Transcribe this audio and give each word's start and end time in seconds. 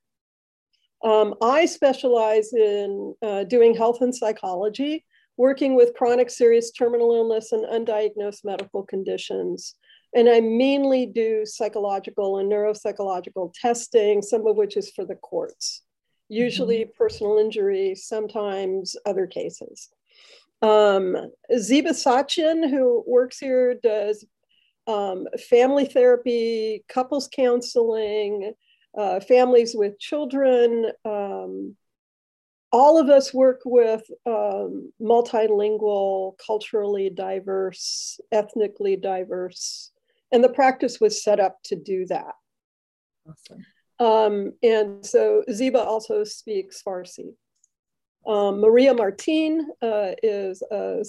Um, 1.04 1.36
I 1.40 1.66
specialize 1.66 2.52
in 2.52 3.14
uh, 3.22 3.44
doing 3.44 3.76
health 3.76 4.00
and 4.00 4.12
psychology, 4.12 5.04
working 5.36 5.76
with 5.76 5.94
chronic 5.94 6.30
serious 6.30 6.72
terminal 6.72 7.14
illness 7.14 7.52
and 7.52 7.64
undiagnosed 7.64 8.44
medical 8.44 8.82
conditions. 8.82 9.76
And 10.14 10.28
I 10.28 10.40
mainly 10.40 11.06
do 11.06 11.44
psychological 11.44 12.38
and 12.38 12.50
neuropsychological 12.50 13.52
testing, 13.60 14.22
some 14.22 14.46
of 14.46 14.56
which 14.56 14.76
is 14.76 14.90
for 14.90 15.04
the 15.04 15.16
courts, 15.16 15.82
usually 16.28 16.80
mm-hmm. 16.80 16.96
personal 16.96 17.38
injury, 17.38 17.94
sometimes 17.94 18.96
other 19.04 19.26
cases. 19.26 19.90
Um, 20.62 21.16
Ziba 21.58 21.90
Sachin, 21.90 22.70
who 22.70 23.04
works 23.06 23.38
here, 23.38 23.74
does 23.74 24.24
um, 24.86 25.26
family 25.48 25.84
therapy, 25.84 26.84
couples 26.88 27.28
counseling, 27.28 28.54
uh, 28.96 29.20
families 29.20 29.74
with 29.74 29.98
children. 29.98 30.86
Um, 31.04 31.76
all 32.72 32.98
of 32.98 33.08
us 33.08 33.34
work 33.34 33.62
with 33.64 34.02
um, 34.24 34.92
multilingual, 35.00 36.38
culturally 36.44 37.10
diverse, 37.10 38.18
ethnically 38.32 38.96
diverse 38.96 39.90
and 40.36 40.44
the 40.44 40.50
practice 40.50 41.00
was 41.00 41.24
set 41.24 41.40
up 41.40 41.56
to 41.64 41.76
do 41.76 42.04
that. 42.04 42.34
Awesome. 43.26 43.64
Um, 43.98 44.52
and 44.62 45.04
so 45.04 45.42
Ziba 45.50 45.82
also 45.82 46.24
speaks 46.24 46.82
Farsi. 46.86 47.32
Um, 48.26 48.60
Maria 48.60 48.92
Martin 48.92 49.66
uh, 49.80 50.10
is, 50.22 50.62
a, 50.70 51.02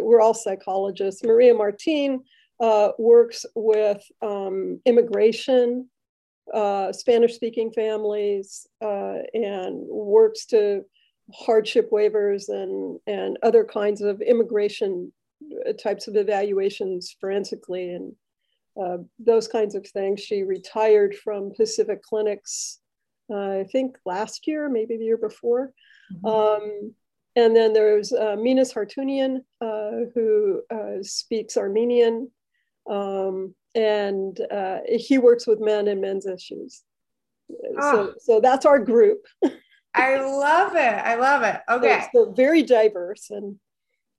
we're 0.00 0.22
all 0.22 0.32
psychologists. 0.32 1.22
Maria 1.22 1.52
Martin 1.52 2.22
uh, 2.58 2.92
works 2.98 3.44
with 3.54 4.02
um, 4.22 4.80
immigration, 4.86 5.90
uh, 6.54 6.90
Spanish 6.90 7.34
speaking 7.34 7.70
families, 7.72 8.66
uh, 8.80 9.18
and 9.34 9.86
works 9.88 10.46
to 10.46 10.86
hardship 11.34 11.90
waivers 11.90 12.48
and, 12.48 12.98
and 13.06 13.36
other 13.42 13.62
kinds 13.62 14.00
of 14.00 14.22
immigration 14.22 15.12
uh, 15.68 15.74
types 15.74 16.08
of 16.08 16.16
evaluations 16.16 17.14
forensically 17.20 17.90
and 17.90 18.14
uh, 18.80 18.98
those 19.18 19.48
kinds 19.48 19.74
of 19.74 19.86
things. 19.86 20.20
She 20.20 20.42
retired 20.42 21.14
from 21.14 21.52
Pacific 21.56 22.02
Clinics, 22.02 22.80
uh, 23.32 23.60
I 23.60 23.66
think 23.70 23.96
last 24.04 24.46
year, 24.46 24.68
maybe 24.68 24.96
the 24.96 25.04
year 25.04 25.16
before. 25.16 25.72
Mm-hmm. 26.12 26.26
Um, 26.26 26.94
and 27.36 27.54
then 27.54 27.72
there's 27.72 28.12
uh, 28.12 28.36
Minas 28.38 28.72
Hartunian, 28.72 29.44
uh, 29.60 30.10
who 30.14 30.62
uh, 30.70 31.02
speaks 31.02 31.56
Armenian, 31.56 32.30
um, 32.88 33.54
and 33.74 34.40
uh, 34.50 34.78
he 34.86 35.18
works 35.18 35.46
with 35.46 35.60
men 35.60 35.88
and 35.88 36.00
men's 36.00 36.26
issues. 36.26 36.82
Oh. 37.78 37.92
So, 37.92 38.14
so 38.18 38.40
that's 38.40 38.66
our 38.66 38.78
group. 38.78 39.24
I 39.94 40.18
love 40.20 40.74
it. 40.74 40.78
I 40.78 41.16
love 41.16 41.42
it. 41.42 41.60
Okay. 41.68 42.04
So, 42.12 42.26
so 42.26 42.32
very 42.32 42.62
diverse 42.62 43.30
and 43.30 43.58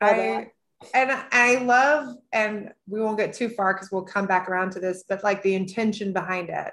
I, 0.02 0.52
and 0.94 1.12
I 1.32 1.56
love, 1.58 2.16
and 2.32 2.72
we 2.88 3.02
won't 3.02 3.18
get 3.18 3.34
too 3.34 3.50
far 3.50 3.74
because 3.74 3.92
we'll 3.92 4.04
come 4.04 4.26
back 4.26 4.50
around 4.50 4.72
to 4.74 4.80
this, 4.80 5.04
but 5.08 5.24
like 5.24 5.42
the 5.44 5.56
intention 5.56 6.14
behind 6.14 6.50
it. 6.50 6.72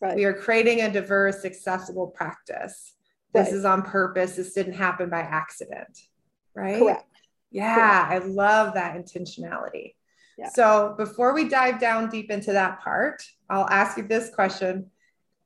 Right. 0.00 0.16
We 0.16 0.24
are 0.24 0.34
creating 0.34 0.82
a 0.82 0.92
diverse, 0.92 1.44
accessible 1.44 2.08
practice. 2.08 2.94
This 3.34 3.48
right. 3.48 3.54
is 3.54 3.64
on 3.64 3.82
purpose. 3.82 4.36
This 4.36 4.52
didn't 4.52 4.74
happen 4.74 5.10
by 5.10 5.20
accident. 5.20 5.98
Right. 6.54 6.78
Correct. 6.78 7.04
Yeah, 7.50 8.06
Correct. 8.06 8.24
I 8.24 8.28
love 8.28 8.74
that 8.74 8.96
intentionality. 8.96 9.94
Yeah. 10.36 10.50
So 10.50 10.94
before 10.96 11.34
we 11.34 11.48
dive 11.48 11.80
down 11.80 12.10
deep 12.10 12.30
into 12.30 12.52
that 12.52 12.80
part, 12.80 13.24
I'll 13.50 13.68
ask 13.68 13.96
you 13.96 14.06
this 14.06 14.30
question 14.30 14.90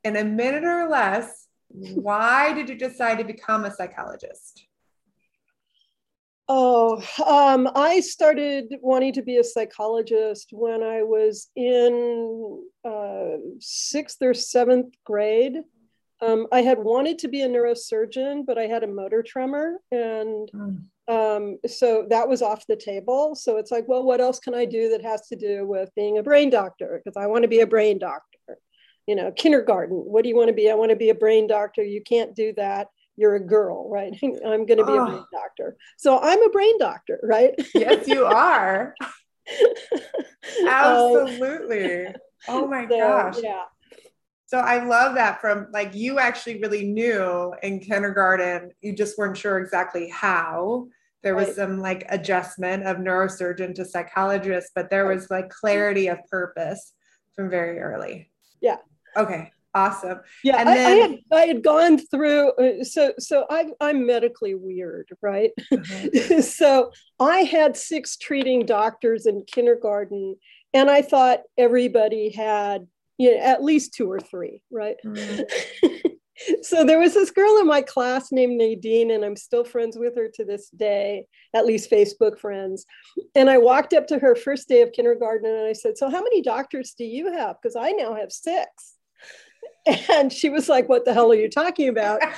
in 0.04 0.16
a 0.16 0.24
minute 0.24 0.64
or 0.64 0.88
less. 0.88 1.48
why 1.94 2.52
did 2.52 2.68
you 2.68 2.74
decide 2.74 3.18
to 3.18 3.24
become 3.24 3.64
a 3.64 3.70
psychologist? 3.70 4.66
Oh, 6.54 7.02
um, 7.26 7.66
I 7.74 8.00
started 8.00 8.74
wanting 8.82 9.14
to 9.14 9.22
be 9.22 9.38
a 9.38 9.44
psychologist 9.44 10.50
when 10.52 10.82
I 10.82 11.02
was 11.02 11.48
in 11.56 12.62
uh, 12.84 13.38
sixth 13.58 14.18
or 14.20 14.34
seventh 14.34 14.94
grade. 15.02 15.62
Um, 16.20 16.46
I 16.52 16.60
had 16.60 16.78
wanted 16.78 17.18
to 17.20 17.28
be 17.28 17.40
a 17.40 17.48
neurosurgeon, 17.48 18.44
but 18.44 18.58
I 18.58 18.64
had 18.64 18.84
a 18.84 18.86
motor 18.86 19.22
tremor. 19.22 19.78
And 19.92 20.50
mm. 20.54 20.82
um, 21.08 21.58
so 21.66 22.04
that 22.10 22.28
was 22.28 22.42
off 22.42 22.66
the 22.66 22.76
table. 22.76 23.34
So 23.34 23.56
it's 23.56 23.70
like, 23.70 23.88
well, 23.88 24.02
what 24.02 24.20
else 24.20 24.38
can 24.38 24.54
I 24.54 24.66
do 24.66 24.90
that 24.90 25.00
has 25.00 25.26
to 25.28 25.36
do 25.36 25.66
with 25.66 25.88
being 25.96 26.18
a 26.18 26.22
brain 26.22 26.50
doctor? 26.50 27.00
Because 27.02 27.16
I 27.16 27.28
want 27.28 27.44
to 27.44 27.48
be 27.48 27.60
a 27.60 27.66
brain 27.66 27.98
doctor. 27.98 28.58
You 29.06 29.16
know, 29.16 29.32
kindergarten, 29.32 29.96
what 29.96 30.22
do 30.22 30.28
you 30.28 30.36
want 30.36 30.48
to 30.48 30.54
be? 30.54 30.70
I 30.70 30.74
want 30.74 30.90
to 30.90 30.96
be 30.96 31.08
a 31.08 31.14
brain 31.14 31.46
doctor. 31.46 31.82
You 31.82 32.02
can't 32.02 32.36
do 32.36 32.52
that 32.58 32.88
you're 33.22 33.36
a 33.36 33.40
girl, 33.40 33.88
right? 33.88 34.12
I'm 34.22 34.66
going 34.66 34.78
to 34.78 34.84
be 34.84 34.92
oh. 34.92 35.04
a 35.04 35.06
brain 35.06 35.24
doctor. 35.32 35.76
So 35.96 36.18
I'm 36.18 36.42
a 36.42 36.50
brain 36.50 36.76
doctor, 36.78 37.20
right? 37.22 37.54
yes, 37.72 38.06
you 38.08 38.26
are. 38.26 38.94
Absolutely. 40.66 42.06
Um, 42.06 42.14
oh 42.48 42.66
my 42.66 42.82
so, 42.90 42.98
gosh. 42.98 43.36
Yeah. 43.42 43.62
So 44.46 44.58
I 44.58 44.84
love 44.84 45.14
that 45.14 45.40
from 45.40 45.68
like 45.72 45.94
you 45.94 46.18
actually 46.18 46.60
really 46.60 46.84
knew 46.84 47.54
in 47.62 47.78
kindergarten, 47.78 48.72
you 48.82 48.94
just 48.94 49.16
weren't 49.16 49.36
sure 49.36 49.58
exactly 49.58 50.10
how. 50.10 50.88
There 51.22 51.36
was 51.36 51.46
right. 51.46 51.56
some 51.56 51.78
like 51.78 52.04
adjustment 52.08 52.84
of 52.84 52.96
neurosurgeon 52.96 53.76
to 53.76 53.84
psychologist, 53.84 54.72
but 54.74 54.90
there 54.90 55.06
was 55.06 55.30
like 55.30 55.48
clarity 55.48 56.08
of 56.08 56.18
purpose 56.28 56.92
from 57.36 57.48
very 57.48 57.78
early. 57.78 58.32
Yeah. 58.60 58.78
Okay. 59.16 59.52
Awesome. 59.74 60.20
Yeah, 60.44 60.58
and 60.58 60.68
I, 60.68 60.74
then, 60.74 60.86
I, 60.86 61.00
had 61.00 61.18
I 61.32 61.46
had 61.46 61.62
gone 61.62 61.98
through 61.98 62.52
uh, 62.52 62.84
so 62.84 63.12
so 63.18 63.46
I 63.48 63.68
I'm 63.80 64.04
medically 64.04 64.54
weird, 64.54 65.08
right? 65.22 65.50
Mm-hmm. 65.72 66.40
so 66.42 66.92
I 67.18 67.38
had 67.38 67.76
six 67.76 68.16
treating 68.18 68.66
doctors 68.66 69.24
in 69.26 69.44
kindergarten, 69.46 70.36
and 70.74 70.90
I 70.90 71.00
thought 71.00 71.40
everybody 71.56 72.30
had 72.30 72.86
you 73.18 73.34
know, 73.34 73.42
at 73.42 73.62
least 73.64 73.94
two 73.94 74.10
or 74.10 74.20
three, 74.20 74.62
right? 74.70 74.96
Mm-hmm. 75.04 75.96
so 76.62 76.84
there 76.84 76.98
was 76.98 77.14
this 77.14 77.30
girl 77.30 77.58
in 77.58 77.66
my 77.66 77.82
class 77.82 78.32
named 78.32 78.58
Nadine, 78.58 79.10
and 79.10 79.24
I'm 79.24 79.36
still 79.36 79.64
friends 79.64 79.96
with 79.96 80.16
her 80.16 80.28
to 80.34 80.44
this 80.44 80.70
day, 80.70 81.26
at 81.54 81.66
least 81.66 81.90
Facebook 81.90 82.38
friends. 82.38 82.84
And 83.34 83.48
I 83.48 83.58
walked 83.58 83.92
up 83.94 84.06
to 84.08 84.18
her 84.18 84.34
first 84.34 84.68
day 84.68 84.82
of 84.82 84.92
kindergarten 84.92 85.50
and 85.50 85.66
I 85.66 85.72
said, 85.72 85.96
So, 85.96 86.10
how 86.10 86.22
many 86.22 86.42
doctors 86.42 86.94
do 86.96 87.04
you 87.04 87.32
have? 87.32 87.56
Because 87.60 87.76
I 87.76 87.92
now 87.92 88.14
have 88.14 88.32
six. 88.32 88.96
And 90.08 90.32
she 90.32 90.48
was 90.48 90.68
like, 90.68 90.88
What 90.88 91.04
the 91.04 91.14
hell 91.14 91.32
are 91.32 91.36
you 91.36 91.50
talking 91.50 91.88
about? 91.88 92.20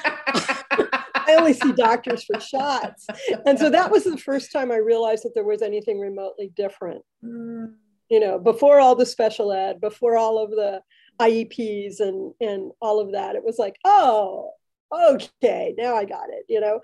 I 1.26 1.36
only 1.38 1.52
see 1.52 1.72
doctors 1.72 2.24
for 2.24 2.38
shots. 2.40 3.06
And 3.46 3.58
so 3.58 3.70
that 3.70 3.90
was 3.90 4.04
the 4.04 4.18
first 4.18 4.52
time 4.52 4.70
I 4.70 4.76
realized 4.76 5.24
that 5.24 5.34
there 5.34 5.44
was 5.44 5.62
anything 5.62 5.98
remotely 5.98 6.52
different. 6.54 7.02
Mm. 7.24 7.74
You 8.10 8.20
know, 8.20 8.38
before 8.38 8.80
all 8.80 8.94
the 8.94 9.06
special 9.06 9.52
ed, 9.52 9.80
before 9.80 10.16
all 10.16 10.42
of 10.42 10.50
the 10.50 10.82
IEPs 11.20 12.00
and 12.00 12.34
and 12.40 12.72
all 12.80 13.00
of 13.00 13.12
that, 13.12 13.36
it 13.36 13.44
was 13.44 13.58
like, 13.58 13.76
oh, 13.84 14.50
okay, 14.92 15.74
now 15.78 15.94
I 15.94 16.04
got 16.04 16.28
it, 16.30 16.44
you 16.48 16.60
know. 16.60 16.80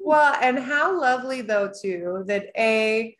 well, 0.00 0.36
and 0.40 0.58
how 0.58 1.00
lovely 1.00 1.42
though 1.42 1.70
too 1.80 2.24
that 2.26 2.46
a 2.56 3.16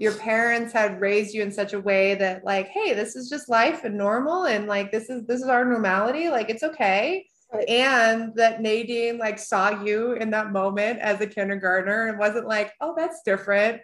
your 0.00 0.14
parents 0.14 0.72
had 0.72 0.98
raised 0.98 1.34
you 1.34 1.42
in 1.42 1.52
such 1.52 1.74
a 1.74 1.80
way 1.80 2.14
that 2.14 2.42
like 2.42 2.68
hey 2.68 2.94
this 2.94 3.14
is 3.14 3.28
just 3.28 3.50
life 3.50 3.84
and 3.84 3.96
normal 3.96 4.46
and 4.46 4.66
like 4.66 4.90
this 4.90 5.10
is 5.10 5.26
this 5.26 5.42
is 5.42 5.48
our 5.48 5.64
normality 5.64 6.28
like 6.28 6.50
it's 6.50 6.64
okay. 6.64 7.26
Right. 7.52 7.68
and 7.68 8.32
that 8.36 8.62
nadine 8.62 9.18
like 9.18 9.36
saw 9.36 9.82
you 9.82 10.12
in 10.12 10.30
that 10.30 10.52
moment 10.52 11.00
as 11.00 11.20
a 11.20 11.26
kindergartner 11.26 12.06
and 12.06 12.18
wasn't 12.18 12.46
like 12.46 12.72
oh 12.80 12.94
that's 12.96 13.22
different. 13.24 13.82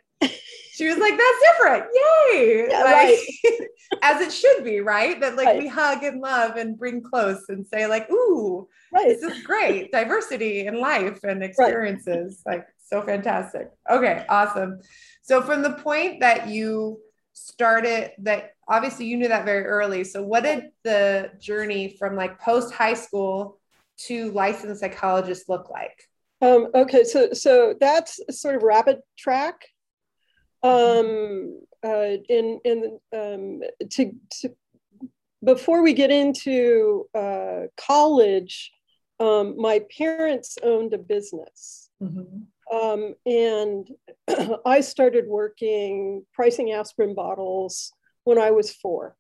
She 0.73 0.87
was 0.87 0.99
like 0.99 1.19
that's 1.19 1.53
different. 1.53 1.85
Yay. 1.95 2.67
Yeah, 2.71 2.83
like, 2.83 2.95
right. 2.95 3.69
as 4.03 4.21
it 4.21 4.33
should 4.33 4.65
be 4.65 4.81
right? 4.81 5.21
That 5.21 5.37
like 5.37 5.47
right. 5.47 5.59
we 5.59 5.69
hug 5.69 6.03
and 6.03 6.21
love 6.21 6.57
and 6.57 6.79
bring 6.79 7.03
close 7.03 7.45
and 7.49 7.67
say 7.67 7.87
like 7.87 8.11
ooh 8.11 8.69
right. 8.93 9.09
this 9.09 9.23
is 9.23 9.43
great. 9.43 9.93
Diversity 10.01 10.67
in 10.67 10.81
life 10.81 11.25
and 11.25 11.43
experiences. 11.43 12.43
Like 12.47 12.67
so 12.87 13.03
fantastic. 13.03 13.71
Okay 13.91 14.25
awesome 14.29 14.81
so 15.27 15.43
from 15.43 15.63
the 15.63 15.73
point 15.73 16.21
that 16.21 16.49
you 16.49 17.01
started 17.33 18.13
that 18.19 18.53
obviously 18.69 19.07
you 19.07 19.17
knew 19.17 19.29
that 19.29 19.45
very 19.45 19.65
early. 19.65 20.05
So 20.05 20.23
what 20.23 20.45
did 20.45 20.71
the 20.85 21.33
journey 21.41 21.97
from 21.99 22.15
like 22.15 22.41
post 22.41 22.73
high 22.73 22.95
school 22.95 23.59
to 24.07 24.31
licensed 24.31 24.81
psychologist 24.81 25.49
look 25.49 25.69
like? 25.69 26.09
Um, 26.41 26.69
okay, 26.75 27.03
so 27.03 27.33
so 27.33 27.75
that's 27.81 28.21
sort 28.31 28.55
of 28.55 28.63
rapid 28.63 29.01
track. 29.19 29.67
Um, 30.63 31.61
uh, 31.85 32.17
in 32.29 32.61
in 32.65 32.99
um, 33.13 33.63
to, 33.91 34.13
to 34.41 34.55
before 35.45 35.83
we 35.83 35.93
get 35.93 36.13
into 36.13 37.07
uh, 37.15 37.63
college, 37.77 38.71
um, 39.19 39.57
my 39.57 39.83
parents 39.97 40.57
owned 40.63 40.95
a 40.95 40.99
business. 40.99 41.91
Mm-hmm. 42.01 42.43
Um, 42.73 43.15
and 43.25 43.89
I 44.67 44.81
started 44.81 45.27
working 45.27 46.25
pricing 46.33 46.73
aspirin 46.73 47.15
bottles 47.15 47.93
when 48.25 48.39
I 48.39 48.51
was 48.51 48.73
four. 48.73 49.17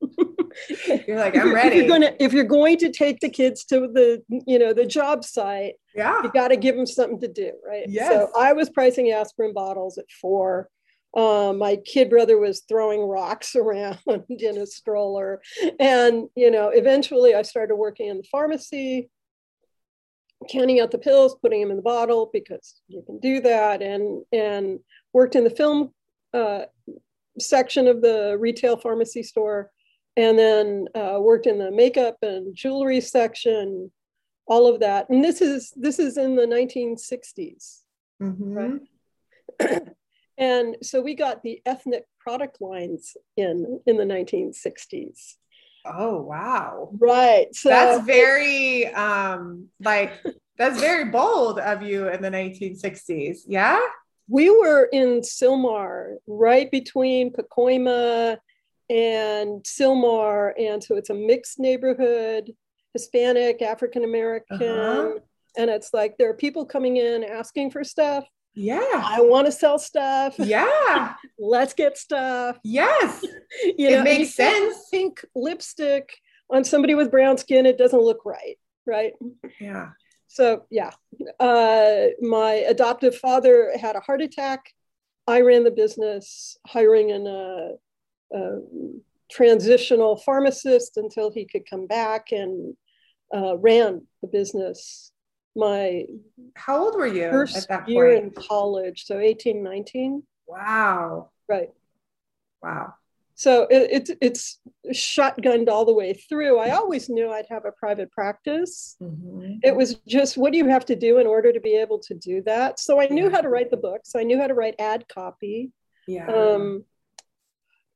you're 1.06 1.18
like, 1.18 1.36
I'm 1.36 1.54
ready. 1.54 1.76
If 1.76 1.86
you're, 1.86 1.88
gonna, 1.88 2.12
if 2.18 2.32
you're 2.32 2.44
going 2.44 2.78
to 2.78 2.90
take 2.90 3.20
the 3.20 3.28
kids 3.28 3.64
to 3.66 3.80
the, 3.80 4.22
you 4.46 4.58
know, 4.58 4.72
the 4.72 4.86
job 4.86 5.24
site, 5.24 5.74
yeah, 5.94 6.22
you 6.22 6.30
got 6.32 6.48
to 6.48 6.56
give 6.56 6.76
them 6.76 6.86
something 6.86 7.20
to 7.20 7.28
do, 7.28 7.52
right? 7.66 7.86
Yes. 7.88 8.10
So 8.10 8.30
I 8.38 8.52
was 8.52 8.70
pricing 8.70 9.10
aspirin 9.10 9.52
bottles 9.54 9.98
at 9.98 10.10
four. 10.20 10.68
Um, 11.16 11.58
my 11.58 11.76
kid 11.76 12.08
brother 12.08 12.38
was 12.38 12.62
throwing 12.68 13.02
rocks 13.02 13.54
around 13.56 13.98
in 14.06 14.58
a 14.58 14.66
stroller, 14.66 15.40
and 15.78 16.28
you 16.34 16.50
know, 16.50 16.68
eventually 16.68 17.34
I 17.34 17.42
started 17.42 17.76
working 17.76 18.08
in 18.08 18.18
the 18.18 18.24
pharmacy 18.24 19.10
counting 20.50 20.80
out 20.80 20.90
the 20.90 20.98
pills, 20.98 21.36
putting 21.40 21.60
them 21.60 21.70
in 21.70 21.76
the 21.76 21.82
bottle 21.82 22.30
because 22.32 22.80
you 22.88 23.02
can 23.02 23.18
do 23.20 23.40
that, 23.40 23.82
and 23.82 24.24
and 24.32 24.80
worked 25.12 25.36
in 25.36 25.44
the 25.44 25.50
film 25.50 25.92
uh, 26.34 26.62
section 27.38 27.86
of 27.86 28.02
the 28.02 28.36
retail 28.38 28.76
pharmacy 28.76 29.22
store, 29.22 29.70
and 30.16 30.38
then 30.38 30.86
uh, 30.94 31.18
worked 31.20 31.46
in 31.46 31.58
the 31.58 31.70
makeup 31.70 32.18
and 32.22 32.54
jewelry 32.54 33.00
section, 33.00 33.90
all 34.46 34.66
of 34.66 34.80
that. 34.80 35.08
And 35.08 35.24
this 35.24 35.40
is 35.40 35.72
this 35.76 35.98
is 35.98 36.16
in 36.16 36.36
the 36.36 36.46
1960s, 36.46 37.80
mm-hmm. 38.22 38.52
right? 38.52 39.82
and 40.38 40.76
so 40.82 41.00
we 41.00 41.14
got 41.14 41.42
the 41.42 41.60
ethnic 41.66 42.04
product 42.18 42.60
lines 42.60 43.16
in 43.36 43.80
in 43.86 43.96
the 43.96 44.04
1960s 44.04 45.36
Oh 45.84 46.20
wow. 46.22 46.90
Right. 46.98 47.54
So 47.54 47.68
that's 47.68 48.04
very 48.04 48.86
um 48.88 49.68
like 49.80 50.12
that's 50.56 50.80
very 50.80 51.06
bold 51.06 51.58
of 51.58 51.82
you 51.82 52.08
in 52.08 52.22
the 52.22 52.30
1960s. 52.30 53.40
Yeah. 53.46 53.80
We 54.28 54.50
were 54.50 54.88
in 54.92 55.20
Sylmar, 55.20 56.16
right 56.26 56.70
between 56.70 57.32
Pacoima 57.32 58.38
and 58.88 59.62
Sylmar 59.64 60.52
And 60.58 60.82
so 60.82 60.96
it's 60.96 61.10
a 61.10 61.14
mixed 61.14 61.58
neighborhood, 61.58 62.52
Hispanic, 62.92 63.62
African 63.62 64.04
American. 64.04 64.62
Uh-huh. 64.62 65.18
And 65.56 65.70
it's 65.70 65.92
like 65.92 66.16
there 66.16 66.30
are 66.30 66.34
people 66.34 66.64
coming 66.64 66.96
in 66.96 67.24
asking 67.24 67.70
for 67.70 67.84
stuff. 67.84 68.24
Yeah. 68.54 68.80
I 68.92 69.20
want 69.20 69.46
to 69.46 69.52
sell 69.52 69.78
stuff. 69.78 70.34
Yeah. 70.38 71.14
Let's 71.38 71.74
get 71.74 71.96
stuff. 71.96 72.58
Yes. 72.62 73.24
you 73.78 73.90
know, 73.90 74.00
it 74.00 74.04
makes 74.04 74.34
sense. 74.34 74.88
Pink 74.90 75.24
lipstick 75.34 76.10
on 76.50 76.64
somebody 76.64 76.94
with 76.94 77.10
brown 77.10 77.38
skin, 77.38 77.66
it 77.66 77.78
doesn't 77.78 78.00
look 78.00 78.24
right. 78.24 78.58
Right. 78.86 79.12
Yeah. 79.60 79.90
So, 80.28 80.64
yeah. 80.70 80.90
Uh, 81.40 82.08
my 82.20 82.64
adoptive 82.68 83.16
father 83.16 83.72
had 83.80 83.96
a 83.96 84.00
heart 84.00 84.22
attack. 84.22 84.70
I 85.26 85.40
ran 85.42 85.64
the 85.64 85.70
business, 85.70 86.56
hiring 86.66 87.10
an, 87.12 87.26
uh, 87.26 88.36
a 88.36 88.58
transitional 89.30 90.16
pharmacist 90.16 90.96
until 90.96 91.30
he 91.30 91.46
could 91.46 91.68
come 91.68 91.86
back 91.86 92.32
and 92.32 92.76
uh, 93.34 93.56
ran 93.56 94.06
the 94.20 94.28
business 94.28 95.11
my 95.54 96.04
how 96.54 96.84
old 96.84 96.94
were 96.94 97.06
you 97.06 97.30
first 97.30 97.56
at 97.56 97.68
that 97.68 97.88
year 97.88 98.12
in 98.12 98.30
college 98.30 99.04
so 99.04 99.18
18 99.18 99.62
19 99.62 100.22
wow. 100.52 101.30
Right. 101.48 101.70
Wow. 102.62 102.94
So 103.34 103.66
it, 103.70 103.88
it's 103.90 104.10
it's 104.20 104.60
shotgunned 104.92 105.68
all 105.68 105.84
the 105.84 105.94
way 105.94 106.12
through. 106.12 106.58
I 106.58 106.70
always 106.70 107.08
knew 107.08 107.30
i'd 107.30 107.46
have 107.48 107.64
a 107.64 107.72
private 107.72 108.12
practice. 108.12 108.96
Mm-hmm. 109.02 109.54
it 109.62 109.74
was 109.74 109.96
just 110.06 110.36
what 110.36 110.52
do 110.52 110.58
you 110.58 110.68
have 110.68 110.84
to 110.86 110.96
do 110.96 111.18
in 111.18 111.26
order 111.26 111.52
to 111.52 111.60
be 111.60 111.74
able 111.76 111.98
to 112.00 112.14
do 112.14 112.42
that? 112.42 112.78
So 112.78 113.00
i 113.00 113.06
knew 113.06 113.30
how 113.30 113.40
to 113.40 113.48
write 113.48 113.70
the 113.70 113.76
books. 113.76 114.14
I 114.14 114.22
knew 114.22 114.38
how 114.38 114.46
to 114.46 114.54
write 114.54 114.76
ad 114.78 115.08
copy. 115.08 115.72
Yeah. 116.06 116.26
Um, 116.26 116.84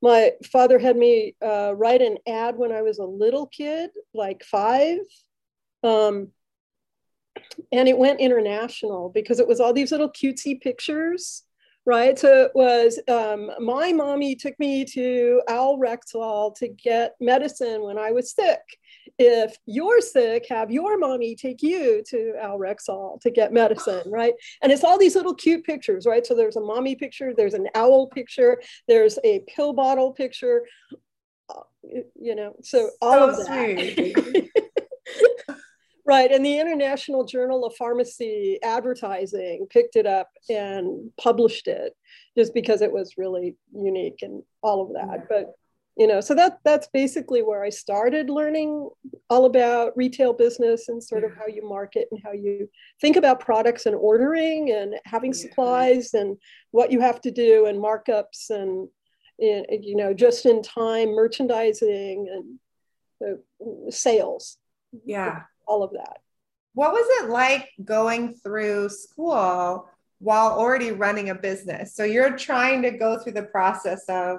my 0.02 0.32
father 0.44 0.78
had 0.78 0.96
me 0.96 1.36
uh, 1.44 1.74
write 1.76 2.02
an 2.02 2.16
ad 2.26 2.56
when 2.56 2.72
i 2.72 2.82
was 2.82 2.98
a 2.98 3.04
little 3.04 3.46
kid 3.46 3.90
like 4.14 4.42
five. 4.42 4.98
Um, 5.82 6.28
and 7.72 7.88
it 7.88 7.98
went 7.98 8.20
international 8.20 9.10
because 9.14 9.40
it 9.40 9.48
was 9.48 9.60
all 9.60 9.72
these 9.72 9.92
little 9.92 10.10
cutesy 10.10 10.60
pictures 10.60 11.44
right? 11.86 12.18
So 12.18 12.42
it 12.42 12.50
was 12.54 13.00
um, 13.08 13.52
my 13.64 13.92
mommy 13.92 14.34
took 14.34 14.58
me 14.58 14.84
to 14.86 15.40
Owl 15.48 15.78
Rexall 15.78 16.54
to 16.56 16.68
get 16.68 17.14
medicine 17.20 17.82
when 17.82 17.96
i 17.96 18.10
was 18.10 18.32
sick. 18.32 18.60
If 19.18 19.56
you're 19.66 20.00
sick 20.00 20.46
have 20.50 20.70
your 20.70 20.98
mommy 20.98 21.36
take 21.36 21.62
you 21.62 22.02
to 22.08 22.34
Owl 22.42 22.58
Rexall 22.58 23.20
to 23.20 23.30
get 23.30 23.52
medicine 23.52 24.02
right? 24.10 24.34
And 24.62 24.72
it's 24.72 24.84
all 24.84 24.98
these 24.98 25.14
little 25.14 25.34
cute 25.34 25.64
pictures 25.64 26.06
right? 26.06 26.26
So 26.26 26.34
there's 26.34 26.56
a 26.56 26.60
mommy 26.60 26.96
picture 26.96 27.32
there's 27.34 27.54
an 27.54 27.68
owl 27.74 28.08
picture 28.08 28.60
there's 28.88 29.18
a 29.24 29.40
pill 29.46 29.72
bottle 29.72 30.12
picture 30.12 30.62
uh, 31.48 31.60
you 32.20 32.34
know 32.34 32.56
so 32.62 32.90
all 33.00 33.12
so 33.12 33.40
of 33.40 33.46
that 33.46 34.48
Right. 36.06 36.30
And 36.30 36.46
the 36.46 36.60
International 36.60 37.24
Journal 37.24 37.64
of 37.64 37.74
Pharmacy 37.74 38.58
Advertising 38.62 39.66
picked 39.70 39.96
it 39.96 40.06
up 40.06 40.30
and 40.48 41.10
published 41.20 41.66
it 41.66 41.96
just 42.38 42.54
because 42.54 42.80
it 42.80 42.92
was 42.92 43.18
really 43.18 43.56
unique 43.74 44.20
and 44.22 44.42
all 44.62 44.82
of 44.82 44.92
that. 44.92 45.26
But 45.28 45.56
you 45.96 46.06
know 46.06 46.20
so 46.20 46.34
that 46.34 46.58
that's 46.62 46.88
basically 46.88 47.42
where 47.42 47.64
i 47.64 47.70
started 47.70 48.28
learning 48.28 48.88
all 49.30 49.46
about 49.46 49.96
retail 49.96 50.32
business 50.32 50.88
and 50.88 51.02
sort 51.02 51.24
of 51.24 51.32
how 51.34 51.46
you 51.46 51.66
market 51.66 52.06
and 52.10 52.20
how 52.22 52.32
you 52.32 52.68
think 53.00 53.16
about 53.16 53.40
products 53.40 53.86
and 53.86 53.96
ordering 53.96 54.72
and 54.72 54.94
having 55.04 55.32
supplies 55.32 56.12
and 56.14 56.36
what 56.70 56.92
you 56.92 57.00
have 57.00 57.20
to 57.20 57.30
do 57.30 57.66
and 57.66 57.82
markups 57.82 58.50
and 58.50 58.88
you 59.38 59.96
know 59.96 60.12
just 60.12 60.46
in 60.46 60.62
time 60.62 61.08
merchandising 61.10 62.28
and 62.30 63.30
uh, 63.30 63.90
sales 63.90 64.58
yeah 65.04 65.42
all 65.66 65.82
of 65.82 65.92
that 65.92 66.18
what 66.74 66.92
was 66.92 67.06
it 67.22 67.30
like 67.30 67.70
going 67.84 68.34
through 68.34 68.88
school 68.88 69.88
while 70.18 70.52
already 70.52 70.92
running 70.92 71.30
a 71.30 71.34
business 71.34 71.94
so 71.94 72.04
you're 72.04 72.36
trying 72.36 72.82
to 72.82 72.90
go 72.90 73.18
through 73.18 73.32
the 73.32 73.42
process 73.42 74.04
of 74.08 74.38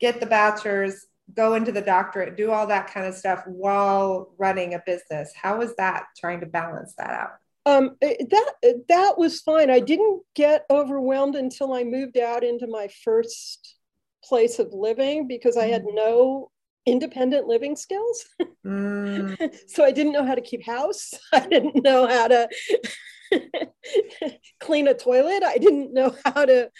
get 0.00 0.20
the 0.20 0.26
bachelor's, 0.26 1.06
go 1.34 1.54
into 1.54 1.72
the 1.72 1.82
doctorate, 1.82 2.36
do 2.36 2.50
all 2.50 2.66
that 2.66 2.92
kind 2.92 3.06
of 3.06 3.14
stuff 3.14 3.42
while 3.46 4.32
running 4.38 4.74
a 4.74 4.82
business. 4.84 5.32
How 5.34 5.58
was 5.58 5.74
that 5.76 6.04
trying 6.18 6.40
to 6.40 6.46
balance 6.46 6.94
that 6.96 7.10
out? 7.10 7.30
Um, 7.66 7.96
that 8.00 8.52
that 8.88 9.18
was 9.18 9.40
fine. 9.40 9.70
I 9.70 9.80
didn't 9.80 10.22
get 10.34 10.64
overwhelmed 10.70 11.34
until 11.34 11.74
I 11.74 11.84
moved 11.84 12.16
out 12.16 12.42
into 12.42 12.66
my 12.66 12.88
first 13.04 13.74
place 14.24 14.58
of 14.58 14.72
living 14.72 15.28
because 15.28 15.56
I 15.56 15.66
had 15.66 15.82
mm. 15.82 15.94
no 15.94 16.50
independent 16.90 17.46
living 17.46 17.76
skills. 17.76 18.24
Mm. 18.66 19.50
so 19.68 19.84
I 19.84 19.92
didn't 19.92 20.12
know 20.12 20.24
how 20.24 20.34
to 20.34 20.40
keep 20.40 20.64
house. 20.64 21.12
I 21.32 21.46
didn't 21.46 21.82
know 21.82 22.06
how 22.06 22.28
to 22.28 22.48
clean 24.60 24.88
a 24.88 24.94
toilet. 24.94 25.42
I 25.42 25.58
didn't 25.58 25.92
know 25.92 26.14
how 26.24 26.44
to 26.44 26.70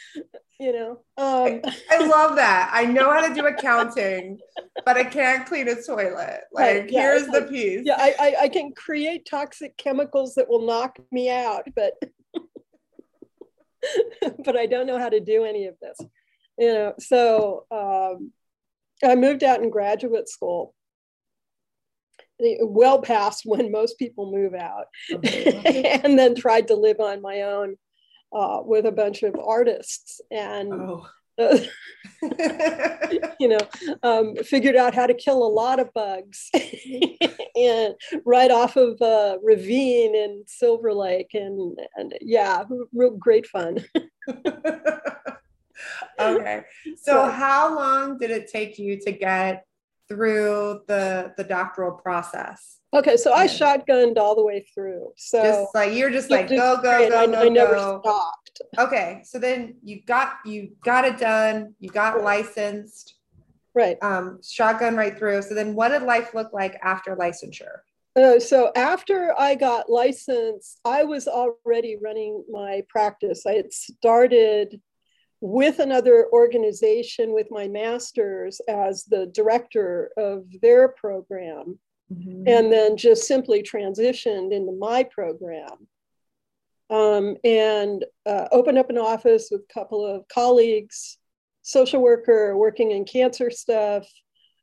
you 0.60 0.72
know 0.72 0.90
um, 1.16 1.60
I, 1.88 2.04
love 2.04 2.34
that 2.34 2.70
i 2.72 2.84
know 2.84 3.12
how 3.12 3.24
to 3.26 3.32
do 3.32 3.46
accounting 3.46 4.38
but 4.84 4.96
i 4.96 5.04
can't 5.04 5.46
clean 5.46 5.68
a 5.68 5.80
toilet 5.80 6.40
like 6.52 6.64
right, 6.64 6.90
yeah, 6.90 7.00
here's 7.00 7.26
the 7.28 7.42
piece 7.42 7.82
yeah 7.84 7.96
I, 7.96 8.14
I, 8.18 8.36
I 8.42 8.48
can 8.48 8.72
create 8.72 9.24
toxic 9.24 9.76
chemicals 9.76 10.34
that 10.34 10.48
will 10.48 10.66
knock 10.66 10.98
me 11.12 11.30
out 11.30 11.62
but 11.76 11.92
but 14.44 14.56
i 14.56 14.66
don't 14.66 14.88
know 14.88 14.98
how 14.98 15.08
to 15.08 15.20
do 15.20 15.44
any 15.44 15.66
of 15.66 15.76
this 15.80 15.96
you 16.58 16.72
know 16.74 16.94
so 16.98 17.64
um, 17.70 18.32
i 19.04 19.14
moved 19.14 19.44
out 19.44 19.62
in 19.62 19.70
graduate 19.70 20.28
school. 20.28 20.74
Well 22.40 23.02
past 23.02 23.42
when 23.44 23.72
most 23.72 23.98
people 23.98 24.30
move 24.30 24.54
out. 24.54 24.86
And 26.04 26.18
then 26.18 26.34
tried 26.34 26.68
to 26.68 26.74
live 26.74 27.00
on 27.00 27.20
my 27.20 27.42
own 27.42 27.76
uh, 28.32 28.60
with 28.62 28.86
a 28.86 28.92
bunch 28.92 29.22
of 29.22 29.34
artists 29.38 30.20
and 30.30 30.72
oh. 30.72 31.06
uh, 31.38 31.58
you 33.40 33.48
know 33.48 33.58
um, 34.02 34.36
figured 34.36 34.76
out 34.76 34.94
how 34.94 35.06
to 35.06 35.14
kill 35.14 35.42
a 35.42 35.48
lot 35.48 35.80
of 35.80 35.92
bugs 35.94 36.50
and 37.56 37.94
right 38.24 38.50
off 38.50 38.76
of 38.76 39.00
a 39.00 39.38
ravine 39.42 40.14
in 40.14 40.42
silver 40.46 40.92
lake 40.92 41.30
and, 41.34 41.78
and 41.96 42.14
yeah 42.20 42.64
real 42.92 43.10
great 43.10 43.46
fun 43.46 43.78
okay 46.20 46.62
so 46.96 47.30
how 47.30 47.74
long 47.74 48.18
did 48.18 48.30
it 48.30 48.50
take 48.50 48.78
you 48.78 48.98
to 49.00 49.12
get 49.12 49.64
through 50.08 50.80
the 50.86 51.32
the 51.36 51.44
doctoral 51.44 51.92
process 51.92 52.78
Okay, 52.94 53.18
so 53.18 53.34
I 53.34 53.46
shotgunned 53.46 54.16
all 54.16 54.34
the 54.34 54.44
way 54.44 54.64
through. 54.74 55.12
So 55.16 55.42
just 55.42 55.74
like 55.74 55.92
you're 55.92 56.10
just 56.10 56.30
like 56.30 56.48
go 56.48 56.76
go 56.76 56.82
go 56.82 57.18
I, 57.18 57.26
go 57.26 57.34
I 57.34 57.48
never 57.48 57.74
go. 57.74 58.00
stopped. 58.02 58.62
Okay, 58.78 59.20
so 59.24 59.38
then 59.38 59.74
you 59.82 60.02
got 60.06 60.36
you 60.46 60.70
got 60.82 61.04
it 61.04 61.18
done. 61.18 61.74
You 61.80 61.90
got 61.90 62.14
right. 62.14 62.24
licensed. 62.24 63.16
Right. 63.74 63.98
Um, 64.02 64.40
shotgun 64.42 64.96
right 64.96 65.16
through. 65.16 65.42
So 65.42 65.54
then, 65.54 65.74
what 65.74 65.88
did 65.88 66.02
life 66.02 66.34
look 66.34 66.52
like 66.54 66.78
after 66.82 67.14
licensure? 67.14 67.80
Uh, 68.16 68.40
so 68.40 68.72
after 68.74 69.34
I 69.38 69.54
got 69.54 69.90
licensed, 69.90 70.80
I 70.84 71.04
was 71.04 71.28
already 71.28 71.96
running 72.02 72.42
my 72.50 72.82
practice. 72.88 73.44
I 73.46 73.52
had 73.52 73.72
started 73.72 74.80
with 75.40 75.78
another 75.78 76.28
organization 76.32 77.32
with 77.32 77.48
my 77.50 77.68
master's 77.68 78.60
as 78.68 79.04
the 79.04 79.26
director 79.26 80.10
of 80.16 80.44
their 80.60 80.88
program 80.88 81.78
mm-hmm. 82.12 82.42
and 82.46 82.72
then 82.72 82.96
just 82.96 83.26
simply 83.26 83.62
transitioned 83.62 84.52
into 84.52 84.72
my 84.72 85.04
program 85.04 85.86
um, 86.90 87.36
and 87.44 88.04
uh, 88.26 88.48
opened 88.50 88.78
up 88.78 88.90
an 88.90 88.98
office 88.98 89.48
with 89.50 89.62
a 89.68 89.72
couple 89.72 90.04
of 90.04 90.26
colleagues, 90.28 91.18
social 91.62 92.00
worker 92.00 92.56
working 92.56 92.92
in 92.92 93.04
cancer 93.04 93.50
stuff, 93.50 94.06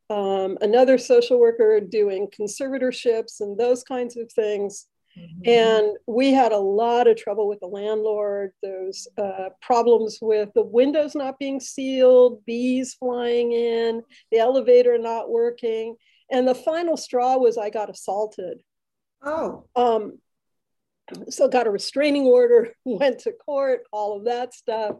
um, 0.09 0.57
another 0.61 0.97
social 0.97 1.39
worker 1.39 1.79
doing 1.79 2.27
conservatorships 2.27 3.41
and 3.41 3.57
those 3.57 3.83
kinds 3.83 4.17
of 4.17 4.31
things. 4.31 4.87
Mm-hmm. 5.17 5.49
And 5.49 5.97
we 6.07 6.31
had 6.31 6.51
a 6.51 6.57
lot 6.57 7.07
of 7.07 7.17
trouble 7.17 7.47
with 7.47 7.59
the 7.59 7.67
landlord. 7.67 8.51
Those 8.61 9.07
uh, 9.17 9.49
problems 9.61 10.19
with 10.21 10.49
the 10.53 10.63
windows 10.63 11.15
not 11.15 11.39
being 11.39 11.59
sealed, 11.59 12.43
bees 12.45 12.93
flying 12.95 13.51
in, 13.51 14.03
the 14.31 14.39
elevator 14.39 14.97
not 14.97 15.29
working. 15.29 15.95
And 16.31 16.47
the 16.47 16.55
final 16.55 16.97
straw 16.97 17.37
was 17.37 17.57
I 17.57 17.69
got 17.69 17.89
assaulted. 17.89 18.59
Oh. 19.23 19.65
Um, 19.75 20.19
so 21.29 21.47
got 21.47 21.67
a 21.67 21.71
restraining 21.71 22.25
order, 22.25 22.73
went 22.85 23.19
to 23.19 23.31
court, 23.31 23.81
all 23.91 24.17
of 24.17 24.25
that 24.25 24.53
stuff. 24.53 24.95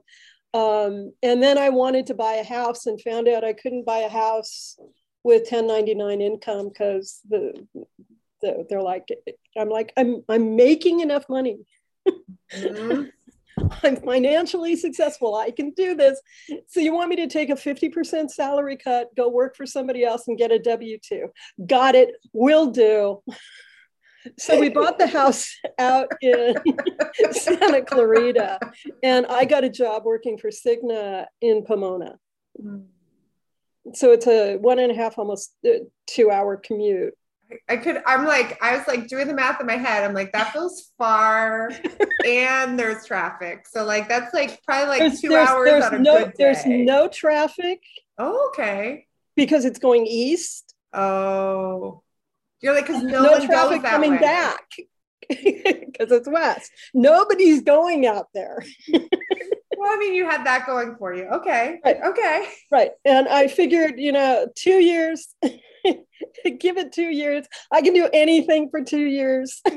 Um, 0.53 1.11
and 1.21 1.43
then 1.43 1.57
I 1.57 1.69
wanted 1.69 2.07
to 2.07 2.13
buy 2.13 2.35
a 2.35 2.43
house 2.43 2.85
and 2.85 3.01
found 3.01 3.27
out 3.27 3.43
I 3.43 3.53
couldn't 3.53 3.85
buy 3.85 3.99
a 3.99 4.09
house 4.09 4.77
with 5.23 5.51
1099 5.51 6.21
income 6.21 6.69
because 6.69 7.19
the, 7.27 7.67
the, 8.41 8.65
they're 8.69 8.81
like, 8.81 9.07
I'm 9.57 9.69
like, 9.69 9.93
I'm 9.97 10.23
I'm 10.29 10.55
making 10.55 10.99
enough 10.99 11.25
money. 11.29 11.59
Mm-hmm. 12.53 13.03
I'm 13.83 13.95
financially 13.95 14.75
successful. 14.75 15.35
I 15.35 15.51
can 15.51 15.71
do 15.71 15.95
this. 15.95 16.19
So 16.67 16.79
you 16.79 16.93
want 16.93 17.09
me 17.09 17.15
to 17.17 17.27
take 17.27 17.49
a 17.49 17.53
50% 17.53 18.29
salary 18.29 18.77
cut, 18.77 19.15
go 19.15 19.29
work 19.29 19.55
for 19.55 19.65
somebody 19.65 20.03
else 20.03 20.27
and 20.27 20.37
get 20.37 20.51
a 20.51 20.59
W 20.59 20.97
2? 21.01 21.29
Got 21.65 21.95
it. 21.95 22.15
Will 22.33 22.67
do. 22.67 23.23
So 24.37 24.59
we 24.59 24.69
bought 24.69 24.97
the 24.97 25.07
house 25.07 25.55
out 25.77 26.07
in 26.21 26.55
Santa 27.31 27.83
Clarita, 27.83 28.59
and 29.03 29.25
I 29.27 29.45
got 29.45 29.63
a 29.63 29.69
job 29.69 30.03
working 30.03 30.37
for 30.37 30.49
Cigna 30.49 31.25
in 31.41 31.63
Pomona. 31.63 32.17
Mm. 32.59 32.85
So 33.93 34.11
it's 34.11 34.25
a 34.25 34.57
one 34.57 34.79
and 34.79 34.91
a 34.91 34.95
half, 34.95 35.19
almost 35.19 35.53
uh, 35.65 35.85
two 36.07 36.31
hour 36.31 36.57
commute. 36.57 37.13
I 37.69 37.77
could, 37.77 38.01
I'm 38.05 38.25
like, 38.25 38.57
I 38.61 38.77
was 38.77 38.87
like 38.87 39.07
doing 39.07 39.27
the 39.27 39.33
math 39.33 39.59
in 39.59 39.67
my 39.67 39.77
head. 39.77 40.03
I'm 40.03 40.13
like, 40.13 40.31
that 40.33 40.51
feels 40.51 40.91
far 40.97 41.71
and 42.25 42.77
there's 42.77 43.05
traffic. 43.05 43.67
So 43.67 43.85
like, 43.85 44.07
that's 44.07 44.33
like 44.33 44.61
probably 44.63 44.87
like 44.87 44.99
there's, 44.99 45.21
two 45.21 45.29
there's, 45.29 45.49
hours 45.49 45.69
there's 45.69 45.85
on 45.85 45.95
a 45.95 45.99
no, 45.99 46.17
good 46.19 46.33
day. 46.33 46.33
There's 46.37 46.65
no 46.65 47.07
traffic. 47.07 47.81
Oh, 48.17 48.49
okay. 48.49 49.07
Because 49.35 49.65
it's 49.65 49.79
going 49.79 50.05
east. 50.05 50.73
Oh, 50.93 52.01
you're 52.61 52.73
like, 52.73 52.87
cause 52.87 53.03
no, 53.03 53.21
no 53.21 53.45
traffic 53.45 53.83
coming 53.83 54.13
way. 54.13 54.19
back 54.19 54.67
because 55.29 56.11
it's 56.11 56.27
west. 56.27 56.71
Nobody's 56.93 57.61
going 57.61 58.07
out 58.07 58.27
there. 58.33 58.63
well, 58.93 59.03
I 59.83 59.97
mean, 59.99 60.13
you 60.13 60.27
had 60.27 60.45
that 60.45 60.65
going 60.65 60.95
for 60.97 61.13
you. 61.13 61.25
Okay. 61.25 61.79
Right. 61.83 61.97
Okay. 62.03 62.47
Right. 62.71 62.91
And 63.03 63.27
I 63.27 63.47
figured, 63.47 63.99
you 63.99 64.11
know, 64.11 64.47
two 64.55 64.81
years 64.81 65.35
Give 66.59 66.77
it 66.77 66.91
two 66.91 67.09
years. 67.09 67.45
I 67.71 67.81
can 67.81 67.93
do 67.93 68.09
anything 68.13 68.69
for 68.69 68.83
two 68.83 69.05
years. 69.05 69.61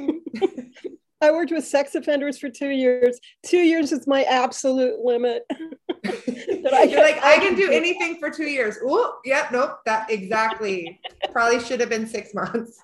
I 1.20 1.32
worked 1.32 1.50
with 1.50 1.66
sex 1.66 1.96
offenders 1.96 2.38
for 2.38 2.48
two 2.48 2.68
years. 2.68 3.18
Two 3.44 3.58
years 3.58 3.90
is 3.90 4.06
my 4.06 4.22
absolute 4.24 5.00
limit. 5.00 5.42
I 5.50 6.86
You're 6.88 7.02
like, 7.02 7.22
I, 7.22 7.38
can 7.38 7.56
do 7.56 7.72
anything 7.72 8.18
for 8.20 8.30
two 8.30 8.44
years. 8.44 8.76
Oh, 8.84 9.18
yep, 9.24 9.50
nope, 9.50 9.78
that 9.84 10.10
exactly. 10.10 11.00
Probably 11.32 11.60
should 11.60 11.80
have 11.80 11.88
been 11.88 12.06
six 12.06 12.34
months. 12.34 12.80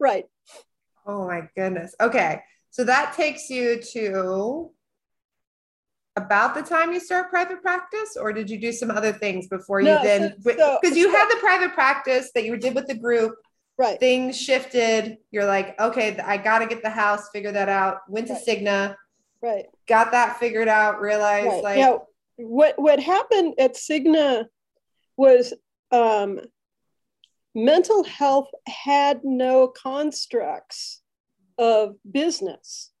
right. 0.00 0.24
Oh 1.06 1.26
my 1.26 1.48
goodness. 1.56 1.94
Okay. 2.00 2.40
So 2.70 2.84
that 2.84 3.14
takes 3.14 3.48
you 3.48 3.80
to 3.92 4.70
about 6.18 6.54
the 6.54 6.62
time 6.62 6.92
you 6.92 7.00
start 7.00 7.30
private 7.30 7.62
practice 7.62 8.16
or 8.20 8.32
did 8.32 8.50
you 8.50 8.60
do 8.60 8.72
some 8.72 8.90
other 8.90 9.12
things 9.12 9.46
before 9.46 9.80
you 9.80 9.86
no, 9.86 10.02
then 10.02 10.34
because 10.44 10.58
so, 10.58 10.78
so, 10.82 10.94
you 10.94 11.10
had 11.10 11.28
the 11.30 11.36
private 11.36 11.72
practice 11.72 12.30
that 12.34 12.44
you 12.44 12.56
did 12.56 12.74
with 12.74 12.86
the 12.86 12.94
group. 12.94 13.34
Right. 13.78 13.98
Things 14.00 14.36
shifted. 14.36 15.18
You're 15.30 15.46
like 15.46 15.80
okay 15.80 16.18
i 16.18 16.36
got 16.36 16.58
to 16.58 16.66
get 16.66 16.82
the 16.82 16.90
house 16.90 17.28
figure 17.30 17.52
that 17.52 17.68
out. 17.68 17.98
Went 18.08 18.26
to 18.26 18.34
right. 18.34 18.42
cigna. 18.46 18.96
Right. 19.40 19.66
Got 19.86 20.10
that 20.10 20.38
figured 20.38 20.68
out 20.68 21.00
realized 21.00 21.46
right. 21.46 21.62
like 21.62 21.78
yeah 21.78 21.98
what 22.38 22.78
what 22.78 23.00
happened 23.00 23.54
at 23.58 23.74
cigna 23.74 24.46
was 25.16 25.52
um 25.90 26.40
mental 27.54 28.04
health 28.04 28.48
had 28.66 29.20
no 29.24 29.68
constructs 29.68 31.02
of 31.58 31.96
business 32.08 32.92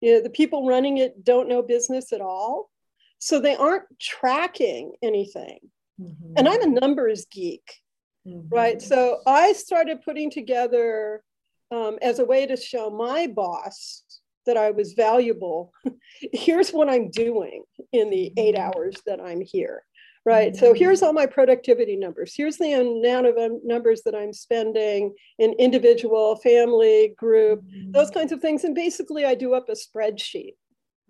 you 0.00 0.14
know, 0.14 0.22
the 0.22 0.30
people 0.30 0.66
running 0.66 0.98
it 0.98 1.24
don't 1.24 1.48
know 1.48 1.62
business 1.62 2.12
at 2.12 2.20
all. 2.20 2.70
So 3.18 3.40
they 3.40 3.56
aren't 3.56 3.84
tracking 4.00 4.92
anything. 5.02 5.58
Mhm. 6.00 6.34
And 6.36 6.48
I'm 6.48 6.62
a 6.62 6.66
numbers 6.66 7.24
geek, 7.26 7.80
Mhm. 8.26 8.46
right? 8.50 8.80
So 8.80 9.20
I 9.26 9.52
started 9.54 10.02
putting 10.02 10.30
together 10.30 11.22
um, 11.70 11.98
as 12.00 12.18
a 12.18 12.24
way 12.24 12.46
to 12.46 12.56
show 12.56 12.88
my 12.88 13.26
boss 13.26 14.02
that 14.46 14.56
I 14.56 14.70
was 14.70 14.94
valuable. 14.94 15.70
Here's 16.32 16.70
what 16.72 16.88
I'm 16.88 17.10
doing 17.10 17.64
in 17.92 18.08
the 18.08 18.32
eight 18.38 18.54
Mhm. 18.54 18.58
hours 18.74 19.02
that 19.04 19.20
I'm 19.20 19.42
here, 19.42 19.84
right? 20.28 20.54
So 20.54 20.74
here's 20.74 21.02
all 21.02 21.14
my 21.14 21.24
productivity 21.24 21.96
numbers. 21.96 22.34
Here's 22.36 22.58
the 22.58 22.72
amount 22.74 23.26
of 23.26 23.38
um, 23.38 23.60
numbers 23.64 24.02
that 24.02 24.14
I'm 24.14 24.34
spending 24.34 25.14
in 25.38 25.54
individual, 25.54 26.36
family, 26.36 27.14
group, 27.16 27.64
those 27.90 28.10
kinds 28.10 28.30
of 28.32 28.40
things. 28.40 28.64
And 28.64 28.74
basically, 28.74 29.24
I 29.24 29.34
do 29.34 29.54
up 29.54 29.68
a 29.70 29.72
spreadsheet, 29.72 30.56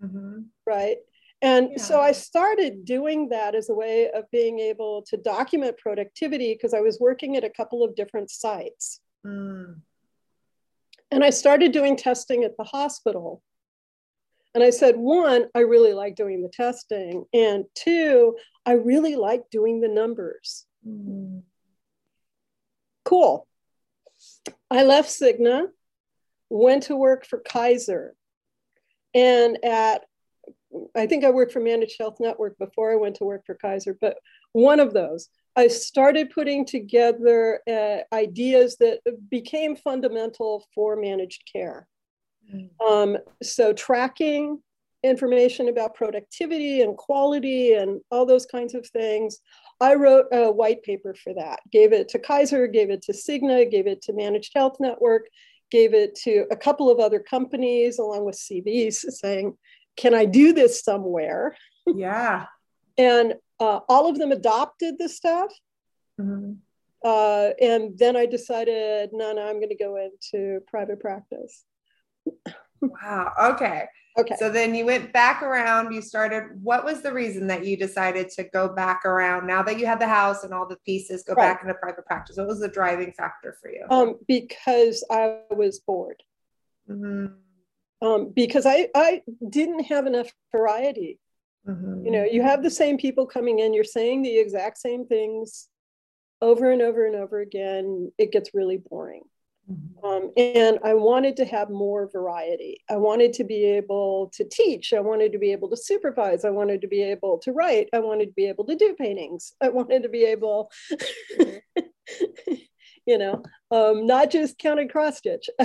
Mhm. 0.01 0.45
right? 0.65 0.99
And 1.41 1.79
so 1.79 1.99
I 1.99 2.13
started 2.13 2.85
doing 2.85 3.29
that 3.29 3.55
as 3.55 3.69
a 3.69 3.73
way 3.73 4.09
of 4.11 4.29
being 4.31 4.59
able 4.59 5.03
to 5.03 5.15
document 5.17 5.77
productivity 5.77 6.53
because 6.53 6.73
I 6.73 6.81
was 6.81 6.99
working 6.99 7.35
at 7.37 7.43
a 7.43 7.49
couple 7.49 7.83
of 7.83 7.95
different 7.95 8.29
sites. 8.29 9.01
Mm. 9.25 9.81
And 11.11 11.23
I 11.23 11.29
started 11.29 11.71
doing 11.71 11.95
testing 11.95 12.43
at 12.43 12.55
the 12.57 12.65
hospital. 12.65 13.41
And 14.55 14.63
I 14.63 14.71
said, 14.71 14.97
one, 14.97 15.45
I 15.53 15.59
really 15.59 15.93
like 15.93 16.15
doing 16.15 16.41
the 16.41 16.49
testing. 16.49 17.25
And 17.33 17.65
two, 17.75 18.35
I 18.65 18.73
really 18.73 19.15
like 19.15 19.43
doing 19.51 19.79
the 19.79 19.87
numbers. 19.87 20.65
Mm. 20.87 21.43
Cool. 23.05 23.47
I 24.71 24.83
left 24.83 25.09
Cigna, 25.09 25.67
went 26.49 26.83
to 26.83 26.95
work 26.95 27.25
for 27.25 27.39
Kaiser. 27.39 28.15
And 29.13 29.63
at, 29.63 30.05
I 30.95 31.07
think 31.07 31.23
I 31.23 31.31
worked 31.31 31.51
for 31.51 31.59
Managed 31.59 31.95
Health 31.99 32.17
Network 32.19 32.57
before 32.57 32.91
I 32.91 32.97
went 32.97 33.15
to 33.15 33.25
work 33.25 33.45
for 33.45 33.55
Kaiser, 33.55 33.97
but 33.99 34.17
one 34.51 34.79
of 34.79 34.93
those, 34.93 35.29
I 35.55 35.67
started 35.67 36.29
putting 36.29 36.65
together 36.65 37.61
uh, 37.67 38.15
ideas 38.15 38.77
that 38.77 38.99
became 39.29 39.75
fundamental 39.75 40.65
for 40.73 40.95
managed 40.95 41.49
care. 41.51 41.87
Mm. 42.53 42.69
Um, 42.81 43.17
so 43.41 43.73
tracking 43.73 44.61
information 45.03 45.69
about 45.69 45.95
productivity 45.95 46.81
and 46.81 46.97
quality 46.97 47.73
and 47.73 48.01
all 48.11 48.25
those 48.25 48.45
kinds 48.45 48.73
of 48.75 48.85
things. 48.87 49.39
I 49.79 49.95
wrote 49.95 50.25
a 50.31 50.51
white 50.51 50.83
paper 50.83 51.13
for 51.13 51.33
that, 51.35 51.59
gave 51.71 51.93
it 51.93 52.09
to 52.09 52.19
Kaiser, 52.19 52.67
gave 52.67 52.89
it 52.89 53.01
to 53.03 53.13
Cigna, 53.13 53.69
gave 53.69 53.87
it 53.87 54.01
to 54.03 54.13
Managed 54.13 54.51
Health 54.53 54.77
Network, 54.79 55.27
gave 55.71 55.93
it 55.93 56.15
to 56.15 56.45
a 56.51 56.55
couple 56.55 56.89
of 56.89 56.99
other 56.99 57.19
companies 57.19 57.99
along 57.99 58.25
with 58.25 58.35
CVs 58.35 58.95
saying, 58.95 59.57
can 59.95 60.13
I 60.13 60.25
do 60.25 60.53
this 60.53 60.83
somewhere? 60.83 61.55
Yeah. 61.87 62.45
And 62.97 63.35
uh, 63.61 63.79
all 63.87 64.09
of 64.09 64.17
them 64.17 64.33
adopted 64.33 64.95
the 64.99 65.07
stuff. 65.07 65.53
Mhm. 66.19 66.57
Uh, 67.01 67.51
and 67.61 67.97
then 67.97 68.17
I 68.17 68.25
decided, 68.25 69.11
no, 69.13 69.31
no, 69.31 69.47
I'm 69.47 69.55
going 69.55 69.69
to 69.69 69.75
go 69.75 69.95
into 69.95 70.59
private 70.67 70.99
practice. 70.99 71.63
Wow. 72.81 73.33
Okay. 73.53 73.85
Okay. 74.17 74.35
So 74.37 74.49
then 74.49 74.73
you 74.75 74.85
went 74.85 75.13
back 75.13 75.43
around, 75.43 75.93
you 75.93 76.01
started, 76.01 76.43
what 76.61 76.83
was 76.83 77.01
the 77.01 77.13
reason 77.13 77.47
that 77.47 77.65
you 77.65 77.77
decided 77.77 78.29
to 78.31 78.43
go 78.43 78.67
back 78.67 79.05
around 79.05 79.47
now 79.47 79.63
that 79.63 79.79
you 79.79 79.85
had 79.85 79.99
the 79.99 80.07
house 80.07 80.43
and 80.43 80.53
all 80.53 80.67
the 80.67 80.77
pieces, 80.85 81.23
go 81.23 81.33
Right. 81.33 81.53
back 81.53 81.61
into 81.61 81.73
private 81.75 82.05
practice? 82.05 82.37
What 82.37 82.47
was 82.47 82.59
the 82.59 82.67
driving 82.67 83.13
factor 83.13 83.57
for 83.61 83.69
you? 83.71 83.85
um, 83.89 84.19
because 84.27 85.03
I 85.09 85.39
was 85.51 85.79
bored. 85.79 86.21
Mhm. 86.89 87.35
Um, 88.01 88.29
because 88.29 88.65
I, 88.65 88.89
I 88.95 89.21
didn't 89.49 89.83
have 89.85 90.05
enough 90.07 90.31
variety. 90.51 91.19
Mhm. 91.67 92.05
You 92.05 92.11
know, 92.11 92.23
you 92.23 92.41
have 92.41 92.63
the 92.63 92.69
same 92.71 92.97
people 92.97 93.25
coming 93.25 93.59
in, 93.59 93.73
you're 93.73 93.83
saying 93.83 94.21
the 94.21 94.37
exact 94.37 94.77
same 94.77 95.05
things 95.05 95.69
over 96.41 96.71
and 96.71 96.81
over 96.81 97.05
and 97.05 97.15
over 97.15 97.39
again. 97.41 98.11
It 98.17 98.31
gets 98.31 98.53
really 98.53 98.77
boring. 98.77 99.23
Mhm. 99.69 100.03
Um, 100.03 100.31
and 100.35 100.79
I 100.83 100.93
wanted 100.95 101.37
to 101.37 101.45
have 101.45 101.69
more 101.69 102.07
variety. 102.07 102.81
I 102.89 102.95
wanted 102.97 103.33
to 103.33 103.43
be 103.43 103.65
able 103.65 104.31
to 104.33 104.43
teach. 104.43 104.93
I 104.93 104.99
wanted 104.99 105.31
to 105.33 105.37
be 105.37 105.51
able 105.51 105.69
to 105.69 105.77
supervise. 105.77 106.43
I 106.43 106.49
wanted 106.49 106.81
to 106.81 106.87
be 106.87 107.03
able 107.03 107.37
to 107.39 107.51
write. 107.51 107.89
I 107.93 107.99
wanted 107.99 108.27
to 108.27 108.33
be 108.33 108.47
able 108.47 108.65
to 108.65 108.75
do 108.75 108.95
paintings. 108.97 109.53
I 109.61 109.69
wanted 109.69 110.03
to 110.03 110.09
be 110.09 110.23
able, 110.23 110.71
you 113.05 113.17
know, 113.17 113.43
um, 113.71 114.07
not 114.07 114.31
just 114.31 114.57
counted 114.57 114.91
cross 114.91 115.17
stitch. 115.17 115.49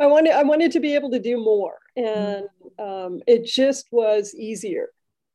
I 0.00 0.06
wanted 0.06 0.32
I 0.32 0.42
wanted 0.44 0.72
to 0.72 0.80
be 0.80 0.94
able 0.94 1.10
to 1.10 1.18
do 1.18 1.36
more, 1.36 1.76
and 1.96 2.46
um, 2.78 3.20
it 3.26 3.44
just 3.44 3.86
was 3.90 4.34
easier 4.34 4.88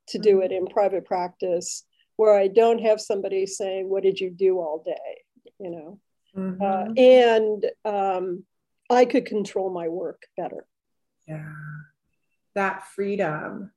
to 0.07 0.17
do 0.17 0.41
it 0.41 0.51
in 0.51 0.65
private 0.67 1.05
practice 1.05 1.83
where 2.17 2.37
I 2.37 2.47
don't 2.47 2.79
have 2.81 2.99
somebody 2.99 3.45
saying, 3.45 3.89
"What 3.89 4.03
did 4.03 4.19
you 4.19 4.29
do 4.29 4.59
all 4.59 4.83
day?" 4.85 5.23
You 5.59 5.71
know, 5.71 5.99
Mhm. 6.35 6.61
uh, 6.61 6.93
and 6.99 7.65
um, 7.85 8.43
I 8.89 9.05
could 9.05 9.25
control 9.25 9.69
my 9.71 9.87
work 9.87 10.23
better. 10.35 10.65
yeah. 11.27 11.51
That 12.55 12.83
freedom 12.87 13.71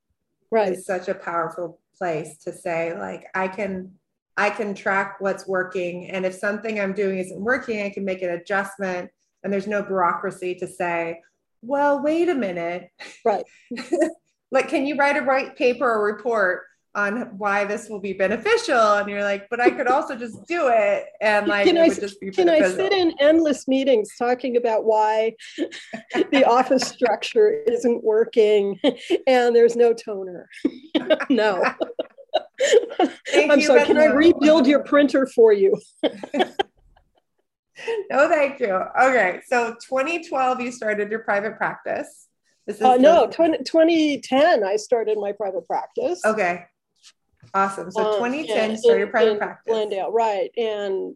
Right. 0.50 0.72
is 0.72 0.84
such 0.86 1.08
a 1.08 1.14
powerful 1.14 1.80
place 1.96 2.38
to 2.44 2.52
say, 2.52 2.96
like, 2.98 3.26
I 3.34 3.46
can. 3.48 3.96
I 4.36 4.48
can 4.48 4.72
track 4.74 5.16
what's 5.20 5.46
working. 5.46 6.08
And 6.08 6.24
if 6.24 6.32
something 6.34 6.80
I'm 6.80 6.94
doing 6.94 7.18
isn't 7.18 7.38
working, 7.44 7.82
I 7.82 7.90
can 7.90 8.06
make 8.06 8.22
an 8.22 8.30
adjustment. 8.30 9.10
And 9.42 9.52
there's 9.52 9.66
no 9.66 9.82
bureaucracy 9.82 10.54
to 10.54 10.66
say, 10.66 11.20
well, 11.60 12.02
wait 12.02 12.30
a 12.30 12.34
minute. 12.34 12.88
Right. 13.22 13.44
like, 14.50 14.68
can 14.68 14.86
you 14.86 14.96
write 14.96 15.18
a 15.18 15.24
white 15.24 15.56
paper 15.56 15.84
or 15.92 16.02
report 16.06 16.62
on 16.94 17.38
why 17.38 17.64
this 17.64 17.88
will 17.88 18.00
be 18.00 18.12
beneficial? 18.12 18.94
And 18.94 19.08
you're 19.08 19.22
like, 19.22 19.48
but 19.48 19.60
I 19.60 19.70
could 19.70 19.86
also 19.86 20.16
just 20.16 20.44
do 20.46 20.68
it. 20.68 21.06
And 21.20 21.46
like, 21.46 21.66
Can 21.66 21.76
it 21.76 21.80
I, 21.80 21.88
would 21.88 22.00
just 22.00 22.20
be 22.20 22.30
can 22.30 22.48
I 22.48 22.62
sit 22.62 22.92
in 22.92 23.12
endless 23.20 23.68
meetings 23.68 24.10
talking 24.18 24.56
about 24.56 24.84
why 24.84 25.34
the 26.32 26.44
office 26.48 26.88
structure 26.88 27.50
isn't 27.66 28.02
working 28.02 28.78
and 29.26 29.54
there's 29.54 29.76
no 29.76 29.92
toner? 29.92 30.48
no. 31.30 31.62
Thank 33.28 33.50
I'm 33.50 33.60
sorry, 33.60 33.84
can 33.86 33.98
I 33.98 34.06
rebuild 34.06 34.66
your 34.66 34.82
printer 34.84 35.26
for 35.26 35.52
you? 35.52 35.80
no, 38.10 38.28
thank 38.28 38.60
you. 38.60 38.72
Okay. 39.00 39.40
So 39.46 39.74
2012, 39.88 40.60
you 40.60 40.72
started 40.72 41.10
your 41.10 41.20
private 41.20 41.56
practice. 41.56 42.28
This 42.66 42.76
is 42.76 42.82
Uh, 42.82 42.96
no, 42.96 43.26
20, 43.28 43.64
2010, 43.64 44.62
I 44.64 44.76
started 44.76 45.18
my 45.18 45.32
private 45.32 45.66
practice. 45.66 46.20
Okay. 46.24 46.66
Awesome. 47.54 47.90
So 47.90 48.00
Um, 48.12 48.14
2010, 48.18 48.70
in- 48.72 48.76
started 48.78 48.98
your 48.98 49.08
private 49.08 49.38
practice. 49.38 49.72
Glendale, 49.72 50.10
right. 50.12 50.50
And, 50.56 51.14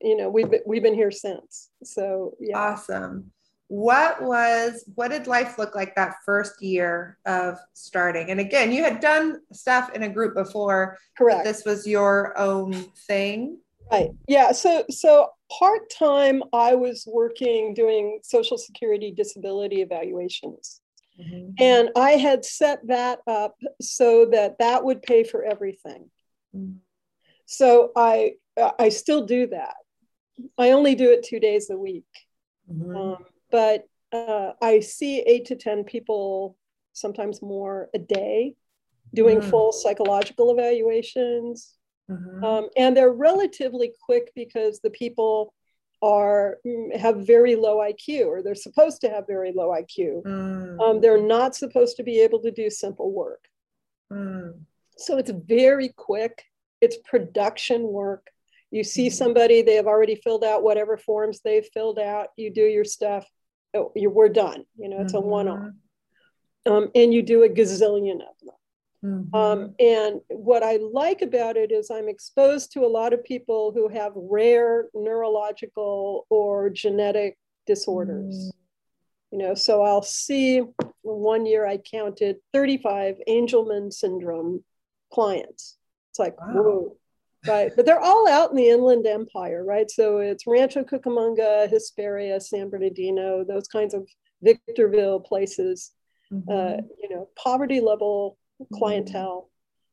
you 0.00 0.16
know, 0.16 0.28
we've, 0.28 0.50
been- 0.50 0.62
we've 0.66 0.82
been 0.82 0.94
here 0.94 1.10
since. 1.10 1.70
So, 1.82 2.36
yeah. 2.40 2.58
Awesome. 2.58 3.32
What 3.68 4.22
was, 4.22 4.84
what 4.94 5.10
did 5.10 5.26
life 5.26 5.58
look 5.58 5.74
like 5.74 5.96
that 5.96 6.14
first 6.24 6.62
year 6.62 7.18
of 7.26 7.58
starting? 7.74 8.30
And 8.30 8.38
again, 8.38 8.70
you 8.70 8.84
had 8.84 9.00
done 9.00 9.40
stuff 9.52 9.92
in 9.92 10.04
a 10.04 10.08
group 10.08 10.34
before, 10.36 10.98
Correct. 11.18 11.42
this 11.44 11.64
was 11.64 11.84
your 11.86 12.38
own 12.38 12.72
thing. 13.08 13.58
Right. 13.90 14.10
Yeah. 14.26 14.50
So 14.52 14.84
so 14.90 15.28
part 15.58 15.90
time, 15.90 16.42
I 16.52 16.74
was 16.74 17.04
working 17.06 17.72
doing 17.72 18.18
Social 18.24 18.58
Security 18.58 19.12
disability 19.12 19.80
evaluations, 19.80 20.80
and 21.58 21.90
I 21.96 22.12
had 22.12 22.44
set 22.44 22.86
that 22.88 23.20
up 23.26 23.56
so 23.80 24.26
that 24.26 24.58
that 24.58 24.84
would 24.84 25.02
pay 25.02 25.24
for 25.24 25.42
everything. 25.42 26.10
Mhm. 26.54 26.76
So 27.46 27.92
I 27.96 28.36
I 28.78 28.88
still 28.88 29.24
do 29.26 29.46
that. 29.48 29.76
I 30.58 30.70
only 30.72 30.94
do 30.94 31.10
it 31.12 31.22
two 31.22 31.40
days 31.40 31.70
a 31.70 31.76
week, 31.76 32.04
Mhm. 32.70 32.96
um, 32.96 33.24
but 33.50 33.86
uh, 34.12 34.52
I 34.62 34.80
see 34.80 35.20
eight 35.20 35.46
to 35.46 35.56
ten 35.56 35.84
people, 35.84 36.56
sometimes 36.92 37.42
more 37.42 37.90
a 37.94 37.98
day, 37.98 38.54
doing 39.14 39.40
Mm. 39.40 39.50
full 39.50 39.72
psychological 39.72 40.50
evaluations. 40.52 41.72
Mhm. 42.08 42.42
um, 42.44 42.70
and 42.76 42.96
they're 42.96 43.10
relatively 43.12 43.92
quick 44.00 44.30
because 44.36 44.78
the 44.80 44.90
people 44.90 45.52
are 46.06 46.58
mm, 46.64 46.96
have 46.96 47.26
very 47.26 47.56
low 47.56 47.76
IQ 47.78 48.26
or 48.26 48.42
they're 48.42 48.54
supposed 48.68 49.00
to 49.00 49.08
have 49.10 49.26
very 49.26 49.52
low 49.52 49.70
IQ. 49.70 50.22
Mm. 50.22 50.80
Um, 50.80 51.00
they're 51.00 51.26
not 51.36 51.56
supposed 51.56 51.96
to 51.96 52.04
be 52.04 52.20
able 52.20 52.40
to 52.42 52.52
do 52.52 52.70
simple 52.70 53.10
work. 53.12 53.42
Mm. 54.12 54.60
So 54.96 55.18
it's 55.18 55.30
very 55.30 55.88
quick. 56.08 56.44
It's 56.80 56.96
production 57.12 57.80
work. 58.02 58.24
You 58.70 58.84
see 58.84 59.08
Mhm. 59.08 59.12
somebody, 59.12 59.62
they 59.62 59.74
have 59.80 59.86
already 59.94 60.16
filled 60.16 60.44
out 60.44 60.62
whatever 60.62 60.96
forms 60.96 61.40
they've 61.40 61.68
filled 61.74 61.98
out. 61.98 62.28
You 62.36 62.50
do 62.50 62.66
your 62.76 62.84
stuff. 62.84 63.24
oh, 63.74 63.92
you, 63.94 64.08
we're 64.08 64.30
done. 64.46 64.64
You 64.80 64.88
know, 64.88 65.00
it's 65.02 65.12
a 65.12 65.20
one-off. 65.20 65.72
Um, 66.64 66.90
and 66.94 67.12
you 67.12 67.20
do 67.22 67.42
a 67.42 67.48
gazillion 67.48 68.20
of 68.30 68.36
them. 68.42 68.55
Mhm. 69.06 69.34
Um, 69.34 69.74
and 69.78 70.20
what 70.28 70.62
I 70.62 70.76
like 70.76 71.22
about 71.22 71.56
it 71.56 71.70
is 71.70 71.90
I'm 71.90 72.08
exposed 72.08 72.72
to 72.72 72.84
a 72.84 72.88
lot 72.88 73.12
of 73.12 73.22
people 73.22 73.72
who 73.72 73.88
have 73.88 74.12
rare 74.14 74.88
neurological 74.94 76.26
or 76.28 76.70
genetic 76.70 77.38
disorders. 77.66 78.52
You 79.30 79.38
know, 79.38 79.54
so 79.54 79.82
I'll 79.82 80.02
see 80.02 80.62
one 81.02 81.46
year 81.46 81.66
I 81.66 81.78
counted 81.78 82.36
35 82.52 83.16
Angelman 83.28 83.92
syndrome 83.92 84.64
clients. 85.12 85.76
It's 86.10 86.18
like, 86.18 86.40
wow. 86.40 86.62
whoa, 86.62 86.96
right? 87.46 87.72
But 87.74 87.86
they're 87.86 88.00
all 88.00 88.28
out 88.28 88.50
in 88.50 88.56
the 88.56 88.70
Inland 88.70 89.06
Empire, 89.06 89.64
right? 89.64 89.90
So 89.90 90.18
it's 90.18 90.46
Rancho 90.46 90.84
Cucamonga, 90.84 91.68
Hesperia, 91.68 92.40
San 92.40 92.70
Bernardino, 92.70 93.44
those 93.44 93.68
kinds 93.68 93.94
of 93.94 94.08
Victorville 94.42 95.20
places, 95.20 95.92
mm-hmm. 96.32 96.50
uh, 96.50 96.82
you 97.02 97.08
know, 97.10 97.28
poverty 97.36 97.80
level 97.80 98.38
clientele. 98.72 99.50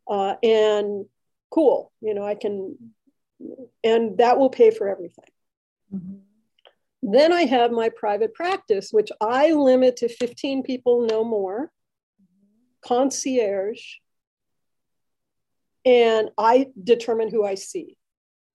Mm-hmm. 0.10 0.20
Uh, 0.20 0.36
and 0.44 1.06
cool, 1.50 1.92
you 2.02 2.14
know, 2.14 2.26
I 2.26 2.36
can, 2.36 2.78
and 3.84 4.18
that 4.18 4.38
will 4.38 4.50
pay 4.50 4.72
for 4.72 4.90
everything. 4.90 5.30
Mm-hmm. 5.94 6.16
Then 7.04 7.34
I 7.34 7.44
have 7.44 7.72
my 7.72 7.90
private 7.90 8.34
practice, 8.34 8.92
which 8.92 9.12
I 9.22 9.52
limit 9.52 9.98
to 9.98 10.10
15 10.10 10.64
people, 10.64 11.06
no 11.10 11.24
more, 11.24 11.72
concierge, 12.86 13.82
and 15.86 16.30
I 16.38 16.68
determine 16.82 17.30
who 17.30 17.46
I 17.46 17.56
see. 17.56 17.98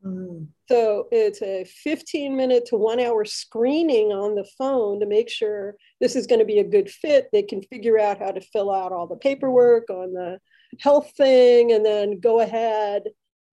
Mm. 0.04 0.46
So 0.68 1.08
it's 1.10 1.42
a 1.42 1.64
15 1.64 2.36
minute 2.36 2.66
to 2.66 2.76
one 2.76 3.00
hour 3.00 3.24
screening 3.24 4.12
on 4.12 4.34
the 4.34 4.48
phone 4.56 5.00
to 5.00 5.06
make 5.06 5.28
sure 5.28 5.76
this 6.00 6.14
is 6.14 6.26
going 6.26 6.38
to 6.38 6.44
be 6.44 6.58
a 6.60 6.64
good 6.64 6.90
fit. 6.90 7.28
They 7.32 7.42
can 7.42 7.62
figure 7.62 7.98
out 7.98 8.18
how 8.18 8.30
to 8.30 8.40
fill 8.40 8.70
out 8.70 8.92
all 8.92 9.06
the 9.06 9.16
paperwork 9.16 9.90
on 9.90 10.12
the 10.12 10.38
health 10.80 11.12
thing 11.16 11.72
and 11.72 11.84
then 11.84 12.20
go 12.20 12.40
ahead 12.40 13.04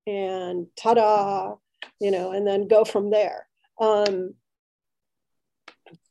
and 0.05 0.67
ta 0.75 0.93
da, 0.93 1.55
you 1.99 2.11
know, 2.11 2.31
and 2.31 2.45
then 2.45 2.67
go 2.67 2.83
from 2.83 3.09
there. 3.09 3.47
Um, 3.81 4.35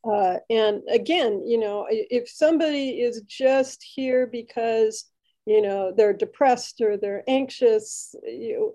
uh, 0.09 0.37
and 0.51 0.83
again, 0.91 1.43
you 1.47 1.59
know, 1.59 1.87
if 1.89 2.29
somebody 2.29 3.01
is 3.01 3.23
just 3.23 3.83
here 3.83 4.27
because, 4.27 5.05
you 5.47 5.63
know, 5.63 5.93
they're 5.97 6.13
depressed 6.13 6.81
or 6.81 6.97
they're 6.97 7.25
anxious, 7.29 8.15
you, 8.25 8.75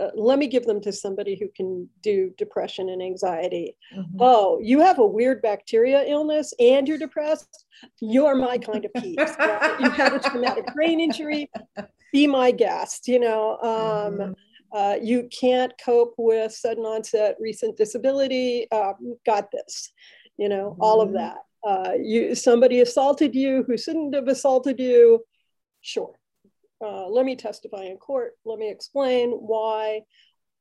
uh, 0.00 0.10
let 0.14 0.38
me 0.38 0.46
give 0.46 0.64
them 0.64 0.80
to 0.80 0.92
somebody 0.92 1.36
who 1.38 1.48
can 1.54 1.88
do 2.02 2.32
depression 2.38 2.88
and 2.88 3.02
anxiety. 3.02 3.76
Mm-hmm. 3.96 4.16
Oh, 4.20 4.58
you 4.62 4.80
have 4.80 4.98
a 4.98 5.06
weird 5.06 5.42
bacteria 5.42 6.04
illness 6.04 6.54
and 6.58 6.88
you're 6.88 6.98
depressed. 6.98 7.66
You're 8.00 8.34
my 8.34 8.58
kind 8.58 8.84
of 8.84 8.92
piece. 8.94 9.16
You 9.80 9.90
had 9.90 10.12
a 10.12 10.18
traumatic 10.18 10.66
brain 10.74 11.00
injury. 11.00 11.50
Be 12.12 12.26
my 12.26 12.50
guest. 12.50 13.08
You 13.08 13.20
know, 13.20 13.52
um, 13.62 14.18
mm-hmm. 14.18 14.32
uh, 14.72 14.96
you 15.00 15.28
can't 15.28 15.72
cope 15.82 16.14
with 16.18 16.52
sudden 16.52 16.84
onset 16.84 17.36
recent 17.40 17.76
disability. 17.76 18.66
Uh, 18.70 18.92
got 19.24 19.50
this 19.50 19.92
you 20.40 20.48
know, 20.48 20.70
mm-hmm. 20.70 20.82
all 20.82 21.00
of 21.00 21.10
mm-hmm. 21.10 21.18
that. 21.18 21.36
Uh, 21.62 21.92
you 22.02 22.34
somebody 22.34 22.80
assaulted 22.80 23.34
you 23.34 23.62
who 23.66 23.76
shouldn't 23.76 24.14
have 24.14 24.26
assaulted 24.26 24.80
you, 24.80 25.22
sure. 25.82 26.14
Uh, 26.82 27.08
let 27.08 27.24
me 27.24 27.36
testify 27.36 27.84
in 27.84 27.96
court. 27.96 28.32
Let 28.44 28.58
me 28.58 28.70
explain 28.70 29.32
why 29.32 30.02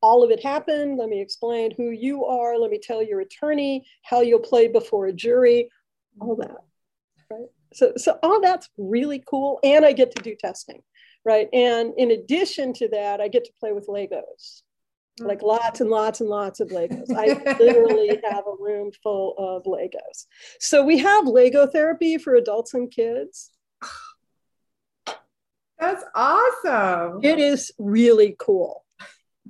all 0.02 0.24
of 0.24 0.32
it 0.32 0.44
happened. 0.44 0.98
Let 0.98 1.10
me 1.10 1.22
explain 1.22 1.72
who 1.76 1.92
you 1.92 2.26
are. 2.26 2.58
Let 2.58 2.72
me 2.72 2.80
tell 2.82 3.02
your 3.02 3.22
attorney 3.22 3.86
how 4.04 4.22
you'll 4.22 4.40
play 4.40 4.68
before 4.68 5.08
a 5.08 5.14
jury. 5.14 5.70
All 6.20 6.36
that, 6.36 6.58
right? 7.32 7.48
So, 7.74 7.94
so 7.96 8.20
all 8.24 8.42
that's 8.42 8.70
really 8.78 9.24
cool, 9.26 9.60
and 9.64 9.86
I 9.86 9.94
get 9.94 10.16
to 10.16 10.24
do 10.24 10.36
testing, 10.36 10.82
right? 11.24 11.48
And 11.54 11.94
in 11.98 12.12
addition 12.12 12.74
to 12.74 12.90
that, 12.90 13.22
I 13.22 13.28
get 13.28 13.46
to 13.46 13.52
play 13.60 13.72
with 13.72 13.88
Legos 13.88 14.64
like 15.22 15.42
lots 15.42 15.82
and 15.82 15.90
lots 15.90 16.22
and 16.22 16.30
lots 16.30 16.60
of 16.60 16.70
Legos. 16.70 17.08
I 17.16 17.28
literally 17.60 18.20
have 18.30 18.46
a 18.48 18.56
room 18.64 18.92
full 19.04 19.36
of 19.38 19.64
Legos. 19.64 20.26
So 20.60 20.84
we 20.84 20.98
have 21.00 21.28
Lego 21.28 21.68
therapy 21.68 22.18
for 22.18 22.36
adults 22.36 22.74
and 22.74 22.92
kids. 22.92 23.52
Awesome. 26.16 27.20
It 27.24 27.40
is 27.40 27.72
really 27.78 28.36
cool. 28.40 28.86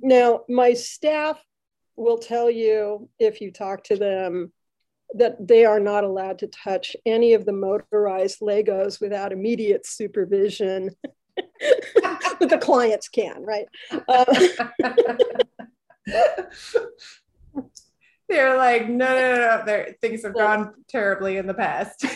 Now, 0.02 0.42
my 0.48 0.74
staff 0.74 1.42
will 1.96 2.18
tell 2.18 2.50
you 2.50 3.08
if 3.18 3.40
you 3.40 3.52
talk 3.52 3.84
to 3.84 3.96
them 3.96 4.52
that 5.14 5.46
they 5.46 5.64
are 5.64 5.80
not 5.80 6.04
allowed 6.04 6.38
to 6.38 6.46
touch 6.46 6.94
any 7.04 7.34
of 7.34 7.44
the 7.44 7.52
motorized 7.52 8.40
Legos 8.40 9.00
without 9.00 9.32
immediate 9.32 9.84
supervision. 9.86 10.90
but 11.36 12.48
the 12.48 12.58
clients 12.58 13.08
can, 13.08 13.42
right? 13.42 13.66
Uh, 14.08 14.24
They're 18.30 18.56
like, 18.56 18.88
no, 18.88 19.08
no, 19.08 19.34
no, 19.34 19.64
no. 19.66 19.84
things 20.00 20.22
have 20.22 20.34
gone 20.34 20.72
terribly 20.88 21.36
in 21.36 21.48
the 21.48 21.54
past. 21.54 22.04
no, 22.04 22.10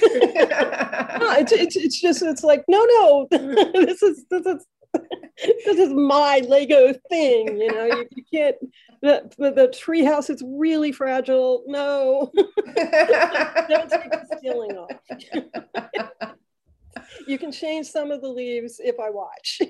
it's, 1.33 1.51
it's, 1.51 1.75
it's 1.77 2.01
just, 2.01 2.23
it's 2.23 2.45
like, 2.45 2.65
no, 2.69 2.85
no, 2.85 3.27
this 3.75 4.01
is, 4.01 4.25
this 4.31 4.47
is, 4.47 4.65
this 5.65 5.79
is 5.79 5.93
my 5.93 6.39
Lego 6.49 6.95
thing. 7.11 7.59
You 7.59 7.73
know, 7.73 7.87
you, 7.87 8.09
you 8.15 8.25
can't, 8.33 8.57
the, 9.03 9.29
the, 9.39 9.51
the 9.51 9.69
tree 9.69 10.05
house 10.05 10.31
is 10.31 10.41
really 10.47 10.93
fragile. 10.93 11.65
No, 11.67 12.31
don't 12.37 13.91
take 13.91 14.11
the 14.11 14.39
ceiling 14.41 14.77
off. 14.77 14.91
you 17.27 17.39
can 17.39 17.51
change 17.51 17.89
some 17.89 18.13
of 18.13 18.21
the 18.21 18.29
leaves 18.29 18.81
if 18.83 19.01
I 19.01 19.11
watch 19.11 19.61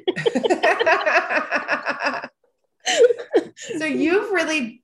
so 3.78 3.84
you've 3.84 4.30
really 4.30 4.82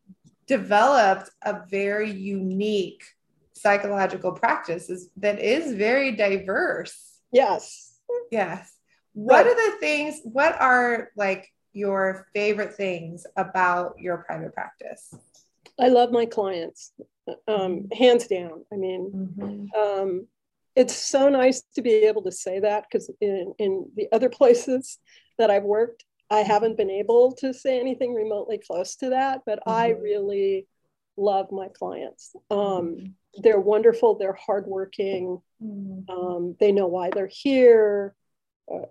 developed 0.50 1.30
a 1.42 1.60
very 1.70 2.10
unique 2.10 3.04
psychological 3.52 4.32
practice 4.32 4.90
that 5.16 5.38
is 5.38 5.74
very 5.74 6.10
diverse. 6.16 7.20
Yes. 7.30 7.94
Yes. 8.32 8.72
What 9.12 9.46
are 9.46 9.54
the 9.54 9.76
things, 9.78 10.20
what 10.24 10.60
are 10.60 11.10
like 11.16 11.46
your 11.72 12.26
favorite 12.34 12.74
things 12.74 13.26
about 13.36 13.94
your 14.00 14.18
private 14.18 14.52
practice? 14.52 15.14
I 15.78 15.86
love 15.86 16.10
my 16.10 16.26
clients, 16.26 16.92
um, 17.46 17.86
hands 17.96 18.26
down. 18.26 18.64
I 18.72 18.76
mean, 18.76 19.12
mm-hmm. 19.14 19.80
um, 19.80 20.26
it's 20.74 20.96
so 20.96 21.28
nice 21.28 21.62
to 21.76 21.82
be 21.82 21.92
able 21.92 22.22
to 22.22 22.32
say 22.32 22.58
that 22.58 22.86
because 22.90 23.08
in, 23.20 23.54
in 23.58 23.88
the 23.94 24.08
other 24.10 24.28
places 24.40 24.98
that 25.38 25.48
I've 25.48 25.62
worked, 25.62 26.04
I 26.30 26.40
haven't 26.40 26.76
been 26.76 26.90
able 26.90 27.32
to 27.40 27.52
say 27.52 27.80
anything 27.80 28.14
remotely 28.14 28.58
close 28.58 28.96
to 28.96 29.10
that, 29.10 29.42
but 29.44 29.60
mm-hmm. 29.60 29.70
I 29.70 29.88
really 29.90 30.66
love 31.16 31.50
my 31.50 31.68
clients. 31.68 32.34
Um, 32.50 33.14
they're 33.42 33.60
wonderful. 33.60 34.14
They're 34.16 34.38
hardworking. 34.46 35.40
Mm-hmm. 35.62 36.10
Um, 36.10 36.56
they 36.60 36.72
know 36.72 36.86
why 36.86 37.10
they're 37.10 37.30
here. 37.30 38.14
Uh, 38.72 38.82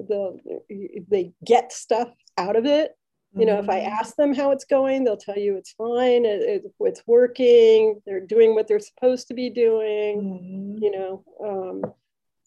they 1.09 1.31
get 1.45 1.71
stuff 1.71 2.09
out 2.37 2.55
of 2.55 2.65
it. 2.65 2.91
You 3.37 3.45
know, 3.45 3.59
if 3.59 3.69
I 3.69 3.81
mm-hmm. 3.81 3.93
ask 3.93 4.15
them 4.15 4.33
how 4.33 4.51
it's 4.51 4.65
going, 4.65 5.03
they'll 5.03 5.15
tell 5.15 5.37
you 5.37 5.55
it's 5.55 5.73
fine. 5.73 6.25
It, 6.25 6.41
it, 6.41 6.63
it's 6.79 7.03
working. 7.05 8.01
They're 8.05 8.25
doing 8.25 8.55
what 8.55 8.67
they're 8.67 8.79
supposed 8.79 9.27
to 9.27 9.35
be 9.35 9.51
doing. 9.51 10.21
Mm-hmm. 10.21 10.83
You 10.83 10.91
know, 10.91 11.23
um, 11.43 11.93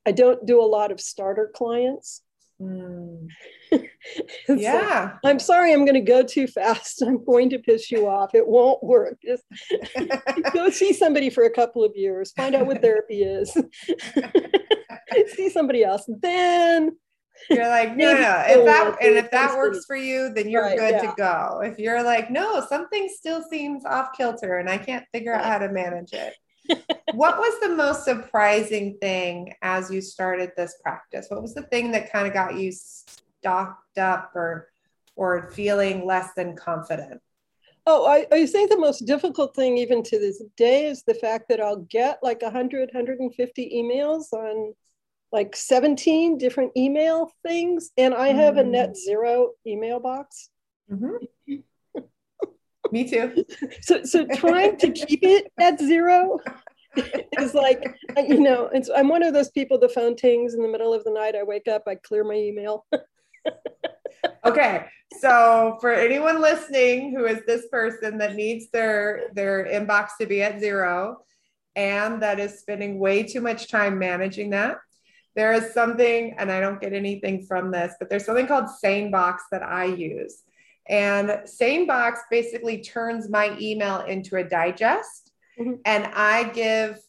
I 0.05 0.11
don't 0.11 0.45
do 0.45 0.61
a 0.61 0.67
lot 0.67 0.91
of 0.91 1.01
starter 1.01 1.51
clients. 1.55 2.23
Mm. 2.61 3.29
yeah. 4.49 5.17
I'm 5.25 5.39
sorry, 5.39 5.73
I'm 5.73 5.85
going 5.85 5.95
to 5.95 6.01
go 6.01 6.23
too 6.23 6.47
fast. 6.47 7.03
I'm 7.03 7.25
going 7.25 7.51
to 7.51 7.59
piss 7.59 7.91
you 7.91 8.09
off. 8.09 8.35
It 8.35 8.47
won't 8.47 8.83
work. 8.83 9.19
Just 9.25 9.45
go 10.53 10.71
see 10.71 10.93
somebody 10.93 11.31
for 11.31 11.45
a 11.45 11.51
couple 11.51 11.85
of 11.85 11.93
years, 11.95 12.33
find 12.33 12.55
out 12.55 12.67
what 12.67 12.83
therapy 12.83 13.23
is, 13.23 13.57
see 15.35 15.49
somebody 15.49 15.85
else. 15.85 16.05
Then 16.21 16.97
you're 17.51 17.69
like, 17.69 17.97
no, 17.97 18.13
no, 18.13 18.21
no. 18.21 18.45
If 18.47 18.65
that 18.67 18.97
and 19.01 19.17
if 19.17 19.31
that 19.31 19.57
works 19.57 19.85
for 19.87 19.97
you, 19.97 20.33
then 20.35 20.49
you're 20.49 20.63
right, 20.63 20.79
good 20.79 20.93
yeah. 20.93 21.01
to 21.01 21.15
go. 21.17 21.61
If 21.65 21.79
you're 21.79 22.03
like, 22.03 22.31
no, 22.31 22.65
something 22.69 23.09
still 23.13 23.43
seems 23.51 23.85
off 23.85 24.09
kilter 24.17 24.59
and 24.59 24.69
I 24.69 24.79
can't 24.79 25.05
figure 25.13 25.35
out 25.35 25.45
how 25.45 25.59
to 25.59 25.71
manage 25.71 26.13
it 26.13 26.35
what 27.15 27.39
was 27.39 27.61
the 27.61 27.69
most 27.69 28.05
surprising 28.05 28.97
thing 29.01 29.55
as 29.63 29.91
you 29.91 30.01
started 30.01 30.53
this 30.57 30.77
practice? 30.83 31.27
What 31.29 31.43
was 31.43 31.55
the 31.55 31.63
thing 31.63 31.93
that 31.93 32.13
kind 32.13 32.27
of 32.27 32.33
got 32.33 32.57
you 32.57 32.73
stocked 33.43 33.99
up 33.99 34.33
or 34.35 34.69
or 35.17 35.51
feeling 35.51 36.07
less 36.07 36.33
than 36.35 36.57
confident? 36.57 37.21
Oh, 37.85 38.07
I, 38.07 38.27
I 38.33 38.47
think 38.47 38.71
the 38.71 38.79
most 38.79 39.07
difficult 39.07 39.57
thing 39.57 39.77
even 39.77 40.05
to 40.05 40.19
this 40.19 40.43
day 40.57 40.87
is 40.87 41.03
the 41.03 41.15
fact 41.15 41.49
that 41.49 41.61
I'll 41.61 41.85
get 41.91 42.21
like 42.23 42.41
100, 42.41 42.91
150 42.93 43.73
emails 43.75 44.33
on 44.33 44.75
like 45.33 45.57
17 45.57 46.39
different 46.39 46.73
email 46.77 47.33
things, 47.45 47.91
and 47.97 48.15
I 48.15 48.29
have 48.29 48.57
a 48.57 48.63
net 48.63 48.91
mm. 48.91 48.97
zero 48.97 49.51
email 49.67 49.99
box. 49.99 50.51
Mm-hmm. 50.91 51.57
Me 52.93 53.09
too. 53.09 53.45
So, 53.81 54.05
so 54.05 54.27
trying 54.27 54.77
to 54.77 54.93
keep 54.93 55.21
it 55.23 55.51
at 55.59 55.81
zero 55.81 56.39
is 57.39 57.55
like, 57.55 57.83
you 58.17 58.41
know, 58.41 58.69
it's, 58.73 58.91
I'm 58.95 59.09
one 59.09 59.23
of 59.23 59.33
those 59.33 59.51
people, 59.51 59.79
the 59.79 59.89
phone 59.89 60.15
tings 60.15 60.55
in 60.55 60.63
the 60.63 60.69
middle 60.69 60.95
of 60.95 61.03
the 61.03 61.11
night. 61.11 61.35
I 61.35 61.43
wake 61.43 61.67
up, 61.67 61.85
I 61.89 61.97
clear 61.97 62.23
my 62.23 62.35
email. 62.35 62.85
okay. 64.45 64.87
So 65.21 65.79
for 65.81 65.93
anyone 65.93 66.41
listening 66.41 67.15
who 67.15 67.27
is 67.27 67.45
this 67.47 67.67
person 67.69 68.19
that 68.19 68.35
needs 68.35 68.71
their, 68.71 69.29
their 69.35 69.67
inbox 69.67 70.11
to 70.21 70.27
be 70.27 70.43
at 70.43 70.61
zero, 70.61 71.25
and 71.77 72.23
that 72.23 72.39
is 72.39 72.59
spending 72.59 72.99
way 72.99 73.23
too 73.23 73.41
much 73.41 73.69
time 73.69 73.99
managing 73.99 74.51
that. 74.51 74.79
There 75.35 75.53
is 75.53 75.73
something, 75.73 76.35
and 76.39 76.53
I 76.53 76.61
don't 76.61 76.81
get 76.81 76.93
anything 76.93 77.47
from 77.47 77.71
this, 77.71 77.95
but 77.99 78.11
there's 78.11 78.27
something 78.27 78.47
called 78.47 78.67
SaneBox 78.85 79.39
that 79.51 79.63
I 79.63 79.87
use. 79.87 80.43
And 80.89 81.31
SaneBox 81.31 82.19
basically 82.31 82.83
turns 82.83 83.31
my 83.31 83.57
email 83.59 84.01
into 84.01 84.37
a 84.37 84.45
digest. 84.45 85.33
Mm-hmm. 85.59 85.75
And 85.85 86.07
I 86.07 86.45
give 86.51 87.01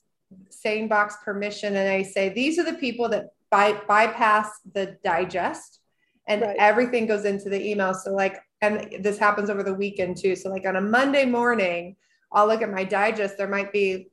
SaneBox 0.49 1.21
permission 1.23 1.75
and 1.75 1.89
I 1.89 2.03
say, 2.03 2.29
these 2.29 2.59
are 2.59 2.63
the 2.63 2.73
people 2.73 3.09
that 3.09 3.31
by, 3.49 3.73
bypass 3.87 4.49
the 4.73 4.97
digest 5.03 5.79
and 6.27 6.41
right. 6.41 6.55
everything 6.59 7.05
goes 7.05 7.25
into 7.25 7.49
the 7.49 7.61
email. 7.69 7.93
So, 7.93 8.13
like, 8.13 8.39
and 8.61 9.03
this 9.03 9.17
happens 9.17 9.49
over 9.49 9.63
the 9.63 9.73
weekend 9.73 10.17
too. 10.17 10.35
So, 10.35 10.49
like 10.49 10.65
on 10.65 10.75
a 10.75 10.81
Monday 10.81 11.25
morning, 11.25 11.95
I'll 12.31 12.47
look 12.47 12.61
at 12.61 12.71
my 12.71 12.83
digest. 12.83 13.37
There 13.37 13.47
might 13.47 13.71
be, 13.71 14.07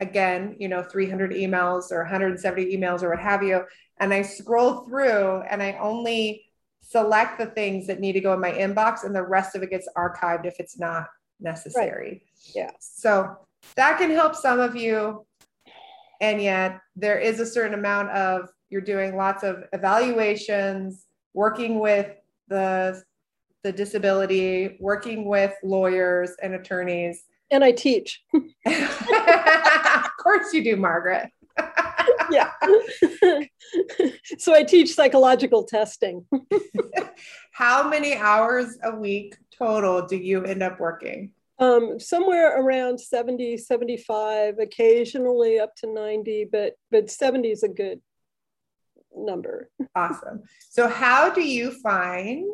again, 0.00 0.56
you 0.58 0.68
know, 0.68 0.82
300 0.82 1.32
emails 1.32 1.90
or 1.90 1.98
170 1.98 2.76
emails 2.76 3.02
or 3.02 3.10
what 3.10 3.20
have 3.20 3.42
you. 3.42 3.62
And 3.98 4.12
I 4.12 4.22
scroll 4.22 4.86
through 4.86 5.42
and 5.42 5.62
I 5.62 5.72
only 5.80 6.44
select 6.80 7.38
the 7.38 7.46
things 7.46 7.86
that 7.88 8.00
need 8.00 8.12
to 8.12 8.20
go 8.20 8.32
in 8.32 8.40
my 8.40 8.52
inbox 8.52 9.04
and 9.04 9.14
the 9.14 9.22
rest 9.22 9.56
of 9.56 9.62
it 9.62 9.70
gets 9.70 9.88
archived 9.96 10.46
if 10.46 10.60
it's 10.60 10.78
not 10.78 11.06
necessary. 11.40 12.10
Right. 12.10 12.22
Yeah. 12.54 12.70
So 12.78 13.36
that 13.74 13.98
can 13.98 14.10
help 14.10 14.34
some 14.34 14.60
of 14.60 14.76
you. 14.76 15.26
And 16.20 16.40
yet 16.40 16.80
there 16.94 17.18
is 17.18 17.40
a 17.40 17.46
certain 17.46 17.74
amount 17.74 18.10
of 18.10 18.48
you're 18.70 18.80
doing 18.80 19.16
lots 19.16 19.42
of 19.42 19.64
evaluations, 19.72 21.05
working 21.36 21.78
with 21.78 22.08
the 22.48 23.00
the 23.62 23.70
disability, 23.70 24.76
working 24.80 25.24
with 25.26 25.52
lawyers 25.62 26.30
and 26.42 26.54
attorneys. 26.54 27.24
And 27.50 27.62
I 27.62 27.72
teach. 27.72 28.22
of 28.34 30.16
course 30.18 30.52
you 30.52 30.64
do, 30.64 30.76
Margaret. 30.76 31.30
yeah. 32.30 32.50
so 34.38 34.54
I 34.54 34.62
teach 34.62 34.94
psychological 34.94 35.64
testing. 35.64 36.24
How 37.52 37.88
many 37.88 38.14
hours 38.14 38.78
a 38.84 38.94
week 38.94 39.36
total 39.56 40.06
do 40.06 40.16
you 40.16 40.44
end 40.44 40.62
up 40.62 40.78
working? 40.78 41.32
Um, 41.58 41.98
somewhere 41.98 42.60
around 42.60 43.00
70, 43.00 43.56
75, 43.56 44.58
occasionally 44.58 45.58
up 45.58 45.74
to 45.76 45.92
90, 45.92 46.48
but 46.52 46.74
but 46.90 47.10
70 47.10 47.50
is 47.50 47.62
a 47.62 47.68
good 47.68 48.00
number. 49.16 49.70
awesome. 49.94 50.42
So 50.70 50.88
how 50.88 51.30
do 51.30 51.42
you 51.42 51.70
find 51.70 52.46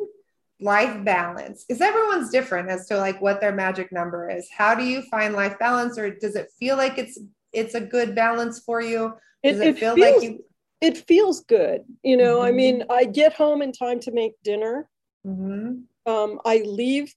life 0.59 1.03
balance? 1.03 1.65
Because 1.67 1.81
everyone's 1.81 2.29
different 2.29 2.69
as 2.69 2.87
to 2.87 2.97
like 2.97 3.21
what 3.21 3.41
their 3.41 3.53
magic 3.53 3.91
number 3.91 4.29
is. 4.29 4.49
How 4.55 4.75
do 4.75 4.83
you 4.83 5.01
find 5.03 5.33
life 5.33 5.59
balance 5.59 5.97
or 5.97 6.11
does 6.11 6.35
it 6.35 6.49
feel 6.59 6.77
like 6.77 6.97
it's 6.97 7.19
it's 7.51 7.75
a 7.75 7.81
good 7.81 8.15
balance 8.15 8.59
for 8.59 8.81
you? 8.81 9.13
Does 9.43 9.59
it, 9.59 9.67
it, 9.67 9.69
it 9.69 9.79
feel 9.79 9.95
feels, 9.95 10.13
like 10.15 10.23
you 10.23 10.43
it 10.83 10.97
feels 11.07 11.41
good. 11.45 11.81
You 12.03 12.17
know, 12.17 12.39
mm-hmm. 12.39 12.45
I 12.45 12.51
mean, 12.51 12.83
I 12.89 13.05
get 13.05 13.33
home 13.33 13.61
in 13.61 13.71
time 13.71 14.01
to 14.01 14.11
make 14.11 14.33
dinner. 14.43 14.89
Mm-hmm. 15.25 16.11
Um, 16.11 16.39
I 16.45 16.57
leave 16.65 17.13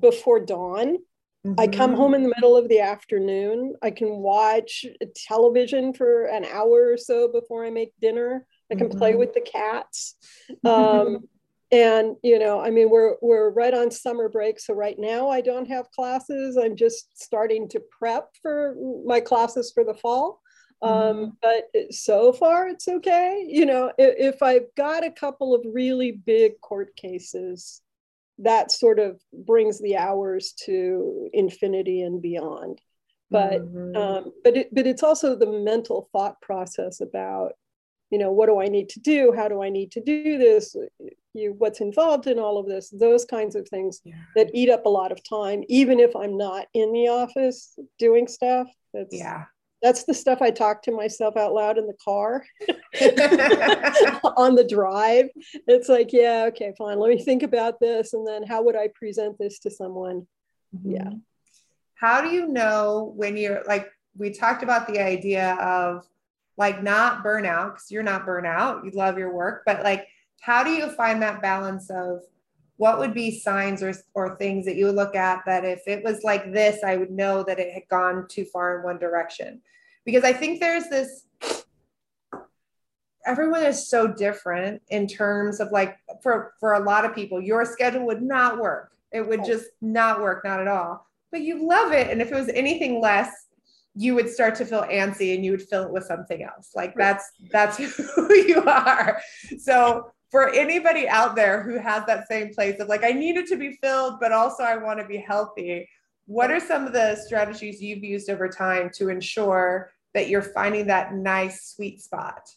before 0.00 0.40
dawn. 0.40 0.96
Mm-hmm. 1.46 1.60
I 1.60 1.66
come 1.66 1.94
home 1.94 2.14
in 2.14 2.22
the 2.22 2.32
middle 2.34 2.56
of 2.56 2.68
the 2.70 2.80
afternoon. 2.80 3.74
I 3.82 3.90
can 3.90 4.08
watch 4.08 4.86
television 5.14 5.92
for 5.92 6.24
an 6.24 6.46
hour 6.46 6.90
or 6.90 6.96
so 6.96 7.28
before 7.28 7.64
I 7.64 7.70
make 7.70 7.92
dinner. 8.00 8.46
I 8.70 8.74
can 8.74 8.88
play 8.88 9.10
mm-hmm. 9.10 9.18
with 9.18 9.34
the 9.34 9.40
cats. 9.40 10.14
Um, 10.64 11.28
and 11.72 12.16
you 12.22 12.38
know, 12.38 12.60
I 12.60 12.70
mean, 12.70 12.90
we're 12.90 13.16
we're 13.20 13.50
right 13.50 13.74
on 13.74 13.90
summer 13.90 14.28
break, 14.28 14.60
so 14.60 14.74
right 14.74 14.96
now 14.98 15.28
I 15.28 15.40
don't 15.40 15.68
have 15.68 15.90
classes. 15.90 16.56
I'm 16.56 16.76
just 16.76 17.20
starting 17.20 17.68
to 17.70 17.80
prep 17.98 18.30
for 18.42 18.76
my 19.04 19.20
classes 19.20 19.72
for 19.74 19.84
the 19.84 19.94
fall. 19.94 20.40
Um, 20.82 20.92
mm-hmm. 20.92 21.30
but 21.42 21.92
so 21.92 22.32
far 22.32 22.68
it's 22.68 22.88
okay. 22.88 23.44
You 23.46 23.66
know, 23.66 23.92
if, 23.98 24.34
if 24.34 24.42
I've 24.42 24.74
got 24.76 25.04
a 25.04 25.10
couple 25.10 25.54
of 25.54 25.62
really 25.70 26.12
big 26.12 26.58
court 26.62 26.96
cases, 26.96 27.82
that 28.38 28.72
sort 28.72 28.98
of 28.98 29.20
brings 29.32 29.78
the 29.78 29.98
hours 29.98 30.54
to 30.64 31.28
infinity 31.34 32.00
and 32.00 32.22
beyond 32.22 32.80
but 33.30 33.62
mm-hmm. 33.62 33.96
um, 33.96 34.32
but 34.42 34.56
it, 34.56 34.74
but 34.74 34.86
it's 34.86 35.02
also 35.02 35.36
the 35.36 35.46
mental 35.46 36.08
thought 36.12 36.40
process 36.40 37.00
about 37.00 37.52
you 38.10 38.18
know 38.18 38.32
what 38.32 38.46
do 38.46 38.60
i 38.60 38.66
need 38.66 38.88
to 38.88 39.00
do 39.00 39.32
how 39.34 39.48
do 39.48 39.62
i 39.62 39.68
need 39.68 39.90
to 39.90 40.00
do 40.00 40.38
this 40.38 40.76
you 41.32 41.54
what's 41.58 41.80
involved 41.80 42.26
in 42.26 42.38
all 42.38 42.58
of 42.58 42.66
this 42.66 42.90
those 42.90 43.24
kinds 43.24 43.54
of 43.54 43.68
things 43.68 44.00
yeah. 44.04 44.14
that 44.34 44.50
eat 44.52 44.68
up 44.68 44.86
a 44.86 44.88
lot 44.88 45.12
of 45.12 45.22
time 45.28 45.62
even 45.68 46.00
if 46.00 46.14
i'm 46.16 46.36
not 46.36 46.66
in 46.74 46.92
the 46.92 47.08
office 47.08 47.78
doing 47.98 48.26
stuff 48.26 48.68
that's 48.92 49.14
yeah 49.14 49.44
that's 49.82 50.04
the 50.04 50.14
stuff 50.14 50.42
I 50.42 50.50
talk 50.50 50.82
to 50.82 50.92
myself 50.92 51.36
out 51.36 51.54
loud 51.54 51.78
in 51.78 51.86
the 51.86 51.96
car 52.04 52.44
on 54.36 54.54
the 54.54 54.66
drive. 54.68 55.28
It's 55.66 55.88
like, 55.88 56.12
yeah, 56.12 56.44
okay, 56.48 56.74
fine. 56.76 56.98
Let 56.98 57.10
me 57.10 57.22
think 57.22 57.42
about 57.42 57.80
this. 57.80 58.12
And 58.12 58.26
then 58.26 58.42
how 58.42 58.62
would 58.62 58.76
I 58.76 58.88
present 58.94 59.38
this 59.38 59.58
to 59.60 59.70
someone? 59.70 60.26
Mm-hmm. 60.76 60.90
Yeah. 60.90 61.10
How 61.94 62.20
do 62.20 62.28
you 62.28 62.48
know 62.48 63.12
when 63.16 63.36
you're 63.36 63.62
like, 63.66 63.90
we 64.16 64.30
talked 64.30 64.62
about 64.62 64.86
the 64.86 65.00
idea 65.00 65.54
of 65.54 66.06
like 66.60 66.82
not 66.82 67.24
burnout, 67.24 67.72
because 67.72 67.90
you're 67.90 68.02
not 68.02 68.26
burnout, 68.26 68.84
you 68.84 68.90
love 68.90 69.16
your 69.16 69.32
work, 69.32 69.62
but 69.64 69.82
like, 69.82 70.06
how 70.42 70.62
do 70.62 70.70
you 70.70 70.90
find 70.90 71.22
that 71.22 71.40
balance 71.40 71.88
of 71.88 72.20
what 72.76 72.98
would 72.98 73.14
be 73.14 73.40
signs 73.40 73.82
or, 73.82 73.94
or 74.12 74.36
things 74.36 74.66
that 74.66 74.76
you 74.76 74.84
would 74.84 74.94
look 74.94 75.16
at 75.16 75.42
that 75.46 75.64
if 75.64 75.80
it 75.86 76.04
was 76.04 76.22
like 76.22 76.52
this, 76.52 76.84
I 76.84 76.96
would 76.96 77.10
know 77.10 77.42
that 77.44 77.58
it 77.58 77.72
had 77.72 77.88
gone 77.88 78.26
too 78.28 78.44
far 78.44 78.76
in 78.76 78.84
one 78.84 78.98
direction? 78.98 79.62
Because 80.04 80.22
I 80.22 80.34
think 80.34 80.60
there's 80.60 80.88
this, 80.90 81.24
everyone 83.24 83.64
is 83.64 83.88
so 83.88 84.06
different 84.06 84.82
in 84.88 85.06
terms 85.06 85.60
of 85.60 85.72
like, 85.72 85.96
for, 86.22 86.52
for 86.60 86.74
a 86.74 86.84
lot 86.84 87.06
of 87.06 87.14
people, 87.14 87.40
your 87.40 87.64
schedule 87.64 88.04
would 88.04 88.20
not 88.20 88.58
work. 88.58 88.92
It 89.12 89.26
would 89.26 89.46
just 89.46 89.64
not 89.80 90.20
work, 90.20 90.44
not 90.44 90.60
at 90.60 90.68
all. 90.68 91.06
But 91.32 91.40
you 91.40 91.66
love 91.66 91.92
it. 91.92 92.10
And 92.10 92.20
if 92.20 92.30
it 92.30 92.34
was 92.34 92.50
anything 92.50 93.00
less, 93.00 93.30
you 93.94 94.14
would 94.14 94.28
start 94.28 94.54
to 94.56 94.64
feel 94.64 94.82
antsy 94.84 95.34
and 95.34 95.44
you 95.44 95.50
would 95.50 95.62
fill 95.62 95.84
it 95.84 95.92
with 95.92 96.04
something 96.04 96.42
else. 96.42 96.70
Like 96.74 96.94
that's 96.94 97.30
that's 97.50 97.76
who 98.14 98.34
you 98.34 98.62
are. 98.62 99.20
So 99.58 100.12
for 100.30 100.50
anybody 100.50 101.08
out 101.08 101.34
there 101.34 101.62
who 101.62 101.78
has 101.78 102.06
that 102.06 102.28
same 102.28 102.54
place 102.54 102.80
of 102.80 102.88
like, 102.88 103.04
I 103.04 103.10
need 103.10 103.36
it 103.36 103.48
to 103.48 103.56
be 103.56 103.72
filled, 103.82 104.20
but 104.20 104.32
also 104.32 104.62
I 104.62 104.76
want 104.76 105.00
to 105.00 105.06
be 105.06 105.16
healthy. 105.18 105.88
What 106.26 106.52
are 106.52 106.60
some 106.60 106.86
of 106.86 106.92
the 106.92 107.16
strategies 107.16 107.82
you've 107.82 108.04
used 108.04 108.30
over 108.30 108.48
time 108.48 108.90
to 108.94 109.08
ensure 109.08 109.90
that 110.14 110.28
you're 110.28 110.42
finding 110.42 110.86
that 110.86 111.14
nice 111.14 111.74
sweet 111.74 112.00
spot? 112.00 112.48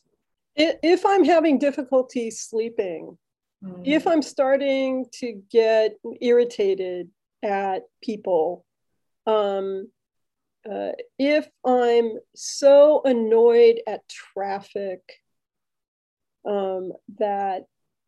If 0.56 1.04
I'm 1.04 1.24
having 1.24 1.58
difficulty 1.58 2.30
sleeping, 2.30 3.18
mm. 3.64 3.82
if 3.84 4.06
I'm 4.06 4.22
starting 4.22 5.08
to 5.14 5.42
get 5.50 5.94
irritated 6.22 7.10
at 7.42 7.84
people, 8.04 8.64
um, 9.26 9.90
uh, 10.70 10.92
if 11.20 11.48
I'm 11.66 12.12
so 12.36 13.02
annoyed 13.04 13.82
at 13.88 14.08
traffic 14.08 15.02
um, 16.48 16.94
that 17.20 17.64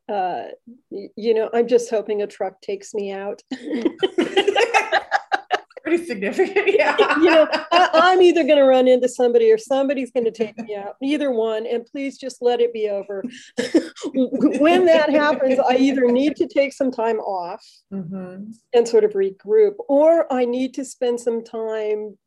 uh, 0.07 0.43
you 0.91 1.33
know 1.33 1.49
i'm 1.51 1.67
just 1.67 1.89
hoping 1.89 2.21
a 2.21 2.27
truck 2.27 2.61
takes 2.61 2.93
me 2.93 3.11
out. 3.11 3.41
Pretty 5.83 6.05
significant 6.05 6.75
yeah. 6.75 6.95
You 7.17 7.29
know 7.29 7.47
I, 7.71 8.13
am 8.13 8.21
either 8.21 8.43
going 8.43 8.57
to 8.57 8.63
run 8.63 8.87
into 8.87 9.07
somebody 9.07 9.51
or 9.51 9.57
somebody's 9.59 10.11
going 10.11 10.25
to 10.25 10.31
take 10.31 10.57
me 10.57 10.75
out 10.75 10.95
either 11.01 11.29
one 11.31 11.67
and 11.67 11.85
please 11.85 12.17
just 12.17 12.41
let 12.41 12.59
it 12.59 12.73
be 12.73 12.89
over. 12.89 13.23
When 14.13 14.85
that 14.85 15.09
happens 15.09 15.59
i 15.59 15.75
either 15.75 16.11
need 16.11 16.35
to 16.37 16.47
take 16.47 16.73
some 16.73 16.91
time 16.91 17.17
off 17.19 17.65
mm-hmm. 17.91 18.51
and 18.73 18.87
sort 18.87 19.03
of 19.03 19.13
regroup 19.13 19.73
or 19.89 20.31
i 20.31 20.45
need 20.45 20.73
to 20.75 20.85
spend 20.85 21.19
some 21.19 21.43
time 21.43 22.17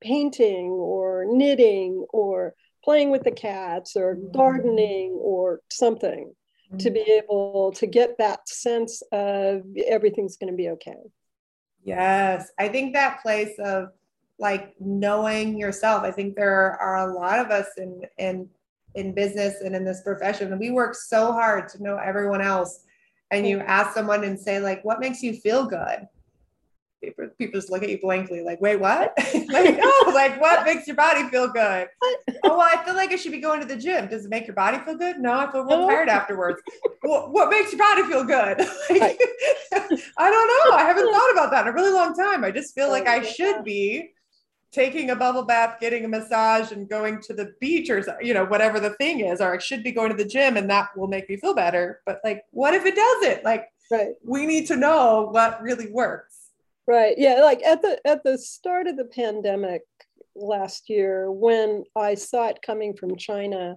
painting 0.00 0.70
or 0.70 1.24
knitting 1.26 2.04
or 2.10 2.54
playing 2.82 3.10
with 3.10 3.22
the 3.22 3.30
cats 3.30 3.96
or 3.96 4.16
mm-hmm. 4.16 4.32
gardening 4.32 5.12
or 5.20 5.60
something 5.70 6.32
mm-hmm. 6.68 6.78
to 6.78 6.90
be 6.90 7.00
able 7.00 7.72
to 7.72 7.86
get 7.86 8.18
that 8.18 8.48
sense 8.48 9.02
of 9.12 9.62
everything's 9.86 10.36
going 10.36 10.52
to 10.52 10.56
be 10.56 10.70
okay. 10.70 10.96
Yes, 11.82 12.50
I 12.58 12.68
think 12.68 12.94
that 12.94 13.22
place 13.22 13.58
of 13.58 13.88
like 14.38 14.74
knowing 14.80 15.58
yourself. 15.58 16.02
I 16.02 16.10
think 16.10 16.34
there 16.34 16.76
are 16.80 17.08
a 17.08 17.14
lot 17.14 17.38
of 17.38 17.50
us 17.50 17.66
in 17.76 18.02
in 18.18 18.48
in 18.94 19.14
business 19.14 19.60
and 19.60 19.74
in 19.76 19.84
this 19.84 20.02
profession, 20.02 20.50
and 20.50 20.60
we 20.60 20.70
work 20.70 20.94
so 20.94 21.32
hard 21.32 21.68
to 21.70 21.82
know 21.82 21.96
everyone 21.96 22.40
else. 22.40 22.84
And 23.30 23.46
you 23.46 23.60
ask 23.60 23.94
someone 23.94 24.24
and 24.24 24.38
say 24.38 24.58
like, 24.58 24.84
"What 24.84 25.00
makes 25.00 25.22
you 25.22 25.34
feel 25.34 25.66
good?" 25.66 26.08
People, 27.00 27.28
people 27.38 27.60
just 27.60 27.70
look 27.70 27.82
at 27.82 27.88
you 27.88 27.98
blankly, 28.00 28.42
like, 28.42 28.60
wait, 28.60 28.76
what? 28.76 29.12
like, 29.48 29.78
no, 29.78 29.92
like, 30.12 30.40
what 30.40 30.64
makes 30.66 30.86
your 30.86 30.96
body 30.96 31.28
feel 31.28 31.48
good? 31.48 31.88
oh, 32.02 32.16
well, 32.44 32.60
I 32.60 32.82
feel 32.84 32.94
like 32.94 33.12
I 33.12 33.16
should 33.16 33.32
be 33.32 33.40
going 33.40 33.60
to 33.60 33.66
the 33.66 33.76
gym. 33.76 34.08
Does 34.08 34.24
it 34.24 34.30
make 34.30 34.46
your 34.46 34.54
body 34.54 34.78
feel 34.78 34.96
good? 34.96 35.18
No, 35.18 35.32
I 35.32 35.50
feel 35.50 35.64
real 35.64 35.86
tired 35.86 36.08
afterwards. 36.08 36.60
well, 37.02 37.30
what 37.30 37.50
makes 37.50 37.72
your 37.72 37.78
body 37.78 38.02
feel 38.04 38.24
good? 38.24 38.58
like, 38.90 39.20
I 40.18 40.30
don't 40.30 40.70
know. 40.70 40.76
I 40.76 40.84
haven't 40.86 41.10
thought 41.10 41.32
about 41.32 41.50
that 41.50 41.66
in 41.66 41.68
a 41.68 41.72
really 41.72 41.92
long 41.92 42.14
time. 42.14 42.44
I 42.44 42.50
just 42.50 42.74
feel 42.74 42.88
oh, 42.88 42.90
like 42.90 43.06
I 43.06 43.22
should 43.22 43.64
be 43.64 44.12
taking 44.72 45.10
a 45.10 45.16
bubble 45.16 45.42
bath, 45.42 45.80
getting 45.80 46.04
a 46.04 46.08
massage, 46.08 46.70
and 46.72 46.88
going 46.88 47.20
to 47.22 47.34
the 47.34 47.52
beach 47.60 47.90
or 47.90 48.04
you 48.22 48.34
know 48.34 48.44
whatever 48.44 48.78
the 48.78 48.90
thing 48.90 49.20
is, 49.20 49.40
or 49.40 49.54
I 49.54 49.58
should 49.58 49.82
be 49.82 49.92
going 49.92 50.10
to 50.10 50.16
the 50.16 50.28
gym, 50.28 50.56
and 50.56 50.70
that 50.70 50.96
will 50.96 51.08
make 51.08 51.28
me 51.28 51.36
feel 51.36 51.54
better. 51.54 52.00
But 52.06 52.20
like, 52.24 52.44
what 52.50 52.74
if 52.74 52.84
it 52.84 52.94
doesn't? 52.94 53.44
Like, 53.44 53.66
right. 53.90 54.10
we 54.24 54.46
need 54.46 54.66
to 54.68 54.76
know 54.76 55.28
what 55.30 55.60
really 55.62 55.90
works. 55.90 56.39
Right. 56.86 57.14
Yeah. 57.16 57.40
Like 57.42 57.62
at 57.62 57.82
the 57.82 58.00
at 58.06 58.24
the 58.24 58.36
start 58.38 58.86
of 58.86 58.96
the 58.96 59.04
pandemic 59.04 59.82
last 60.34 60.88
year, 60.88 61.30
when 61.30 61.84
I 61.96 62.14
saw 62.14 62.48
it 62.48 62.62
coming 62.62 62.96
from 62.96 63.16
China, 63.16 63.76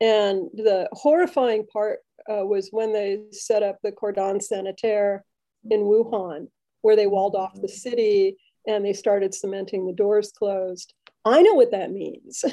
and 0.00 0.48
the 0.54 0.88
horrifying 0.92 1.66
part 1.66 2.00
uh, 2.30 2.44
was 2.44 2.68
when 2.70 2.92
they 2.92 3.22
set 3.32 3.62
up 3.62 3.78
the 3.82 3.92
cordon 3.92 4.40
sanitaire 4.40 5.24
in 5.70 5.80
Wuhan, 5.80 6.48
where 6.82 6.96
they 6.96 7.06
walled 7.06 7.34
off 7.34 7.60
the 7.60 7.68
city 7.68 8.36
and 8.66 8.84
they 8.84 8.92
started 8.92 9.34
cementing 9.34 9.86
the 9.86 9.92
doors 9.92 10.32
closed. 10.32 10.94
I 11.24 11.42
know 11.42 11.54
what 11.54 11.72
that 11.72 11.90
means. 11.90 12.44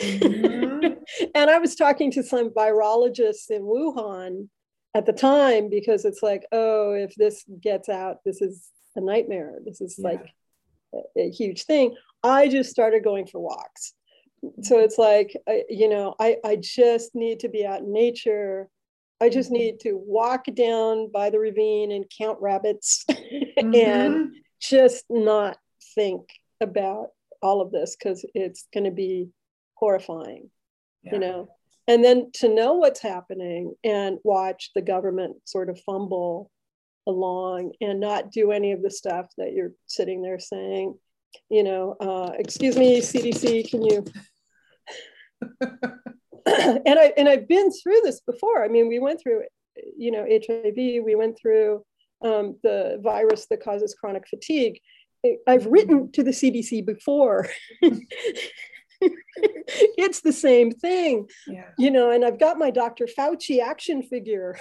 Mm-hmm. 0.00 0.94
and 1.34 1.50
I 1.50 1.58
was 1.58 1.74
talking 1.74 2.10
to 2.12 2.22
some 2.22 2.50
virologists 2.50 3.50
in 3.50 3.62
Wuhan 3.62 4.48
at 4.94 5.06
the 5.06 5.12
time 5.12 5.68
because 5.68 6.04
it's 6.04 6.22
like, 6.22 6.44
oh, 6.52 6.92
if 6.92 7.14
this 7.16 7.44
gets 7.60 7.88
out, 7.88 8.18
this 8.24 8.40
is 8.40 8.68
a 8.96 9.00
nightmare. 9.00 9.58
This 9.64 9.80
is 9.80 9.96
yeah. 9.98 10.08
like 10.08 10.26
a, 10.94 11.20
a, 11.20 11.30
huge 11.30 11.64
thing. 11.64 11.94
I 12.22 12.48
just 12.48 12.70
started 12.70 13.04
going 13.04 13.26
for 13.26 13.40
walks. 13.40 13.94
So 14.62 14.76
mm-hmm. 14.76 14.84
it's 14.84 14.98
like, 14.98 15.36
I, 15.48 15.64
you 15.68 15.88
know, 15.88 16.14
I, 16.18 16.36
I 16.44 16.56
just 16.56 17.14
need 17.14 17.40
to 17.40 17.48
be 17.48 17.66
out 17.66 17.80
in 17.80 17.92
nature. 17.92 18.68
I 19.20 19.28
just 19.28 19.48
mm-hmm. 19.48 19.58
need 19.58 19.80
to 19.80 19.92
walk 19.94 20.46
down 20.54 21.10
by 21.12 21.30
the 21.30 21.38
ravine 21.38 21.92
and 21.92 22.04
count 22.16 22.38
rabbits 22.40 23.04
mm-hmm. 23.10 23.74
and 23.74 24.36
just 24.60 25.04
not 25.08 25.58
think 25.94 26.28
about 26.60 27.08
all 27.42 27.60
of 27.60 27.70
this 27.70 27.96
because 27.96 28.24
it's 28.34 28.66
going 28.72 28.84
to 28.84 28.90
be 28.90 29.28
horrifying, 29.74 30.50
yeah. 31.02 31.14
you 31.14 31.18
know. 31.18 31.48
And 31.86 32.02
then 32.02 32.30
to 32.36 32.48
know 32.48 32.74
what's 32.74 33.00
happening 33.00 33.74
and 33.84 34.18
watch 34.24 34.70
the 34.74 34.80
government 34.80 35.36
sort 35.44 35.68
of 35.68 35.80
fumble 35.80 36.50
along 37.06 37.72
and 37.80 38.00
not 38.00 38.30
do 38.30 38.52
any 38.52 38.72
of 38.72 38.82
the 38.82 38.90
stuff 38.90 39.26
that 39.38 39.52
you're 39.52 39.72
sitting 39.86 40.22
there 40.22 40.38
saying, 40.38 40.94
you 41.50 41.62
know, 41.62 41.96
uh, 42.00 42.32
excuse 42.38 42.76
me, 42.76 43.00
CDC, 43.00 43.70
can 43.70 43.82
you? 43.82 44.04
and 46.46 46.98
I 46.98 47.12
and 47.16 47.28
I've 47.28 47.48
been 47.48 47.70
through 47.72 48.00
this 48.02 48.20
before. 48.20 48.64
I 48.64 48.68
mean, 48.68 48.88
we 48.88 48.98
went 48.98 49.20
through, 49.20 49.42
you 49.96 50.10
know, 50.10 50.24
HIV. 50.24 50.76
We 50.76 51.14
went 51.14 51.38
through 51.38 51.84
um, 52.24 52.56
the 52.62 53.00
virus 53.02 53.46
that 53.46 53.62
causes 53.62 53.94
chronic 53.94 54.26
fatigue. 54.28 54.80
I've 55.46 55.66
written 55.66 56.12
to 56.12 56.22
the 56.22 56.32
CDC 56.32 56.84
before. 56.84 57.48
it's 59.00 60.20
the 60.20 60.32
same 60.32 60.70
thing, 60.70 61.28
yeah. 61.46 61.68
you 61.78 61.90
know. 61.90 62.10
And 62.10 62.24
I've 62.24 62.38
got 62.38 62.58
my 62.58 62.70
Dr. 62.70 63.06
Fauci 63.06 63.60
action 63.60 64.02
figure 64.02 64.56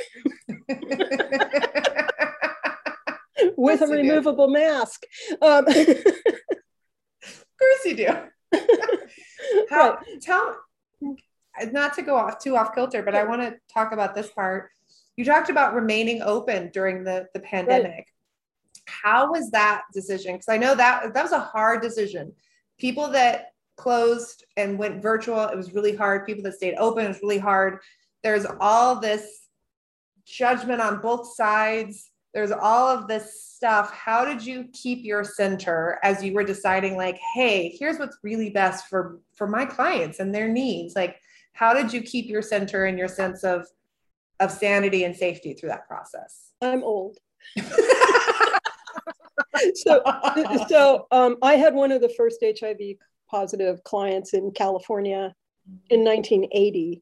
with 3.58 3.82
a 3.82 3.88
removable 3.88 4.48
do. 4.48 4.54
mask. 4.54 5.04
Um, 5.42 5.66
of 5.68 5.76
course 7.60 7.86
you 7.86 7.96
do. 7.96 8.08
How, 9.70 9.98
right. 9.98 10.22
Tell 10.22 10.58
not 11.72 11.94
to 11.94 12.02
go 12.02 12.16
off 12.16 12.40
too 12.40 12.58
off 12.58 12.74
kilter, 12.74 13.04
but 13.04 13.16
I 13.16 13.24
want 13.24 13.42
to 13.42 13.56
talk 13.72 13.92
about 13.92 14.16
this 14.16 14.30
part. 14.30 14.70
You 15.16 15.26
talked 15.26 15.50
about 15.50 15.76
remaining 15.76 16.22
open 16.22 16.72
during 16.74 17.04
the, 17.04 17.28
the 17.34 17.40
pandemic. 17.40 17.92
Right. 17.92 18.06
How 18.86 19.32
was 19.32 19.52
that 19.52 19.84
decision? 19.94 20.34
Because 20.34 20.50
I 20.50 20.58
know 20.58 20.76
that 20.76 21.14
that 21.14 21.24
was 21.24 21.32
a 21.32 21.40
hard 21.40 21.82
decision. 21.82 22.34
People 22.80 23.10
that 23.10 23.52
closed 23.78 24.46
and 24.58 24.78
went 24.78 25.02
virtual, 25.02 25.42
it 25.44 25.56
was 25.56 25.74
really 25.74 25.96
hard. 25.96 26.26
People 26.26 26.44
that 26.44 26.56
stayed 26.56 26.76
open, 26.76 27.06
it 27.06 27.10
was 27.10 27.22
really 27.22 27.38
hard. 27.38 27.80
There's 28.24 28.46
all 28.60 29.00
this 29.00 29.48
judgment 30.26 30.82
on 30.82 31.02
both 31.02 31.36
sides. 31.36 32.10
There's 32.34 32.52
all 32.52 32.88
of 32.88 33.08
this 33.08 33.44
stuff. 33.44 33.92
How 33.92 34.26
did 34.26 34.44
you 34.44 34.68
keep 34.74 35.06
your 35.06 35.24
center 35.24 36.00
as 36.04 36.24
you 36.24 36.34
were 36.34 36.44
deciding, 36.44 36.98
like, 36.98 37.20
hey, 37.34 37.76
here's 37.80 38.00
what's 38.00 38.18
really 38.24 38.50
best 38.50 38.88
for 38.88 39.20
for 39.36 39.48
my 39.48 39.66
clients 39.66 40.20
and 40.20 40.34
their 40.34 40.48
needs? 40.48 40.96
Like, 40.96 41.20
how 41.54 41.74
did 41.74 41.94
you 41.94 42.02
keep 42.02 42.28
your 42.28 42.42
center 42.42 42.86
and 42.86 42.98
your 42.98 43.08
sense 43.08 43.44
of 43.44 43.68
of 44.40 44.52
sanity 44.52 45.04
and 45.04 45.16
safety 45.16 45.54
through 45.54 45.70
that 45.70 45.88
process? 45.88 46.52
I'm 46.62 46.84
old. 46.84 47.18
so 49.76 50.02
so 50.68 51.08
um, 51.12 51.38
I 51.42 51.54
had 51.54 51.74
one 51.74 51.92
of 51.92 52.02
the 52.02 52.10
first 52.10 52.44
HIV 52.44 52.98
positive 53.30 53.84
clients 53.84 54.34
in 54.34 54.52
California 54.52 55.34
in 55.90 56.04
1980 56.04 57.02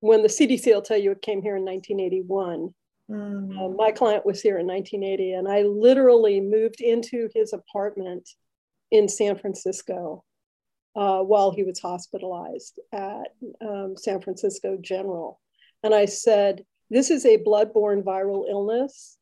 when 0.00 0.22
the 0.22 0.28
CDC 0.28 0.66
will 0.66 0.82
tell 0.82 0.98
you 0.98 1.12
it 1.12 1.22
came 1.22 1.40
here 1.42 1.56
in 1.56 1.64
1981. 1.64 2.74
Mm-hmm. 3.10 3.58
Uh, 3.58 3.68
my 3.70 3.90
client 3.90 4.24
was 4.24 4.40
here 4.40 4.58
in 4.58 4.66
1980, 4.66 5.32
and 5.32 5.48
I 5.48 5.62
literally 5.62 6.40
moved 6.40 6.80
into 6.80 7.28
his 7.34 7.52
apartment 7.52 8.28
in 8.90 9.08
San 9.08 9.36
Francisco 9.36 10.24
uh, 10.96 11.20
while 11.20 11.52
he 11.52 11.64
was 11.64 11.80
hospitalized 11.80 12.78
at 12.92 13.34
um, 13.60 13.94
San 13.96 14.20
Francisco 14.20 14.78
General. 14.80 15.40
And 15.82 15.94
I 15.94 16.06
said, 16.06 16.64
This 16.90 17.10
is 17.10 17.26
a 17.26 17.36
blood-borne 17.36 18.02
viral 18.02 18.48
illness. 18.48 19.18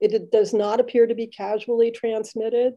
It 0.00 0.30
does 0.30 0.52
not 0.52 0.80
appear 0.80 1.06
to 1.06 1.14
be 1.14 1.26
casually 1.26 1.90
transmitted. 1.90 2.74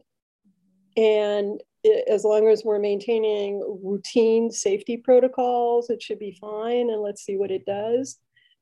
And 0.96 1.60
it, 1.84 2.08
as 2.08 2.24
long 2.24 2.48
as 2.48 2.64
we're 2.64 2.78
maintaining 2.78 3.60
routine 3.82 4.50
safety 4.50 4.96
protocols, 4.96 5.90
it 5.90 6.02
should 6.02 6.18
be 6.18 6.38
fine. 6.40 6.90
And 6.90 7.02
let's 7.02 7.22
see 7.22 7.36
what 7.36 7.50
it 7.50 7.66
does. 7.66 8.18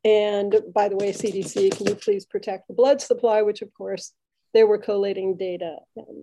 And 0.07 0.55
by 0.73 0.89
the 0.89 0.97
way, 0.97 1.11
CDC, 1.11 1.77
can 1.77 1.89
you 1.89 1.97
please 1.97 2.25
protect 2.25 2.69
the 2.69 2.75
blood 2.75 3.01
supply, 3.01 3.43
which 3.43 3.61
of 3.61 3.75
course 3.75 4.13
they 4.55 4.63
were 4.63 4.79
collating 4.79 5.37
data. 5.37 5.79
And, 5.97 6.23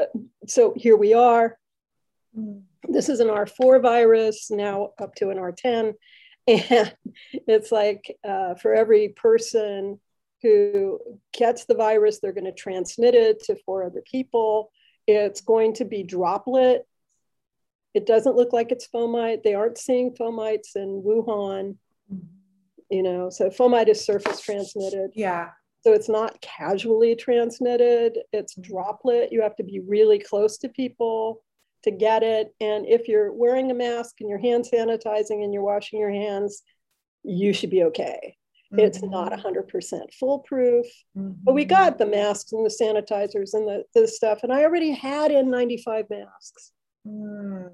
uh, 0.00 0.04
so 0.46 0.72
here 0.74 0.96
we 0.96 1.12
are. 1.12 1.58
This 2.88 3.10
is 3.10 3.20
an 3.20 3.28
R4 3.28 3.82
virus, 3.82 4.50
now 4.50 4.92
up 4.98 5.14
to 5.16 5.28
an 5.28 5.36
R10. 5.36 5.92
And 6.48 6.92
it's 7.46 7.70
like 7.70 8.16
uh, 8.24 8.54
for 8.54 8.74
every 8.74 9.10
person 9.10 10.00
who 10.42 10.98
gets 11.32 11.66
the 11.66 11.74
virus, 11.74 12.18
they're 12.18 12.32
going 12.32 12.46
to 12.46 12.52
transmit 12.52 13.14
it 13.14 13.44
to 13.44 13.56
four 13.64 13.84
other 13.84 14.02
people. 14.10 14.72
It's 15.06 15.42
going 15.42 15.74
to 15.74 15.84
be 15.84 16.02
droplet. 16.02 16.84
It 17.94 18.06
doesn't 18.06 18.34
look 18.34 18.52
like 18.52 18.72
it's 18.72 18.88
fomite. 18.88 19.42
They 19.44 19.54
aren't 19.54 19.78
seeing 19.78 20.14
fomites 20.14 20.74
in 20.74 21.02
Wuhan, 21.06 21.76
you 22.92 23.02
know, 23.02 23.30
so 23.30 23.48
fomite 23.48 23.88
is 23.88 24.04
surface 24.04 24.40
transmitted. 24.40 25.10
Yeah. 25.14 25.48
So 25.82 25.92
it's 25.92 26.08
not 26.08 26.40
casually 26.40 27.16
transmitted, 27.16 28.18
it's 28.32 28.54
droplet. 28.54 29.32
You 29.32 29.42
have 29.42 29.56
to 29.56 29.64
be 29.64 29.80
really 29.80 30.18
close 30.18 30.58
to 30.58 30.68
people 30.68 31.42
to 31.82 31.90
get 31.90 32.22
it. 32.22 32.54
And 32.60 32.86
if 32.86 33.08
you're 33.08 33.32
wearing 33.32 33.70
a 33.70 33.74
mask 33.74 34.16
and 34.20 34.28
you're 34.28 34.38
hand 34.38 34.66
sanitizing 34.72 35.42
and 35.42 35.52
you're 35.52 35.64
washing 35.64 35.98
your 35.98 36.12
hands, 36.12 36.62
you 37.24 37.52
should 37.52 37.70
be 37.70 37.82
okay. 37.84 38.36
Mm-hmm. 38.72 38.80
It's 38.86 39.02
not 39.02 39.32
100% 39.32 40.14
foolproof, 40.18 40.86
mm-hmm. 41.16 41.32
but 41.42 41.54
we 41.54 41.64
got 41.64 41.98
the 41.98 42.06
masks 42.06 42.52
and 42.52 42.64
the 42.64 42.70
sanitizers 42.70 43.54
and 43.54 43.66
the, 43.66 43.84
the 43.94 44.06
stuff. 44.06 44.40
And 44.44 44.52
I 44.52 44.62
already 44.62 44.92
had 44.92 45.30
N95 45.30 46.08
masks. 46.10 46.72
Mm. 47.06 47.70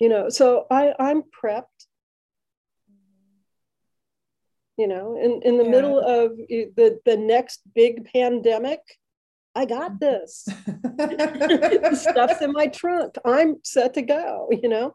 You 0.00 0.08
know, 0.08 0.28
so 0.28 0.66
I, 0.70 0.94
I'm 0.98 1.22
prepped. 1.22 1.86
You 4.78 4.88
know, 4.88 5.16
in, 5.16 5.42
in 5.42 5.58
the 5.58 5.64
yeah. 5.64 5.70
middle 5.70 5.98
of 5.98 6.36
the, 6.36 6.98
the 7.04 7.16
next 7.16 7.60
big 7.74 8.06
pandemic, 8.10 8.80
I 9.54 9.66
got 9.66 10.00
this. 10.00 10.44
stuff's 12.00 12.40
in 12.40 12.52
my 12.52 12.68
trunk. 12.68 13.16
I'm 13.24 13.56
set 13.64 13.94
to 13.94 14.02
go, 14.02 14.48
you 14.50 14.68
know? 14.68 14.94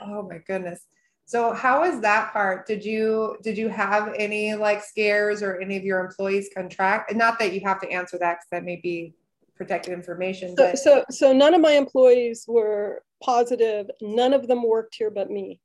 oh 0.00 0.28
my 0.28 0.38
goodness. 0.46 0.86
So 1.24 1.52
how 1.52 1.80
was 1.80 2.00
that 2.02 2.32
part? 2.32 2.66
Did 2.66 2.84
you 2.84 3.36
did 3.42 3.58
you 3.58 3.68
have 3.68 4.14
any 4.16 4.54
like 4.54 4.82
scares 4.82 5.42
or 5.42 5.60
any 5.60 5.76
of 5.76 5.82
your 5.82 5.98
employees 5.98 6.48
contract? 6.54 7.12
Not 7.16 7.40
that 7.40 7.52
you 7.52 7.60
have 7.64 7.80
to 7.80 7.90
answer 7.90 8.16
that 8.18 8.34
because 8.34 8.48
that 8.52 8.64
may 8.64 8.76
be 8.76 9.12
protected 9.56 9.92
information. 9.92 10.56
So, 10.56 10.74
so 10.76 11.04
so 11.10 11.32
none 11.32 11.52
of 11.52 11.60
my 11.60 11.72
employees 11.72 12.44
were 12.46 13.02
positive. 13.20 13.90
None 14.00 14.34
of 14.34 14.46
them 14.46 14.62
worked 14.62 14.94
here 14.94 15.10
but 15.10 15.28
me. 15.28 15.60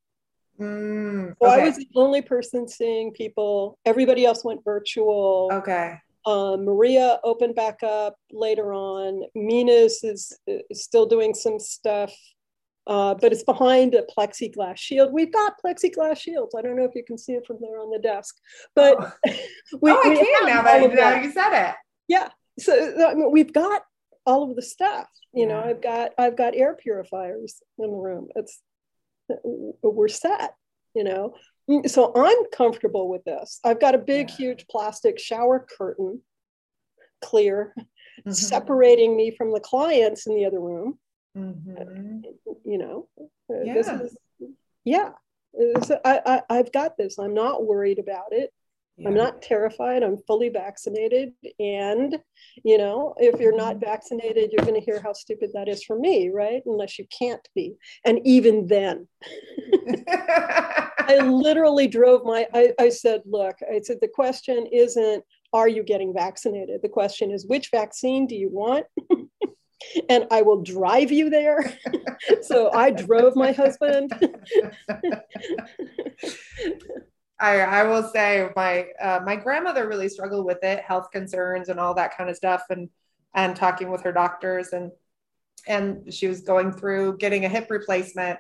Mm, 0.62 1.32
okay. 1.32 1.36
So 1.42 1.48
I 1.48 1.66
was 1.66 1.78
the 1.78 1.88
only 1.96 2.22
person 2.22 2.68
seeing 2.68 3.12
people. 3.12 3.80
Everybody 3.86 4.26
else 4.26 4.44
went 4.44 4.64
virtual. 4.64 5.50
Okay. 5.52 5.98
Um, 6.26 6.66
Maria 6.66 7.20
opened 7.24 7.56
back 7.56 7.82
up 7.82 8.16
later 8.32 8.74
on. 8.74 9.24
Minas 9.34 10.04
is, 10.04 10.38
is 10.46 10.84
still 10.84 11.08
doing 11.08 11.34
some 11.34 11.58
stuff, 11.58 12.14
uh, 12.86 13.16
but 13.16 13.32
it's 13.32 13.44
behind 13.44 13.96
a 13.96 14.04
plexiglass 14.04 14.78
shield. 14.78 15.12
We've 15.12 15.34
got 15.34 15.54
plexiglass 15.66 16.20
shields. 16.20 16.54
I 16.56 16.62
don't 16.62 16.76
know 16.76 16.86
if 16.86 16.94
you 16.94 17.04
can 17.04 17.18
see 17.18 17.34
it 17.34 17.48
from 17.48 17.58
there 17.60 17.80
on 17.80 17.90
the 17.90 17.98
desk, 17.98 18.36
but 18.76 18.98
oh, 19.00 19.12
we, 19.82 19.92
oh 19.92 20.02
I 20.04 20.10
we 20.10 20.18
can 20.18 20.46
now 20.46 20.62
that, 20.62 20.94
now 20.94 21.22
you 21.22 21.32
said 21.32 21.70
it. 21.70 21.76
Yeah, 22.08 22.30
so 22.60 23.08
I 23.08 23.16
mean, 23.16 23.32
we've 23.32 23.54
got 23.54 23.82
all 24.28 24.48
of 24.48 24.56
the 24.56 24.62
stuff. 24.62 25.08
You 25.34 25.48
yeah. 25.48 25.54
know, 25.54 25.64
I've 25.64 25.82
got 25.82 26.12
I've 26.20 26.38
got 26.38 26.56
air 26.56 26.76
purifiers 26.76 27.64
in 27.80 27.90
the 27.90 27.98
room. 27.98 28.28
It's 28.36 28.62
we're 29.82 30.08
set. 30.08 30.56
You 30.94 31.06
know, 31.06 31.36
mm, 31.70 31.90
so 31.90 32.12
I'm 32.16 32.50
comfortable 32.52 33.10
with 33.10 33.24
this. 33.24 33.60
I've 33.64 33.80
got 33.80 33.96
a 33.96 34.00
big, 34.00 34.30
yeah. 34.30 34.36
huge 34.36 34.66
plastic 34.70 35.20
shower 35.20 35.66
curtain, 35.78 36.22
clear, 37.22 37.74
mm-hmm. 37.78 38.32
separating 38.32 39.16
me 39.16 39.32
from 39.32 39.54
the 39.54 39.62
clients 39.62 40.28
in 40.28 40.36
the 40.36 40.46
other 40.46 40.60
room. 40.60 41.00
Mm-hmm. 41.38 42.22
You 42.66 42.78
know, 42.78 43.08
yeah. 43.50 43.74
this 43.74 43.88
is 43.88 44.16
yeah. 44.84 45.12
I, 46.06 46.42
I, 46.50 46.56
have 46.56 46.72
got 46.72 46.98
this. 46.98 47.20
I'm 47.20 47.34
not 47.34 47.66
worried 47.66 48.00
about 48.00 48.32
it. 48.32 48.54
Yeah. 49.02 49.10
I'm 49.10 49.16
not 49.16 49.42
terrified. 49.42 50.04
I'm 50.04 50.18
fully 50.28 50.50
vaccinated. 50.50 51.34
And, 51.60 52.20
you 52.64 52.78
know, 52.78 53.16
if 53.18 53.40
you're 53.40 53.56
not 53.56 53.76
mm-hmm. 53.78 53.86
vaccinated, 53.86 54.52
you're 54.52 54.66
going 54.66 54.80
to 54.80 54.86
hear 54.86 55.02
how 55.02 55.14
stupid 55.14 55.50
that 55.54 55.68
is 55.68 55.84
for 55.84 55.98
me, 55.98 56.30
right? 56.30 56.62
Unless 56.66 57.00
you 57.00 57.06
can't 57.18 57.48
be. 57.56 57.76
And 58.06 58.20
even 58.26 58.68
then, 58.68 59.08
I 60.08 61.20
literally 61.24 61.88
drove 61.88 62.24
my, 62.24 62.48
I, 62.54 62.74
I 62.80 62.90
said, 62.90 63.22
look, 63.26 63.56
I 63.70 63.82
said, 63.82 63.98
the 64.02 64.08
question 64.08 64.68
isn't, 64.72 65.24
are 65.52 65.68
you 65.68 65.84
getting 65.84 66.14
vaccinated? 66.14 66.82
The 66.82 66.90
question 66.90 67.32
is, 67.32 67.48
which 67.48 67.70
vaccine 67.72 68.28
do 68.28 68.36
you 68.36 68.50
want? 68.50 68.86
and 70.10 70.28
I 70.32 70.44
will 70.44 70.62
drive 70.62 71.12
you 71.12 71.30
there. 71.30 71.74
so 72.42 72.72
I 72.72 72.92
drove 72.92 73.36
my 73.36 73.52
husband. 73.52 74.14
I, 77.42 77.60
I 77.62 77.84
will 77.84 78.04
say 78.04 78.50
my 78.56 78.88
uh, 79.02 79.20
my 79.26 79.36
grandmother 79.36 79.88
really 79.88 80.08
struggled 80.08 80.46
with 80.46 80.64
it, 80.64 80.84
health 80.84 81.10
concerns 81.12 81.70
and 81.70 81.80
all 81.80 81.96
that 81.96 82.16
kind 82.16 82.30
of 82.30 82.36
stuff, 82.36 82.64
and 82.70 82.88
and 83.34 83.56
talking 83.56 83.90
with 83.90 84.04
her 84.04 84.12
doctors 84.12 84.70
and 84.74 84.92
and 85.68 86.14
she 86.14 86.28
was 86.28 86.42
going 86.42 86.72
through 86.72 87.18
getting 87.18 87.46
a 87.46 87.50
hip 87.50 87.68
replacement, 87.70 88.40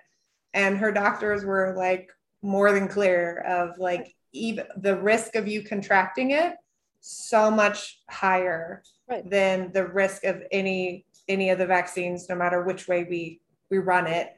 and 0.53 0.77
her 0.77 0.91
doctors 0.91 1.43
were 1.43 1.73
like 1.75 2.09
more 2.43 2.71
than 2.71 2.87
clear 2.87 3.39
of 3.39 3.77
like 3.79 4.15
even 4.33 4.65
the 4.77 4.95
risk 4.95 5.35
of 5.35 5.47
you 5.47 5.63
contracting 5.63 6.31
it 6.31 6.55
so 7.01 7.49
much 7.51 8.01
higher 8.09 8.83
right. 9.09 9.27
than 9.29 9.71
the 9.73 9.85
risk 9.85 10.23
of 10.23 10.43
any 10.51 11.05
any 11.27 11.49
of 11.49 11.57
the 11.57 11.65
vaccines, 11.65 12.29
no 12.29 12.35
matter 12.35 12.63
which 12.63 12.87
way 12.87 13.05
we 13.09 13.41
we 13.71 13.79
run 13.79 14.05
it. 14.05 14.35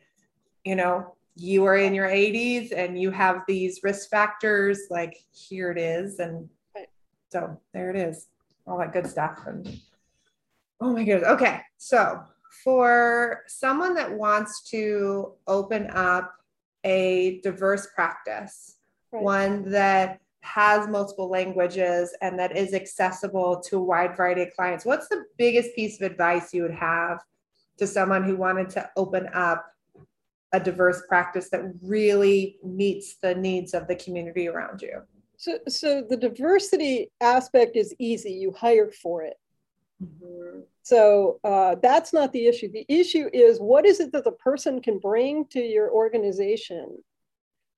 You 0.64 0.76
know, 0.76 1.16
you 1.36 1.66
are 1.66 1.78
in 1.78 1.94
your 1.94 2.08
80s 2.08 2.72
and 2.76 3.00
you 3.00 3.12
have 3.12 3.42
these 3.48 3.82
risk 3.84 4.10
factors, 4.10 4.82
like 4.90 5.18
here 5.32 5.72
it 5.72 5.78
is. 5.78 6.20
And 6.20 6.50
so 7.30 7.60
there 7.74 7.90
it 7.90 7.96
is, 7.96 8.28
all 8.68 8.78
that 8.78 8.94
good 8.94 9.08
stuff. 9.08 9.40
And 9.48 9.68
oh 10.80 10.94
my 10.94 11.04
goodness. 11.04 11.28
Okay. 11.28 11.62
So 11.78 12.22
for 12.64 13.44
someone 13.48 13.96
that 13.96 14.12
wants 14.12 14.70
to 14.70 15.34
open 15.48 15.90
up 15.92 16.36
a 16.84 17.40
diverse 17.42 17.88
practice, 17.96 18.76
right. 19.12 19.24
one 19.24 19.72
that 19.72 20.20
has 20.42 20.88
multiple 20.88 21.30
languages 21.30 22.16
and 22.22 22.38
that 22.38 22.56
is 22.56 22.74
accessible 22.74 23.62
to 23.62 23.78
a 23.78 23.84
wide 23.84 24.16
variety 24.16 24.44
of 24.44 24.54
clients, 24.54 24.86
what's 24.86 25.08
the 25.08 25.24
biggest 25.38 25.74
piece 25.74 26.00
of 26.00 26.12
advice 26.12 26.54
you 26.54 26.62
would 26.62 26.74
have 26.74 27.24
to 27.78 27.88
someone 27.88 28.24
who 28.24 28.36
wanted 28.36 28.70
to 28.70 28.88
open 28.96 29.28
up 29.34 29.73
a 30.54 30.60
diverse 30.60 31.02
practice 31.08 31.50
that 31.50 31.62
really 31.82 32.58
meets 32.64 33.16
the 33.16 33.36
needs 33.36 33.74
of 33.74 33.88
the 33.88 33.96
community 33.96 34.48
around 34.48 34.82
you? 34.82 35.02
So, 35.38 35.60
so 35.68 36.04
the 36.08 36.16
diversity 36.16 37.12
aspect 37.20 37.76
is 37.76 37.94
easy. 38.00 38.32
You 38.32 38.54
hire 38.54 38.92
for 38.92 39.24
it. 39.24 39.36
Mm-hmm. 40.02 40.62
So 40.84 41.40
uh, 41.44 41.76
that's 41.82 42.14
not 42.14 42.32
the 42.34 42.48
issue. 42.48 42.72
The 42.72 42.86
issue 42.88 43.30
is 43.34 43.60
what 43.60 43.86
is 43.86 44.00
it 44.00 44.12
that 44.12 44.24
the 44.24 44.32
person 44.32 44.82
can 44.82 45.00
bring 45.00 45.46
to 45.48 45.60
your 45.60 45.92
organization 45.92 46.98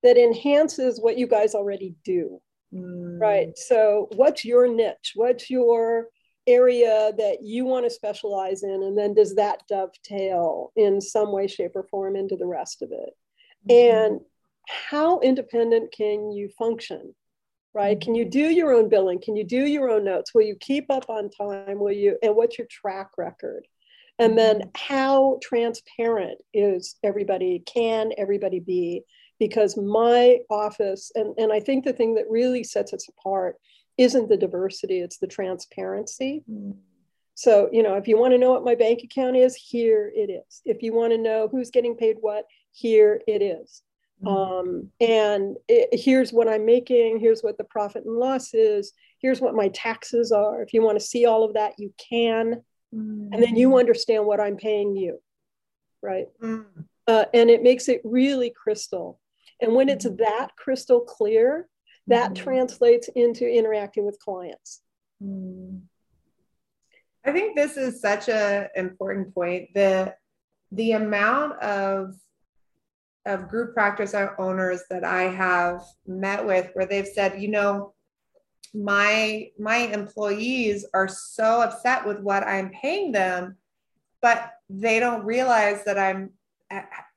that 0.04 0.18
enhances 0.18 1.00
what 1.00 1.18
you 1.18 1.28
guys 1.28 1.56
already 1.56 1.96
do? 2.04 2.40
Mm. 2.74 3.20
Right. 3.20 3.58
So, 3.58 4.10
what's 4.16 4.44
your 4.44 4.68
niche? 4.68 5.14
What's 5.16 5.50
your 5.50 6.08
area 6.48 7.12
that 7.18 7.38
you 7.42 7.66
want 7.66 7.86
to 7.86 7.90
specialize 7.90 8.64
in 8.64 8.84
and 8.84 8.98
then 8.98 9.14
does 9.14 9.36
that 9.36 9.62
dovetail 9.68 10.72
in 10.76 11.02
some 11.02 11.32
way 11.32 11.48
shape 11.48 11.72
or 11.76 11.84
form 11.84 12.16
into 12.16 12.36
the 12.36 12.46
rest 12.46 12.82
of 12.82 12.92
it? 12.92 13.10
Mm-hmm. 13.68 13.96
and 13.96 14.22
how 14.68 15.20
independent 15.22 15.92
can 15.92 16.32
you 16.32 16.50
function 16.50 17.14
right? 17.76 18.00
Can 18.00 18.16
you 18.16 18.24
mm-hmm. 18.24 18.30
do 18.30 18.50
your 18.52 18.74
own 18.74 18.90
billing? 18.90 19.20
Can 19.22 19.36
you 19.36 19.44
do 19.44 19.66
your 19.66 19.92
own 19.92 20.06
notes? 20.06 20.34
Will 20.34 20.44
you 20.44 20.56
keep 20.56 20.90
up 20.90 21.10
on 21.10 21.30
time? 21.30 21.78
Will 21.78 21.92
you 21.92 22.18
and 22.24 22.36
what's 22.36 22.58
your 22.58 22.68
track 22.72 23.10
record? 23.18 23.68
And 24.18 24.38
then 24.38 24.60
mm-hmm. 24.62 24.70
how 24.74 25.40
transparent 25.44 26.40
is 26.54 26.96
everybody 27.04 27.62
can 27.68 28.12
everybody 28.18 28.62
be? 28.62 29.04
Because 29.38 29.78
my 29.78 30.40
office 30.50 31.12
and, 31.14 31.38
and 31.38 31.52
i 31.52 31.60
think 31.60 31.84
the 31.84 31.92
thing 31.92 32.16
that 32.16 32.24
really 32.30 32.64
sets 32.64 32.94
us 32.94 33.06
apart 33.10 33.58
isn't 33.98 34.30
the 34.30 34.38
diversity, 34.38 35.00
it's 35.00 35.18
the 35.18 35.28
transparency. 35.28 36.44
Mm. 36.50 36.76
So, 37.36 37.70
you 37.72 37.84
know, 37.84 37.96
if 37.96 38.08
you 38.08 38.18
want 38.18 38.34
to 38.34 38.38
know 38.38 38.52
what 38.52 38.64
my 38.64 38.76
bank 38.76 39.02
account 39.04 39.36
is, 39.36 39.56
here 39.56 40.12
it 40.16 40.30
is. 40.30 40.62
If 40.64 40.82
you 40.82 40.94
want 40.94 41.12
to 41.12 41.18
know 41.18 41.50
who's 41.52 41.70
getting 41.70 41.96
paid 41.96 42.18
what, 42.22 42.46
here 42.72 43.22
it 43.28 43.42
is. 43.42 43.82
Mm. 44.24 44.60
Um, 44.60 44.90
and 45.02 45.58
it, 45.68 45.90
here's 46.00 46.32
what 46.32 46.48
I'm 46.48 46.66
making, 46.66 47.20
here's 47.20 47.42
what 47.42 47.58
the 47.58 47.66
profit 47.66 48.06
and 48.06 48.16
loss 48.16 48.54
is, 48.54 48.94
here's 49.20 49.42
what 49.42 49.54
my 49.54 49.68
taxes 49.70 50.32
are. 50.32 50.62
If 50.62 50.74
you 50.74 50.82
want 50.82 50.98
to 50.98 51.06
see 51.06 51.26
all 51.26 51.44
of 51.44 51.56
that, 51.56 51.74
you 51.78 51.94
can. 51.98 52.62
Mm. 52.94 53.30
And 53.34 53.44
then 53.44 53.56
you 53.58 53.78
understand 53.78 54.26
what 54.26 54.40
I'm 54.40 54.56
paying 54.56 54.96
you, 54.96 55.22
right? 56.02 56.28
Mm. 56.42 56.66
Uh, 57.08 57.26
and 57.34 57.50
it 57.50 57.64
makes 57.64 57.90
it 57.90 58.02
really 58.04 58.50
crystal. 58.50 59.20
And 59.62 59.74
when 59.74 59.90
it's 59.90 60.06
mm. 60.06 60.18
that 60.20 60.56
crystal 60.56 61.02
clear, 61.02 61.68
that 62.08 62.34
mm-hmm. 62.34 62.44
translates 62.44 63.10
into 63.16 63.48
interacting 63.48 64.06
with 64.06 64.20
clients. 64.20 64.82
Mm. 65.22 65.82
I 67.26 67.32
think 67.32 67.56
this 67.56 67.78
is 67.78 68.02
such 68.02 68.30
an 68.30 68.68
important 68.76 69.34
point. 69.34 69.70
The 69.74 70.16
the 70.72 70.92
amount 70.92 71.62
of 71.62 72.16
of 73.26 73.50
group 73.50 73.74
practice 73.74 74.14
owners 74.38 74.84
that 74.90 75.04
I 75.04 75.24
have 75.24 75.82
met 76.06 76.46
with 76.46 76.70
where 76.74 76.86
they've 76.86 77.08
said, 77.08 77.42
you 77.42 77.48
know, 77.48 77.94
my 78.74 79.50
my 79.58 79.78
employees 79.78 80.86
are 80.94 81.08
so 81.08 81.62
upset 81.62 82.06
with 82.06 82.20
what 82.20 82.44
I'm 82.44 82.70
paying 82.70 83.12
them, 83.12 83.58
but 84.22 84.52
they 84.70 85.00
don't 85.00 85.26
realize 85.26 85.84
that 85.86 85.98
I'm 85.98 86.32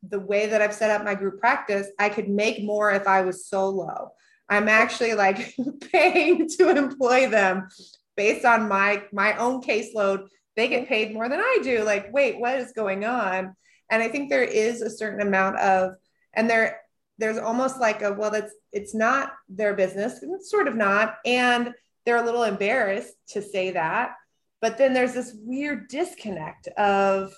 the 0.02 0.20
way 0.20 0.46
that 0.46 0.62
I've 0.62 0.74
set 0.74 0.90
up 0.90 1.04
my 1.04 1.14
group 1.14 1.40
practice, 1.40 1.88
I 1.98 2.08
could 2.08 2.28
make 2.28 2.62
more 2.62 2.90
if 2.92 3.06
I 3.06 3.22
was 3.22 3.46
solo. 3.46 4.12
I'm 4.48 4.68
actually 4.68 5.14
like 5.14 5.54
paying 5.92 6.48
to 6.58 6.70
employ 6.70 7.28
them 7.28 7.68
based 8.16 8.44
on 8.44 8.68
my 8.68 9.04
my 9.12 9.36
own 9.36 9.62
caseload. 9.62 10.28
They 10.56 10.68
get 10.68 10.82
mm-hmm. 10.82 10.88
paid 10.88 11.14
more 11.14 11.28
than 11.28 11.40
I 11.40 11.58
do. 11.62 11.84
Like, 11.84 12.12
wait, 12.12 12.40
what 12.40 12.58
is 12.58 12.72
going 12.72 13.04
on? 13.04 13.54
And 13.90 14.02
I 14.02 14.08
think 14.08 14.28
there 14.28 14.44
is 14.44 14.82
a 14.82 14.90
certain 14.90 15.20
amount 15.26 15.58
of, 15.58 15.92
and 16.34 16.48
there 16.48 16.80
there's 17.18 17.38
almost 17.38 17.80
like 17.80 18.02
a 18.02 18.12
well, 18.12 18.30
that's 18.30 18.52
it's 18.72 18.94
not 18.94 19.32
their 19.48 19.74
business. 19.74 20.20
It's 20.22 20.50
sort 20.50 20.68
of 20.68 20.76
not, 20.76 21.16
and 21.24 21.72
they're 22.04 22.16
a 22.16 22.24
little 22.24 22.44
embarrassed 22.44 23.14
to 23.28 23.42
say 23.42 23.72
that. 23.72 24.14
But 24.60 24.78
then 24.78 24.92
there's 24.92 25.14
this 25.14 25.36
weird 25.40 25.88
disconnect 25.88 26.68
of 26.68 27.32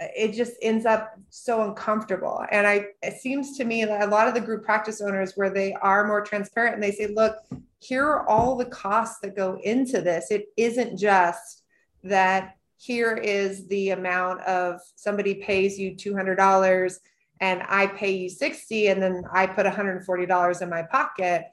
it 0.00 0.32
just 0.32 0.54
ends 0.60 0.86
up 0.86 1.18
so 1.30 1.62
uncomfortable. 1.62 2.44
And 2.50 2.66
I, 2.66 2.86
it 3.02 3.20
seems 3.20 3.56
to 3.58 3.64
me 3.64 3.84
that 3.84 4.02
a 4.02 4.10
lot 4.10 4.28
of 4.28 4.34
the 4.34 4.40
group 4.40 4.64
practice 4.64 5.00
owners 5.00 5.32
where 5.36 5.50
they 5.50 5.72
are 5.74 6.06
more 6.06 6.22
transparent 6.22 6.74
and 6.74 6.82
they 6.82 6.90
say, 6.90 7.06
look, 7.06 7.36
here 7.78 8.06
are 8.06 8.28
all 8.28 8.56
the 8.56 8.64
costs 8.66 9.20
that 9.20 9.36
go 9.36 9.58
into 9.62 10.00
this. 10.00 10.30
It 10.30 10.46
isn't 10.56 10.98
just 10.98 11.62
that 12.02 12.56
here 12.76 13.14
is 13.14 13.66
the 13.68 13.90
amount 13.90 14.40
of 14.42 14.80
somebody 14.96 15.34
pays 15.34 15.78
you 15.78 15.94
$200 15.94 16.98
and 17.40 17.62
I 17.68 17.86
pay 17.86 18.12
you 18.12 18.28
60 18.28 18.88
and 18.88 19.02
then 19.02 19.22
I 19.32 19.46
put 19.46 19.66
$140 19.66 20.62
in 20.62 20.70
my 20.70 20.82
pocket. 20.82 21.44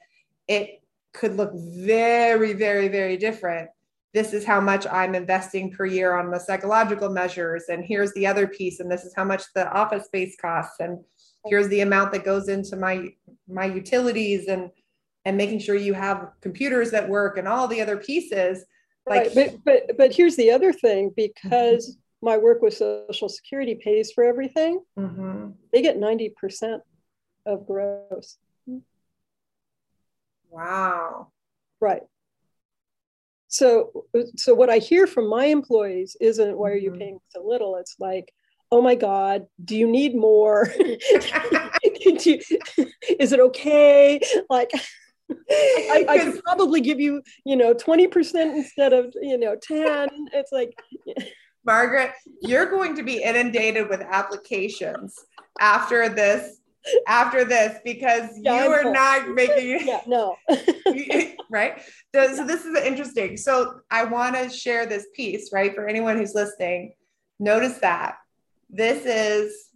It 0.47 0.81
could 1.13 1.35
look 1.35 1.51
very, 1.53 2.53
very, 2.53 2.87
very 2.87 3.17
different 3.17 3.69
this 4.13 4.33
is 4.33 4.45
how 4.45 4.59
much 4.59 4.85
I'm 4.87 5.15
investing 5.15 5.71
per 5.71 5.85
year 5.85 6.17
on 6.17 6.31
the 6.31 6.39
psychological 6.39 7.09
measures. 7.09 7.65
And 7.69 7.83
here's 7.83 8.13
the 8.13 8.27
other 8.27 8.47
piece. 8.47 8.79
And 8.79 8.91
this 8.91 9.05
is 9.05 9.13
how 9.15 9.23
much 9.23 9.43
the 9.55 9.71
office 9.71 10.05
space 10.05 10.35
costs. 10.39 10.75
And 10.79 10.99
here's 11.45 11.69
the 11.69 11.81
amount 11.81 12.11
that 12.11 12.25
goes 12.25 12.49
into 12.49 12.75
my 12.75 13.09
my 13.47 13.65
utilities 13.65 14.47
and 14.47 14.69
and 15.23 15.37
making 15.37 15.59
sure 15.59 15.75
you 15.75 15.93
have 15.93 16.29
computers 16.41 16.91
that 16.91 17.07
work 17.07 17.37
and 17.37 17.47
all 17.47 17.67
the 17.67 17.81
other 17.81 17.97
pieces. 17.97 18.65
Like 19.07 19.33
right. 19.35 19.57
but 19.63 19.63
but 19.63 19.97
but 19.97 20.13
here's 20.13 20.35
the 20.35 20.51
other 20.51 20.73
thing 20.73 21.11
because 21.15 21.89
mm-hmm. 21.89 22.25
my 22.25 22.37
work 22.37 22.61
with 22.61 22.75
Social 22.75 23.29
Security 23.29 23.75
pays 23.75 24.11
for 24.11 24.23
everything, 24.23 24.81
mm-hmm. 24.97 25.51
they 25.71 25.81
get 25.81 25.97
90% 25.97 26.79
of 27.45 27.65
gross. 27.65 28.37
Wow. 30.49 31.29
Right. 31.79 32.01
So 33.51 34.05
so 34.37 34.53
what 34.53 34.69
I 34.69 34.77
hear 34.77 35.05
from 35.05 35.27
my 35.27 35.45
employees 35.45 36.15
isn't 36.21 36.57
why 36.57 36.71
are 36.71 36.75
you 36.75 36.91
mm-hmm. 36.91 36.99
paying 36.99 37.19
so 37.29 37.45
little? 37.45 37.75
It's 37.75 37.97
like, 37.99 38.33
oh 38.71 38.81
my 38.81 38.95
God, 38.95 39.45
do 39.63 39.75
you 39.75 39.87
need 39.87 40.15
more? 40.15 40.69
you, 40.79 42.39
is 43.19 43.33
it 43.33 43.39
okay? 43.41 44.21
Like 44.49 44.71
I, 45.29 46.05
I, 46.07 46.19
could 46.19 46.43
probably 46.45 46.79
give 46.79 47.01
you, 47.01 47.21
you 47.45 47.57
know, 47.57 47.73
20% 47.73 48.55
instead 48.55 48.93
of, 48.93 49.13
you 49.21 49.37
know, 49.37 49.57
10. 49.61 50.07
It's 50.33 50.53
like 50.53 50.73
Margaret, 51.65 52.11
you're 52.41 52.69
going 52.69 52.95
to 52.95 53.03
be 53.03 53.21
inundated 53.21 53.89
with 53.89 53.99
applications 53.99 55.13
after 55.59 56.07
this 56.07 56.60
after 57.07 57.45
this 57.45 57.79
because 57.83 58.29
yeah, 58.37 58.63
you 58.63 58.71
are 58.71 58.91
not 58.91 59.29
making 59.29 59.79
yeah 59.87 60.01
no. 60.07 60.35
Right? 61.49 61.81
So, 62.15 62.33
so 62.35 62.47
this 62.47 62.65
is 62.65 62.77
interesting. 62.77 63.35
So 63.35 63.81
i 63.91 64.05
want 64.05 64.35
to 64.35 64.49
share 64.49 64.85
this 64.85 65.07
piece 65.13 65.51
right 65.51 65.73
for 65.75 65.87
anyone 65.87 66.17
who's 66.17 66.33
listening. 66.33 66.93
Notice 67.39 67.79
that. 67.79 68.15
This 68.69 69.05
is 69.05 69.69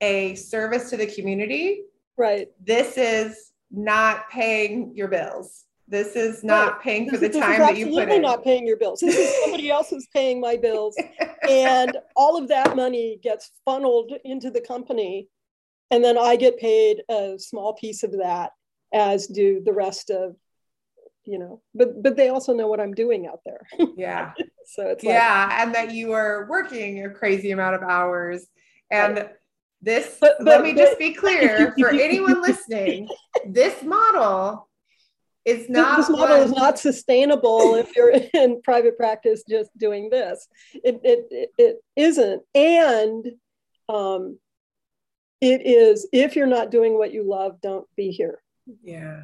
a 0.00 0.34
service 0.34 0.90
to 0.90 0.96
the 0.96 1.06
community. 1.06 1.82
Right. 2.18 2.48
This 2.60 2.98
is 2.98 3.52
not 3.70 4.28
paying 4.30 4.96
your 4.96 5.08
bills. 5.08 5.64
This 5.88 6.16
is 6.16 6.42
not 6.42 6.72
right. 6.72 6.82
paying 6.82 7.10
for 7.10 7.16
this, 7.18 7.34
the 7.34 7.40
time 7.40 7.58
that 7.60 7.76
you 7.76 7.90
put 7.90 8.08
in. 8.08 8.22
not 8.22 8.42
paying 8.42 8.66
your 8.66 8.76
bills. 8.76 9.00
This 9.00 9.16
is 9.16 9.42
somebody 9.42 9.70
else 9.70 9.90
who's 9.90 10.06
paying 10.06 10.40
my 10.40 10.56
bills, 10.56 10.96
and 11.48 11.98
all 12.16 12.38
of 12.38 12.48
that 12.48 12.76
money 12.76 13.18
gets 13.22 13.50
funneled 13.64 14.12
into 14.24 14.50
the 14.50 14.60
company, 14.60 15.28
and 15.92 16.02
then 16.02 16.16
I 16.18 16.36
get 16.36 16.58
paid 16.58 17.02
a 17.08 17.38
small 17.38 17.74
piece 17.74 18.02
of 18.02 18.12
that, 18.12 18.52
as 18.92 19.26
do 19.26 19.62
the 19.64 19.74
rest 19.74 20.10
of, 20.10 20.34
you 21.24 21.38
know. 21.38 21.60
But 21.74 22.02
but 22.02 22.16
they 22.16 22.30
also 22.30 22.54
know 22.54 22.66
what 22.66 22.80
I'm 22.80 22.94
doing 22.94 23.26
out 23.26 23.40
there. 23.44 23.60
Yeah. 23.96 24.32
so 24.66 24.88
it's 24.88 25.04
like, 25.04 25.12
yeah, 25.12 25.62
and 25.62 25.74
that 25.74 25.92
you 25.92 26.12
are 26.12 26.46
working 26.48 27.04
a 27.04 27.10
crazy 27.10 27.52
amount 27.52 27.76
of 27.76 27.82
hours, 27.82 28.46
and. 28.90 29.16
Right. 29.18 29.30
This, 29.84 30.18
but, 30.20 30.36
but, 30.38 30.46
let 30.46 30.62
me 30.62 30.74
but, 30.74 30.78
just 30.78 30.96
be 31.00 31.12
clear 31.12 31.74
for 31.76 31.88
anyone 31.92 32.40
listening, 32.40 33.08
this 33.44 33.82
model 33.82 34.68
is 35.44 35.68
not 35.68 35.96
this 35.96 36.08
model 36.08 36.38
one. 36.38 36.46
is 36.46 36.52
not 36.52 36.78
sustainable 36.78 37.74
if 37.74 37.96
you're 37.96 38.10
in 38.34 38.62
private 38.62 38.96
practice 38.96 39.42
just 39.48 39.76
doing 39.76 40.08
this 40.08 40.46
it, 40.72 41.00
it, 41.02 41.26
it, 41.32 41.50
it 41.58 41.76
isn't 41.96 42.42
and 42.54 43.32
um, 43.88 44.38
it 45.42 45.66
is 45.66 46.08
if 46.12 46.34
you're 46.34 46.46
not 46.46 46.70
doing 46.70 46.96
what 46.96 47.12
you 47.12 47.28
love 47.28 47.60
don't 47.60 47.86
be 47.96 48.10
here 48.10 48.40
yeah 48.82 49.20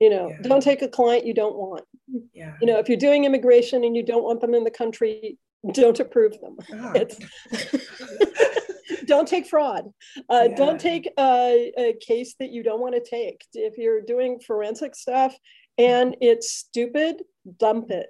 you 0.00 0.10
know 0.10 0.30
yeah. 0.30 0.38
don't 0.42 0.62
take 0.62 0.82
a 0.82 0.88
client 0.88 1.24
you 1.24 1.34
don't 1.34 1.54
want 1.54 1.84
yeah 2.32 2.56
you 2.60 2.66
know 2.66 2.78
if 2.78 2.88
you're 2.88 2.98
doing 2.98 3.24
immigration 3.24 3.84
and 3.84 3.96
you 3.96 4.02
don't 4.02 4.24
want 4.24 4.40
them 4.40 4.54
in 4.54 4.64
the 4.64 4.70
country 4.70 5.38
don't 5.72 6.00
approve 6.00 6.32
them 6.40 6.56
it's 6.96 7.18
don't 9.06 9.28
take 9.28 9.46
fraud. 9.46 9.92
Uh, 10.28 10.48
yeah. 10.48 10.56
Don't 10.56 10.80
take 10.80 11.08
a, 11.18 11.72
a, 11.76 11.94
case 11.94 12.34
that 12.40 12.50
you 12.50 12.62
don't 12.62 12.80
want 12.80 12.94
to 12.94 13.00
take. 13.00 13.44
If 13.52 13.78
you're 13.78 14.00
doing 14.00 14.40
forensic 14.40 14.94
stuff 14.94 15.36
and 15.78 16.16
it's 16.20 16.52
stupid, 16.52 17.22
dump 17.58 17.90
it. 17.90 18.08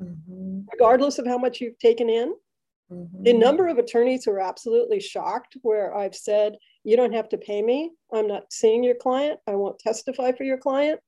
Mm-hmm. 0.00 0.60
Regardless 0.72 1.18
of 1.18 1.26
how 1.26 1.38
much 1.38 1.60
you've 1.60 1.78
taken 1.78 2.08
in. 2.08 2.34
Mm-hmm. 2.92 3.22
The 3.22 3.32
number 3.34 3.68
of 3.68 3.78
attorneys 3.78 4.24
who 4.24 4.32
are 4.32 4.40
absolutely 4.40 5.00
shocked, 5.00 5.56
where 5.62 5.94
I've 5.94 6.14
said, 6.14 6.56
You 6.84 6.96
don't 6.96 7.14
have 7.14 7.28
to 7.30 7.38
pay 7.38 7.60
me. 7.62 7.92
I'm 8.12 8.26
not 8.26 8.52
seeing 8.52 8.82
your 8.82 8.94
client. 8.94 9.40
I 9.46 9.56
won't 9.56 9.78
testify 9.78 10.32
for 10.32 10.44
your 10.44 10.58
client. 10.58 11.00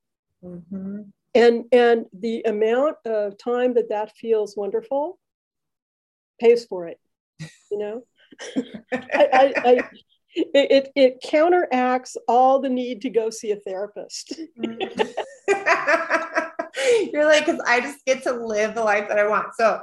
Mm-hmm. 0.44 1.02
And, 1.34 1.64
and 1.72 2.06
the 2.12 2.42
amount 2.42 2.96
of 3.04 3.38
time 3.38 3.74
that 3.74 3.90
that 3.90 4.16
feels 4.16 4.56
wonderful 4.56 5.18
pays 6.40 6.64
for 6.64 6.88
it, 6.88 6.98
you 7.70 7.78
know? 7.78 8.02
I, 8.92 9.28
I, 9.32 9.52
I, 9.56 9.88
it, 10.34 10.90
it 10.94 11.20
counteracts 11.22 12.16
all 12.26 12.60
the 12.60 12.68
need 12.68 13.02
to 13.02 13.10
go 13.10 13.30
see 13.30 13.52
a 13.52 13.56
therapist. 13.56 14.40
You're 17.12 17.24
like, 17.26 17.46
because 17.46 17.60
I 17.66 17.80
just 17.80 18.04
get 18.04 18.22
to 18.24 18.32
live 18.32 18.74
the 18.74 18.82
life 18.84 19.08
that 19.08 19.18
I 19.18 19.28
want. 19.28 19.54
So 19.56 19.80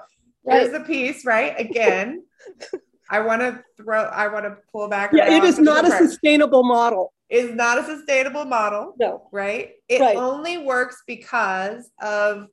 right. 0.47 0.61
here's 0.61 0.71
the 0.71 0.81
piece, 0.81 1.25
right? 1.25 1.59
Again, 1.59 2.23
I 3.09 3.21
want 3.21 3.41
to 3.41 3.63
throw, 3.77 4.03
I 4.03 4.27
want 4.27 4.45
to 4.45 4.57
pull 4.71 4.87
back. 4.87 5.11
Yeah, 5.13 5.31
it 5.31 5.43
is 5.43 5.59
not 5.59 5.85
a 5.85 5.89
part. 5.89 6.03
sustainable 6.03 6.63
model. 6.63 7.13
Is 7.29 7.53
not 7.53 7.77
a 7.77 7.83
sustainable 7.83 8.45
model. 8.45 8.93
No. 8.99 9.27
Right? 9.31 9.71
It 9.89 9.99
right. 9.99 10.15
only 10.15 10.57
works 10.57 11.03
because 11.05 11.89
of 12.01 12.47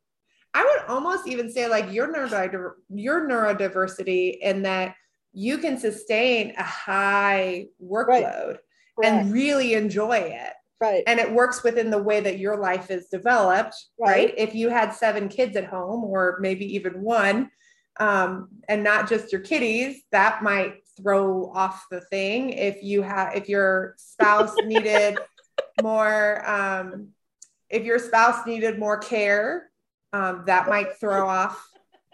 I 0.52 0.64
would 0.64 0.94
almost 0.94 1.26
even 1.26 1.50
say 1.50 1.68
like 1.68 1.92
your 1.92 2.12
neurodiver- 2.12 2.74
your 2.88 3.28
neurodiversity 3.28 4.38
in 4.40 4.62
that 4.62 4.94
you 5.32 5.58
can 5.58 5.76
sustain 5.76 6.54
a 6.56 6.62
high 6.62 7.66
workload 7.82 8.58
right. 8.96 9.12
and 9.12 9.32
really 9.32 9.74
enjoy 9.74 10.18
it. 10.18 10.52
Right. 10.80 11.02
And 11.06 11.18
it 11.18 11.32
works 11.32 11.64
within 11.64 11.90
the 11.90 12.02
way 12.02 12.20
that 12.20 12.38
your 12.38 12.56
life 12.56 12.90
is 12.90 13.08
developed, 13.08 13.74
right? 13.98 14.08
right? 14.08 14.34
If 14.36 14.54
you 14.54 14.68
had 14.68 14.92
seven 14.92 15.28
kids 15.28 15.56
at 15.56 15.64
home 15.64 16.04
or 16.04 16.38
maybe 16.40 16.66
even 16.74 17.02
one, 17.02 17.50
um, 17.98 18.48
and 18.68 18.82
not 18.82 19.08
just 19.08 19.32
your 19.32 19.40
kitties, 19.40 20.02
that 20.10 20.42
might 20.42 20.76
throw 20.96 21.50
off 21.52 21.86
the 21.90 22.00
thing. 22.00 22.50
If 22.50 22.82
you 22.82 23.02
have, 23.02 23.34
if 23.36 23.48
your 23.48 23.94
spouse 23.96 24.54
needed 24.64 25.18
more, 25.82 26.48
um, 26.48 27.08
if 27.68 27.84
your 27.84 27.98
spouse 27.98 28.46
needed 28.46 28.78
more 28.78 28.98
care, 28.98 29.70
um, 30.12 30.44
that 30.46 30.68
might 30.68 30.98
throw 31.00 31.28
off 31.28 31.68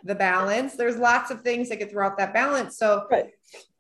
the 0.04 0.14
balance. 0.14 0.74
There's 0.74 0.96
lots 0.96 1.30
of 1.30 1.42
things 1.42 1.68
that 1.68 1.78
could 1.78 1.90
throw 1.90 2.06
off 2.06 2.16
that 2.16 2.32
balance. 2.32 2.78
So 2.78 3.06
right. 3.10 3.30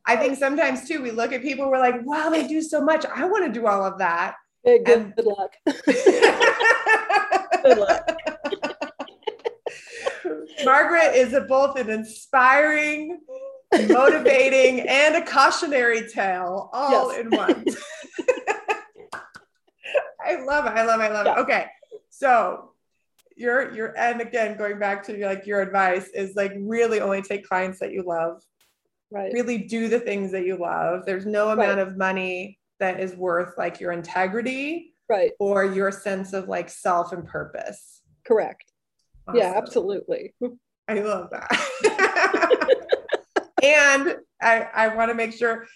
I 0.06 0.16
think 0.16 0.38
sometimes 0.38 0.86
too, 0.86 1.02
we 1.02 1.10
look 1.10 1.32
at 1.32 1.42
people, 1.42 1.70
we're 1.70 1.78
like, 1.78 2.04
wow, 2.04 2.28
they 2.28 2.46
do 2.46 2.60
so 2.60 2.82
much. 2.82 3.06
I 3.06 3.24
want 3.26 3.46
to 3.46 3.52
do 3.52 3.66
all 3.66 3.84
of 3.84 3.98
that. 3.98 4.34
good, 4.64 4.88
and- 4.88 5.14
good 5.16 5.26
luck. 5.26 5.52
good 7.62 7.78
luck. 7.78 8.10
Margaret 10.64 11.14
is 11.14 11.32
a, 11.32 11.42
both 11.42 11.78
an 11.78 11.90
inspiring, 11.90 13.20
motivating, 13.88 14.80
and 14.88 15.16
a 15.16 15.24
cautionary 15.24 16.08
tale 16.08 16.70
all 16.72 17.12
yes. 17.12 17.20
in 17.20 17.30
one. 17.30 17.64
I 20.24 20.42
love 20.44 20.66
it. 20.66 20.72
I 20.72 20.84
love 20.84 21.00
it. 21.00 21.04
I 21.04 21.08
love 21.12 21.26
yeah. 21.26 21.38
it. 21.38 21.38
Okay. 21.40 21.66
So 22.10 22.70
your 23.40 23.74
your 23.74 23.96
and 23.96 24.20
again 24.20 24.56
going 24.56 24.78
back 24.78 25.02
to 25.02 25.26
like 25.26 25.46
your 25.46 25.62
advice 25.62 26.08
is 26.08 26.36
like 26.36 26.52
really 26.58 27.00
only 27.00 27.22
take 27.22 27.48
clients 27.48 27.78
that 27.78 27.90
you 27.90 28.02
love 28.02 28.42
right 29.10 29.32
really 29.32 29.56
do 29.56 29.88
the 29.88 29.98
things 29.98 30.30
that 30.30 30.44
you 30.44 30.56
love 30.56 31.04
there's 31.06 31.24
no 31.24 31.48
amount 31.48 31.78
right. 31.78 31.88
of 31.88 31.96
money 31.96 32.58
that 32.80 33.00
is 33.00 33.14
worth 33.16 33.56
like 33.56 33.80
your 33.80 33.92
integrity 33.92 34.92
right 35.08 35.32
or 35.40 35.64
your 35.64 35.90
sense 35.90 36.34
of 36.34 36.48
like 36.48 36.68
self 36.68 37.12
and 37.12 37.26
purpose 37.26 38.02
correct 38.26 38.69
awesome. 39.30 39.40
yeah 39.40 39.54
absolutely. 39.56 40.34
I 40.88 40.94
love 41.00 41.30
that. 41.30 42.76
And 43.62 44.16
i 44.40 44.66
i 44.74 44.88
want 44.88 45.10
to 45.10 45.14
make 45.14 45.34
sure 45.34 45.66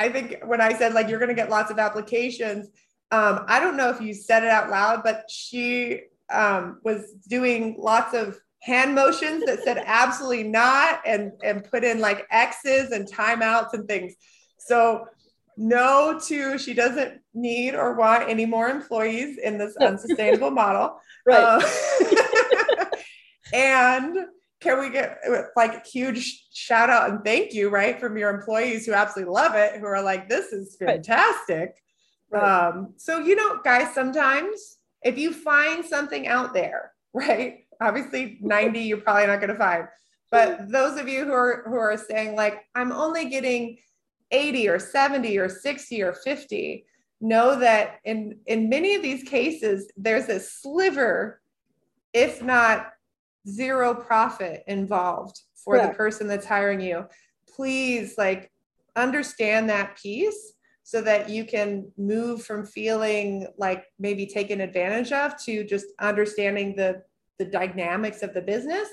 i 0.00 0.08
think 0.08 0.38
when 0.44 0.60
i 0.60 0.72
said 0.72 0.92
like 0.92 1.08
you're 1.08 1.20
going 1.20 1.28
to 1.28 1.36
get 1.36 1.50
lots 1.50 1.70
of 1.70 1.78
applications 1.78 2.68
um, 3.12 3.44
I 3.46 3.60
don't 3.60 3.76
know 3.76 3.90
if 3.90 4.00
you 4.00 4.14
said 4.14 4.42
it 4.42 4.48
out 4.48 4.70
loud, 4.70 5.02
but 5.04 5.26
she 5.30 6.00
um, 6.32 6.80
was 6.82 7.12
doing 7.28 7.76
lots 7.78 8.14
of 8.14 8.40
hand 8.62 8.94
motions 8.94 9.44
that 9.44 9.62
said 9.62 9.76
absolutely 9.86 10.44
not 10.44 11.02
and 11.04 11.32
and 11.44 11.62
put 11.62 11.84
in 11.84 12.00
like 12.00 12.26
x's 12.30 12.90
and 12.90 13.06
timeouts 13.06 13.74
and 13.74 13.86
things. 13.86 14.14
So 14.58 15.06
no 15.58 16.18
to 16.26 16.56
she 16.56 16.72
doesn't 16.72 17.20
need 17.34 17.74
or 17.74 17.92
want 17.94 18.30
any 18.30 18.46
more 18.46 18.70
employees 18.70 19.36
in 19.36 19.58
this 19.58 19.76
unsustainable 19.76 20.50
model. 20.50 20.98
Right. 21.24 21.38
Uh, 21.38 21.60
and 23.52 24.16
can 24.60 24.78
we 24.78 24.90
get 24.90 25.18
like 25.56 25.74
a 25.74 25.88
huge 25.88 26.46
shout 26.52 26.88
out 26.88 27.10
and 27.10 27.24
thank 27.24 27.52
you 27.52 27.68
right 27.68 27.98
from 27.98 28.16
your 28.16 28.30
employees 28.30 28.86
who 28.86 28.92
absolutely 28.92 29.32
love 29.32 29.54
it 29.54 29.78
who 29.80 29.86
are 29.86 30.02
like 30.02 30.28
this 30.28 30.52
is 30.52 30.76
fantastic 30.76 31.74
right. 32.30 32.68
um 32.68 32.92
so 32.96 33.18
you 33.18 33.34
know 33.34 33.58
guys 33.64 33.92
sometimes 33.92 34.78
if 35.02 35.18
you 35.18 35.32
find 35.32 35.84
something 35.84 36.26
out 36.26 36.54
there, 36.54 36.92
right? 37.12 37.66
Obviously, 37.80 38.38
90 38.40 38.80
you're 38.80 38.98
probably 38.98 39.26
not 39.26 39.40
going 39.40 39.50
to 39.50 39.56
find. 39.56 39.88
But 40.30 40.70
those 40.70 40.98
of 40.98 41.08
you 41.08 41.24
who 41.24 41.32
are 41.32 41.64
who 41.66 41.76
are 41.76 41.96
saying 41.96 42.36
like 42.36 42.64
I'm 42.74 42.90
only 42.90 43.26
getting 43.26 43.78
80 44.30 44.68
or 44.68 44.78
70 44.78 45.36
or 45.36 45.48
60 45.50 46.02
or 46.02 46.14
50, 46.14 46.86
know 47.20 47.58
that 47.58 47.96
in 48.04 48.38
in 48.46 48.70
many 48.70 48.94
of 48.94 49.02
these 49.02 49.24
cases 49.24 49.92
there's 49.96 50.28
a 50.28 50.40
sliver 50.40 51.40
if 52.14 52.42
not 52.42 52.92
zero 53.48 53.94
profit 53.94 54.62
involved 54.66 55.40
for 55.54 55.80
the 55.80 55.88
person 55.94 56.26
that's 56.26 56.46
hiring 56.46 56.80
you. 56.80 57.06
Please 57.54 58.16
like 58.18 58.50
understand 58.96 59.68
that 59.70 59.96
piece 59.96 60.54
so 60.84 61.00
that 61.00 61.28
you 61.28 61.44
can 61.44 61.90
move 61.96 62.44
from 62.44 62.66
feeling 62.66 63.46
like 63.56 63.84
maybe 63.98 64.26
taken 64.26 64.60
advantage 64.60 65.12
of 65.12 65.36
to 65.44 65.64
just 65.64 65.86
understanding 66.00 66.74
the 66.76 67.02
the 67.38 67.44
dynamics 67.44 68.22
of 68.22 68.34
the 68.34 68.42
business. 68.42 68.88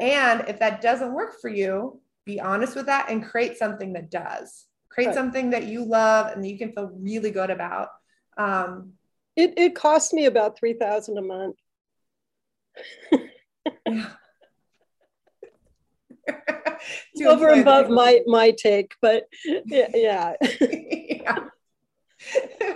And 0.00 0.44
if 0.48 0.58
that 0.58 0.80
doesn't 0.80 1.12
work 1.12 1.40
for 1.40 1.48
you, 1.48 2.00
be 2.24 2.40
honest 2.40 2.74
with 2.74 2.86
that 2.86 3.10
and 3.10 3.24
create 3.24 3.58
something 3.58 3.92
that 3.92 4.10
does. 4.10 4.66
Create 4.88 5.08
right. 5.08 5.14
something 5.14 5.50
that 5.50 5.64
you 5.64 5.84
love 5.84 6.32
and 6.32 6.42
that 6.42 6.48
you 6.48 6.58
can 6.58 6.72
feel 6.72 6.90
really 6.94 7.30
good 7.30 7.50
about. 7.50 7.88
Um, 8.36 8.92
it, 9.36 9.54
it 9.56 9.74
costs 9.74 10.12
me 10.12 10.26
about 10.26 10.58
3000 10.58 11.18
a 11.18 11.22
month. 11.22 11.56
yeah. 13.86 14.08
over 17.28 17.48
and 17.48 17.62
above 17.62 17.90
my 17.90 18.20
my 18.26 18.50
take 18.50 18.94
but 19.00 19.24
yeah 19.44 19.88
yeah, 19.94 20.32
yeah. 20.60 21.38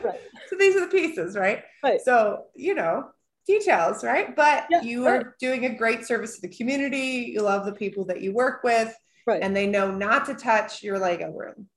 Right. 0.03 0.21
so 0.49 0.57
these 0.59 0.77
are 0.77 0.81
the 0.81 0.89
pieces 0.89 1.37
right 1.37 1.63
right 1.83 2.01
so 2.01 2.45
you 2.55 2.75
know 2.75 3.11
details 3.47 4.05
right 4.05 4.37
but 4.37 4.67
yeah, 4.71 4.83
you 4.83 5.07
right. 5.07 5.23
are 5.23 5.37
doing 5.41 5.65
a 5.65 5.75
great 5.75 6.07
service 6.07 6.35
to 6.37 6.43
the 6.43 6.55
community 6.55 7.33
you 7.33 7.41
love 7.41 7.65
the 7.65 7.73
people 7.73 8.05
that 8.05 8.21
you 8.21 8.33
work 8.33 8.63
with 8.63 8.95
right. 9.27 9.43
and 9.43 9.57
they 9.57 9.67
know 9.67 9.91
not 9.91 10.27
to 10.27 10.35
touch 10.35 10.83
your 10.83 10.99
lego 10.99 11.31
room 11.31 11.69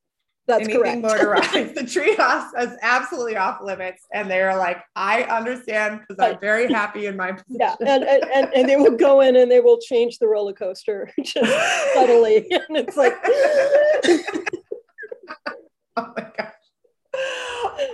that's 0.48 0.64
anything 0.64 1.02
correct. 1.02 1.02
motorized. 1.02 1.76
the 1.76 1.82
treehouse 1.82 2.50
is 2.60 2.78
absolutely 2.82 3.38
off 3.38 3.62
limits. 3.62 4.06
And 4.14 4.30
they're 4.30 4.56
like, 4.58 4.82
I 4.96 5.24
understand 5.24 6.02
because 6.02 6.24
I'm 6.24 6.40
very 6.40 6.72
happy 6.74 7.06
in 7.06 7.16
my 7.16 7.34
position. 7.34 7.58
Yeah. 7.60 7.76
And, 7.80 8.04
and, 8.04 8.54
and 8.54 8.70
they 8.70 8.76
will 8.76 8.98
go 8.98 9.22
in 9.22 9.36
and 9.36 9.52
they 9.52 9.60
will 9.60 9.80
change 9.80 10.18
the 10.18 10.28
roller 10.28 10.54
coaster 10.54 11.12
just 11.24 11.94
subtly. 11.94 12.48
And 12.50 12.78
it's 12.78 12.98
like, 12.98 13.14
oh 15.96 16.14
my 16.18 16.28
gosh. 16.38 16.54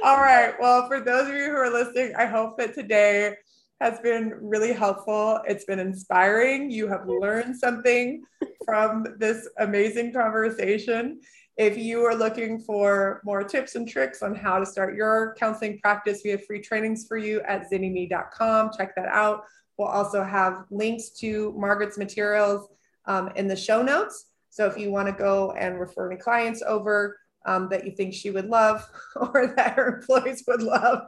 All 0.03 0.17
right. 0.17 0.53
Well, 0.59 0.87
for 0.87 1.01
those 1.01 1.27
of 1.27 1.35
you 1.35 1.45
who 1.45 1.57
are 1.57 1.71
listening, 1.71 2.13
I 2.17 2.25
hope 2.25 2.57
that 2.59 2.73
today 2.73 3.35
has 3.81 3.99
been 3.99 4.33
really 4.41 4.73
helpful. 4.73 5.39
It's 5.47 5.65
been 5.65 5.79
inspiring. 5.79 6.71
You 6.71 6.87
have 6.87 7.07
learned 7.07 7.55
something 7.55 8.23
from 8.65 9.05
this 9.19 9.47
amazing 9.59 10.13
conversation. 10.13 11.19
If 11.57 11.75
you 11.75 12.05
are 12.05 12.13
looking 12.13 12.59
for 12.59 13.19
more 13.25 13.43
tips 13.43 13.73
and 13.73 13.89
tricks 13.89 14.21
on 14.21 14.35
how 14.35 14.59
to 14.59 14.65
start 14.65 14.95
your 14.95 15.35
counseling 15.39 15.79
practice, 15.79 16.21
we 16.23 16.29
have 16.29 16.45
free 16.45 16.61
trainings 16.61 17.07
for 17.07 17.17
you 17.17 17.41
at 17.41 17.69
zynnyme.com. 17.71 18.71
Check 18.77 18.95
that 18.95 19.07
out. 19.07 19.43
We'll 19.77 19.87
also 19.87 20.23
have 20.23 20.65
links 20.69 21.09
to 21.19 21.55
Margaret's 21.57 21.97
materials 21.97 22.69
um, 23.05 23.31
in 23.35 23.47
the 23.47 23.55
show 23.55 23.81
notes. 23.81 24.27
So 24.51 24.67
if 24.67 24.77
you 24.77 24.91
want 24.91 25.07
to 25.07 25.13
go 25.13 25.51
and 25.53 25.79
refer 25.79 26.11
any 26.11 26.21
clients 26.21 26.61
over 26.61 27.17
um, 27.47 27.69
that 27.69 27.85
you 27.85 27.91
think 27.91 28.13
she 28.13 28.29
would 28.29 28.49
love 28.49 28.87
or 29.15 29.53
that 29.55 29.73
her 29.73 29.97
employees 29.97 30.43
would 30.47 30.61
love, 30.61 31.07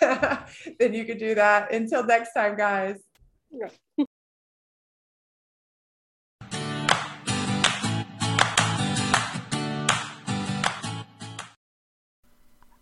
then 0.00 0.94
you 0.94 1.04
could 1.04 1.18
do 1.18 1.34
that. 1.34 1.70
Until 1.72 2.04
next 2.04 2.32
time, 2.32 2.56
guys. 2.56 2.96
Yeah. 3.50 4.06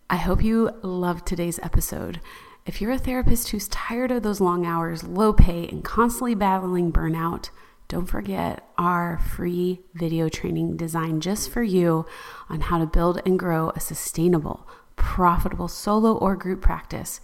I 0.09 0.15
hope 0.15 0.43
you 0.43 0.71
loved 0.81 1.27
today's 1.27 1.59
episode. 1.61 2.19
If 2.65 2.81
you're 2.81 2.91
a 2.91 2.97
therapist 2.97 3.49
who's 3.49 3.67
tired 3.67 4.09
of 4.09 4.23
those 4.23 4.41
long 4.41 4.65
hours, 4.65 5.03
low 5.03 5.33
pay, 5.33 5.67
and 5.67 5.83
constantly 5.83 6.33
battling 6.33 6.91
burnout, 6.91 7.51
don't 7.87 8.07
forget 8.07 8.67
our 8.77 9.19
free 9.19 9.81
video 9.93 10.27
training 10.27 10.77
designed 10.77 11.21
just 11.21 11.51
for 11.51 11.61
you 11.61 12.07
on 12.49 12.61
how 12.61 12.79
to 12.79 12.87
build 12.87 13.21
and 13.23 13.37
grow 13.37 13.71
a 13.75 13.79
sustainable, 13.79 14.67
profitable 14.95 15.67
solo 15.67 16.17
or 16.17 16.35
group 16.35 16.61
practice. 16.61 17.21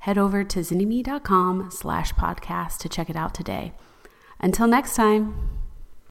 Head 0.00 0.18
over 0.18 0.44
to 0.44 0.60
zynnyme.com 0.60 1.70
slash 1.70 2.12
podcast 2.12 2.78
to 2.78 2.88
check 2.90 3.08
it 3.08 3.16
out 3.16 3.34
today. 3.34 3.72
Until 4.40 4.66
next 4.66 4.94
time. 4.94 5.55